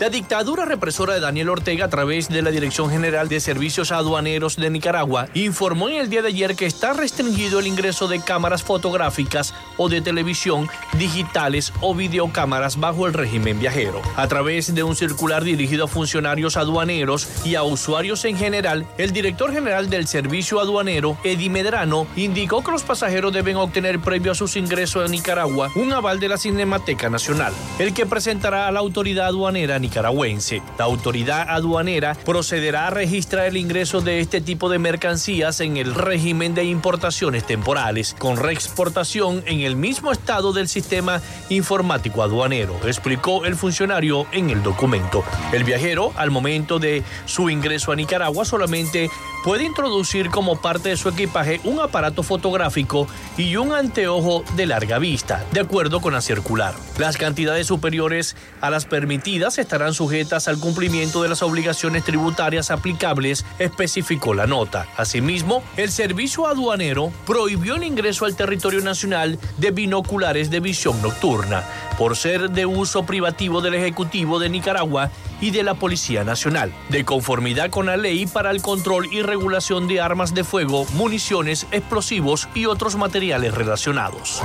La 0.00 0.08
dictadura 0.08 0.64
represora 0.64 1.14
de 1.14 1.20
Daniel 1.20 1.50
Ortega 1.50 1.84
a 1.84 1.90
través 1.90 2.28
de 2.28 2.40
la 2.40 2.50
Dirección 2.50 2.88
General 2.90 3.28
de 3.28 3.38
Servicios 3.38 3.92
Aduaneros 3.92 4.56
de 4.56 4.70
Nicaragua 4.70 5.28
informó 5.34 5.90
en 5.90 5.96
el 5.96 6.08
día 6.08 6.22
de 6.22 6.28
ayer 6.28 6.56
que 6.56 6.64
está 6.64 6.94
restringido 6.94 7.58
el 7.58 7.66
ingreso 7.66 8.08
de 8.08 8.20
cámaras 8.20 8.62
fotográficas 8.62 9.52
o 9.76 9.90
de 9.90 10.00
televisión 10.00 10.68
digitales 10.98 11.72
o 11.82 11.94
videocámaras 11.94 12.80
bajo 12.80 13.06
el 13.06 13.12
régimen 13.12 13.58
viajero. 13.58 14.00
A 14.16 14.26
través 14.26 14.74
de 14.74 14.82
un 14.82 14.96
circular 14.96 15.44
dirigido 15.44 15.84
a 15.84 15.88
funcionarios 15.88 16.56
aduaneros 16.56 17.28
y 17.44 17.56
a 17.56 17.62
usuarios 17.62 18.24
en 18.24 18.36
general, 18.36 18.86
el 18.96 19.12
director 19.12 19.52
general 19.52 19.90
del 19.90 20.06
Servicio 20.06 20.60
Aduanero, 20.60 21.18
Eddie 21.24 21.50
Medrano, 21.50 22.06
indicó 22.16 22.64
que 22.64 22.72
los 22.72 22.84
pasajeros 22.84 23.32
deben 23.32 23.56
obtener 23.56 24.00
previo 24.00 24.32
a 24.32 24.34
sus 24.34 24.56
ingresos 24.56 25.04
a 25.06 25.12
Nicaragua 25.12 25.70
un 25.74 25.92
aval 25.92 26.20
de 26.20 26.28
la 26.28 26.38
Cinemateca 26.38 27.10
Nacional, 27.10 27.52
el 27.78 27.92
que 27.92 28.06
presentará 28.06 28.69
la 28.72 28.80
autoridad 28.80 29.26
aduanera 29.26 29.78
nicaragüense. 29.78 30.62
La 30.78 30.84
autoridad 30.84 31.46
aduanera 31.48 32.14
procederá 32.14 32.86
a 32.86 32.90
registrar 32.90 33.46
el 33.46 33.56
ingreso 33.56 34.00
de 34.00 34.20
este 34.20 34.40
tipo 34.40 34.68
de 34.68 34.78
mercancías 34.78 35.60
en 35.60 35.76
el 35.76 35.94
régimen 35.94 36.54
de 36.54 36.64
importaciones 36.64 37.46
temporales, 37.46 38.14
con 38.18 38.36
reexportación 38.36 39.42
en 39.46 39.60
el 39.60 39.76
mismo 39.76 40.12
estado 40.12 40.52
del 40.52 40.68
sistema 40.68 41.20
informático 41.48 42.22
aduanero, 42.22 42.76
explicó 42.86 43.44
el 43.44 43.56
funcionario 43.56 44.26
en 44.32 44.50
el 44.50 44.62
documento. 44.62 45.24
El 45.52 45.64
viajero, 45.64 46.12
al 46.16 46.30
momento 46.30 46.78
de 46.78 47.02
su 47.26 47.50
ingreso 47.50 47.92
a 47.92 47.96
Nicaragua, 47.96 48.44
solamente 48.44 49.10
puede 49.44 49.64
introducir 49.64 50.30
como 50.30 50.60
parte 50.60 50.90
de 50.90 50.96
su 50.96 51.08
equipaje 51.08 51.60
un 51.64 51.80
aparato 51.80 52.22
fotográfico 52.22 53.06
y 53.36 53.56
un 53.56 53.72
anteojo 53.72 54.44
de 54.56 54.66
larga 54.66 54.98
vista, 54.98 55.44
de 55.52 55.60
acuerdo 55.60 56.00
con 56.00 56.12
la 56.12 56.20
circular. 56.20 56.74
Las 56.98 57.16
cantidades 57.16 57.66
superiores 57.66 58.36
a 58.60 58.70
las 58.70 58.84
permitidas 58.84 59.58
estarán 59.58 59.94
sujetas 59.94 60.48
al 60.48 60.58
cumplimiento 60.58 61.22
de 61.22 61.28
las 61.28 61.42
obligaciones 61.42 62.04
tributarias 62.04 62.70
aplicables, 62.70 63.44
especificó 63.58 64.34
la 64.34 64.46
nota. 64.46 64.86
Asimismo, 64.96 65.62
el 65.76 65.90
servicio 65.90 66.46
aduanero 66.46 67.12
prohibió 67.26 67.76
el 67.76 67.84
ingreso 67.84 68.24
al 68.24 68.36
territorio 68.36 68.80
nacional 68.80 69.38
de 69.58 69.70
binoculares 69.70 70.50
de 70.50 70.60
visión 70.60 71.00
nocturna, 71.02 71.64
por 71.96 72.16
ser 72.16 72.50
de 72.50 72.66
uso 72.66 73.04
privativo 73.04 73.60
del 73.60 73.74
Ejecutivo 73.74 74.38
de 74.38 74.48
Nicaragua 74.48 75.10
y 75.40 75.50
de 75.50 75.62
la 75.62 75.74
Policía 75.74 76.24
Nacional, 76.24 76.72
de 76.90 77.04
conformidad 77.04 77.70
con 77.70 77.86
la 77.86 77.96
ley 77.96 78.26
para 78.26 78.50
el 78.50 78.62
control 78.62 79.08
y 79.10 79.22
regulación 79.30 79.88
de 79.88 80.00
armas 80.00 80.34
de 80.34 80.44
fuego, 80.44 80.86
municiones, 80.94 81.66
explosivos 81.70 82.48
y 82.54 82.66
otros 82.66 82.96
materiales 82.96 83.54
relacionados. 83.54 84.42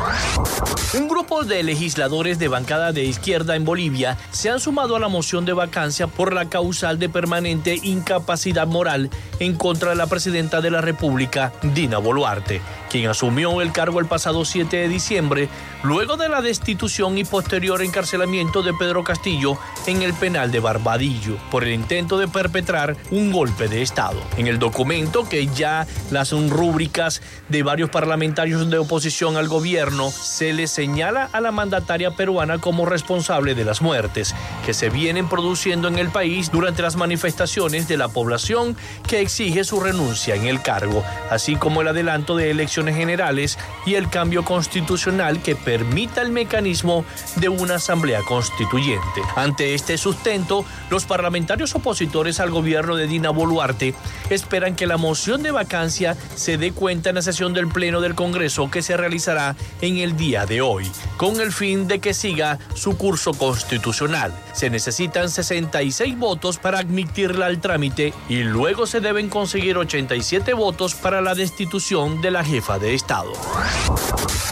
Un 0.94 1.08
grupo 1.08 1.44
de 1.44 1.64
legisladores 1.64 2.40
de 2.40 2.48
bancada 2.48 2.92
de 2.92 3.04
izquierda 3.04 3.56
en 3.56 3.66
Bolivia 3.66 4.18
se 4.32 4.50
han 4.50 4.60
sumado 4.60 4.96
a 4.96 5.00
la 5.00 5.08
moción 5.08 5.44
de 5.44 5.54
vacancia 5.54 6.08
por 6.08 6.34
la 6.34 6.50
causal 6.50 7.00
de 7.00 7.10
permanente 7.10 7.80
incapacidad 7.84 8.68
moral 8.68 9.10
en 9.40 9.56
contra 9.56 9.90
de 9.90 9.96
la 9.96 10.08
presidenta 10.08 10.62
de 10.62 10.72
la 10.72 10.82
República, 10.82 11.52
Dina 11.62 11.98
Boluarte, 11.98 12.62
quien 12.96 13.10
asumió 13.10 13.60
el 13.60 13.74
cargo 13.74 14.00
el 14.00 14.06
pasado 14.06 14.46
7 14.46 14.78
de 14.78 14.88
diciembre, 14.88 15.50
luego 15.84 16.16
de 16.16 16.30
la 16.30 16.42
destitución 16.42 17.18
y 17.18 17.26
posterior 17.26 17.82
encarcelamiento 17.82 18.64
de 18.64 18.74
Pedro 18.74 19.04
Castillo 19.04 19.58
en 19.86 20.02
el 20.02 20.14
penal 20.14 20.50
de 20.50 20.62
Barbadillo 20.62 21.36
por 21.52 21.66
el 21.66 21.74
intento 21.74 22.18
de 22.18 22.30
perpetrar 22.30 22.96
un 23.12 23.34
golpe 23.34 23.68
de 23.68 23.82
Estado. 23.82 24.22
En 24.38 24.48
el 24.48 24.60
documento 24.60 25.28
que 25.28 25.48
ya 25.48 25.86
las 26.10 26.32
rúbricas 26.32 27.22
de 27.50 27.64
varios 27.64 27.90
parlamentarios 27.90 28.70
de 28.70 28.78
oposición 28.78 29.36
al 29.36 29.50
gobierno 29.50 30.10
se 30.10 30.54
le 30.54 30.68
señala 30.68 31.30
a 31.34 31.42
la 31.42 31.52
mandataria 31.52 32.12
peruana 32.12 32.60
como 32.60 32.86
responsable 32.86 33.56
de 33.56 33.66
las 33.66 33.82
muertes 33.82 34.34
que 34.66 34.74
se 34.74 34.90
vienen 34.90 35.28
produciendo 35.28 35.90
en 35.90 36.00
el 36.00 36.12
país 36.12 36.50
durante 36.50 36.82
las 36.82 36.96
manifestaciones 36.96 37.90
de 37.90 37.98
la 37.98 38.08
población 38.08 38.78
que 39.06 39.20
exige 39.20 39.66
su 39.66 39.82
renuncia 39.82 40.36
en 40.36 40.46
el 40.46 40.62
cargo, 40.62 41.04
así 41.30 41.58
como 41.58 41.82
el 41.82 41.90
adelanto 41.90 42.38
de 42.38 42.52
elecciones 42.52 42.85
generales 42.94 43.58
y 43.86 43.96
el 43.96 44.10
cambio 44.10 44.44
constitucional 44.44 45.42
que 45.42 45.56
permita 45.56 46.22
el 46.22 46.32
mecanismo 46.32 47.06
de 47.38 47.50
una 47.50 47.76
asamblea 47.76 48.22
constituyente. 48.22 49.22
Ante 49.36 49.74
este 49.74 49.98
sustento, 49.98 50.66
los 50.90 51.06
parlamentarios 51.06 51.76
opositores 51.76 52.40
al 52.40 52.52
gobierno 52.52 52.96
de 52.96 53.08
Dina 53.08 53.30
Boluarte 53.30 53.94
esperan 54.30 54.76
que 54.76 54.88
la 54.88 54.98
moción 54.98 55.44
de 55.44 55.52
vacancia 55.52 56.16
se 56.36 56.58
dé 56.58 56.72
cuenta 56.72 57.10
en 57.10 57.16
la 57.16 57.22
sesión 57.22 57.54
del 57.54 57.68
Pleno 57.68 58.02
del 58.02 58.16
Congreso 58.16 58.70
que 58.70 58.82
se 58.82 58.98
realizará 58.98 59.56
en 59.82 59.98
el 59.98 60.18
día 60.18 60.46
de 60.46 60.62
hoy, 60.62 60.90
con 61.18 61.40
el 61.40 61.52
fin 61.52 61.88
de 61.88 62.00
que 62.00 62.14
siga 62.14 62.60
su 62.74 62.98
curso 62.98 63.34
constitucional. 63.34 64.34
Se 64.54 64.70
necesitan 64.70 65.30
66 65.30 66.18
votos 66.18 66.58
para 66.58 66.80
admitirla 66.80 67.48
al 67.48 67.60
trámite 67.60 68.14
y 68.30 68.44
luego 68.44 68.88
se 68.88 69.00
deben 69.00 69.30
conseguir 69.30 69.78
87 69.78 70.54
votos 70.54 70.96
para 70.96 71.22
la 71.22 71.36
destitución 71.36 72.22
de 72.22 72.32
la 72.32 72.44
de 72.80 72.94
Estado. 72.94 73.32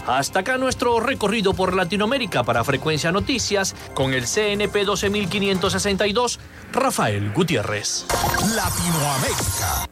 Hasta 0.06 0.40
acá 0.40 0.58
nuestro 0.58 1.00
recorrido 1.00 1.54
por 1.54 1.74
Latinoamérica 1.74 2.44
para 2.44 2.64
Frecuencia 2.64 3.10
Noticias 3.10 3.74
con 3.94 4.12
el 4.12 4.26
CNP 4.26 4.84
12562, 4.84 6.40
Rafael 6.72 7.32
Gutiérrez. 7.32 8.06
Latinoamérica. 8.54 9.88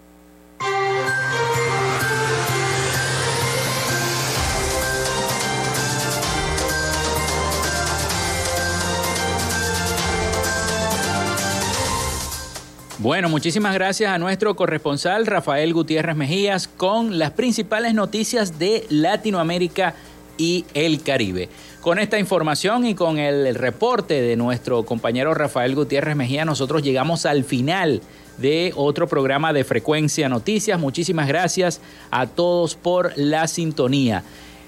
Bueno, 13.03 13.29
muchísimas 13.29 13.75
gracias 13.75 14.13
a 14.13 14.19
nuestro 14.19 14.55
corresponsal 14.55 15.27
Rafael 15.27 15.75
Gutiérrez 15.75 16.15
Mejías 16.15 16.69
con 16.69 17.19
las 17.19 17.33
principales 17.33 17.95
noticias 17.95 18.61
de 18.61 18.87
Latinoamérica 18.91 19.97
y 20.39 20.65
el 20.73 21.03
Caribe. 21.03 21.49
Con 21.81 21.99
esta 21.99 22.21
información 22.21 22.87
y 22.87 22.95
con 22.95 23.19
el 23.19 23.57
reporte 23.57 24.23
de 24.23 24.37
nuestro 24.37 24.85
compañero 24.85 25.35
Rafael 25.35 25.75
Gutiérrez 25.75 26.15
Mejía, 26.15 26.45
nosotros 26.45 26.85
llegamos 26.85 27.27
al 27.27 27.43
final 27.43 28.03
de 28.39 28.73
otro 28.77 29.09
programa 29.09 29.53
de 29.53 29.65
Frecuencia 29.65 30.29
Noticias. 30.29 30.79
Muchísimas 30.79 31.27
gracias 31.27 31.81
a 32.13 32.29
todos 32.29 32.77
por 32.77 33.15
la 33.17 33.49
sintonía. 33.49 34.23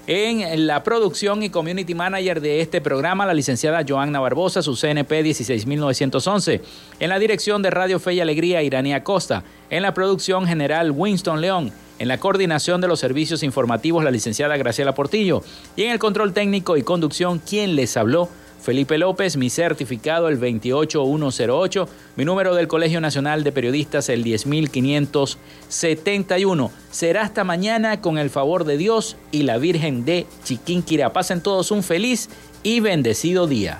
En 0.07 0.67
la 0.67 0.83
producción 0.83 1.41
y 1.41 1.49
community 1.49 1.95
manager 1.95 2.39
de 2.39 2.61
este 2.61 2.79
programa, 2.79 3.25
la 3.25 3.33
licenciada 3.33 3.83
Joanna 3.87 4.19
Barbosa, 4.19 4.61
su 4.61 4.75
CNP 4.75 5.23
16911. 5.23 6.61
En 6.99 7.09
la 7.09 7.17
dirección 7.17 7.63
de 7.63 7.71
Radio 7.71 7.99
Fe 7.99 8.13
y 8.13 8.19
Alegría, 8.19 8.61
Iranía 8.61 9.03
Costa. 9.03 9.43
En 9.71 9.81
la 9.81 9.95
producción 9.95 10.45
general, 10.45 10.91
Winston 10.91 11.41
León. 11.41 11.71
En 11.97 12.07
la 12.07 12.19
coordinación 12.19 12.81
de 12.81 12.87
los 12.87 12.99
servicios 12.99 13.41
informativos, 13.41 14.03
la 14.03 14.11
licenciada 14.11 14.57
Graciela 14.57 14.93
Portillo. 14.93 15.41
Y 15.75 15.85
en 15.85 15.91
el 15.91 15.97
control 15.97 16.33
técnico 16.33 16.77
y 16.77 16.83
conducción, 16.83 17.39
quien 17.39 17.75
les 17.75 17.97
habló, 17.97 18.29
Felipe 18.65 18.97
López, 18.97 19.37
mi 19.37 19.49
certificado 19.51 20.27
el 20.27 20.39
28108, 20.39 21.87
mi 22.15 22.25
número 22.25 22.55
del 22.55 22.67
Colegio 22.67 22.99
Nacional 22.99 23.43
de 23.43 23.51
Periodistas 23.51 24.09
el 24.09 24.23
10571. 24.23 26.71
Será 26.89 27.21
hasta 27.21 27.43
mañana 27.43 28.01
con 28.01 28.17
el 28.17 28.31
favor 28.31 28.63
de 28.63 28.77
Dios 28.77 29.17
y 29.31 29.43
la 29.43 29.59
Virgen 29.59 30.03
de 30.03 30.25
Chiquinquirá. 30.43 31.13
Pasen 31.13 31.41
todos 31.41 31.69
un 31.69 31.83
feliz 31.83 32.27
y 32.63 32.79
bendecido 32.79 33.45
día. 33.45 33.77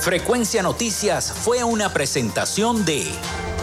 Frecuencia 0.00 0.64
Noticias 0.64 1.32
fue 1.32 1.62
una 1.62 1.92
presentación 1.92 2.84
de 2.84 3.04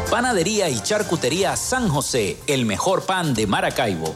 Panadería 0.10 0.70
y 0.70 0.80
Charcutería 0.80 1.58
San 1.58 1.90
José, 1.90 2.38
el 2.48 2.66
mejor 2.66 3.06
pan 3.06 3.34
de 3.34 3.46
Maracaibo 3.46 4.16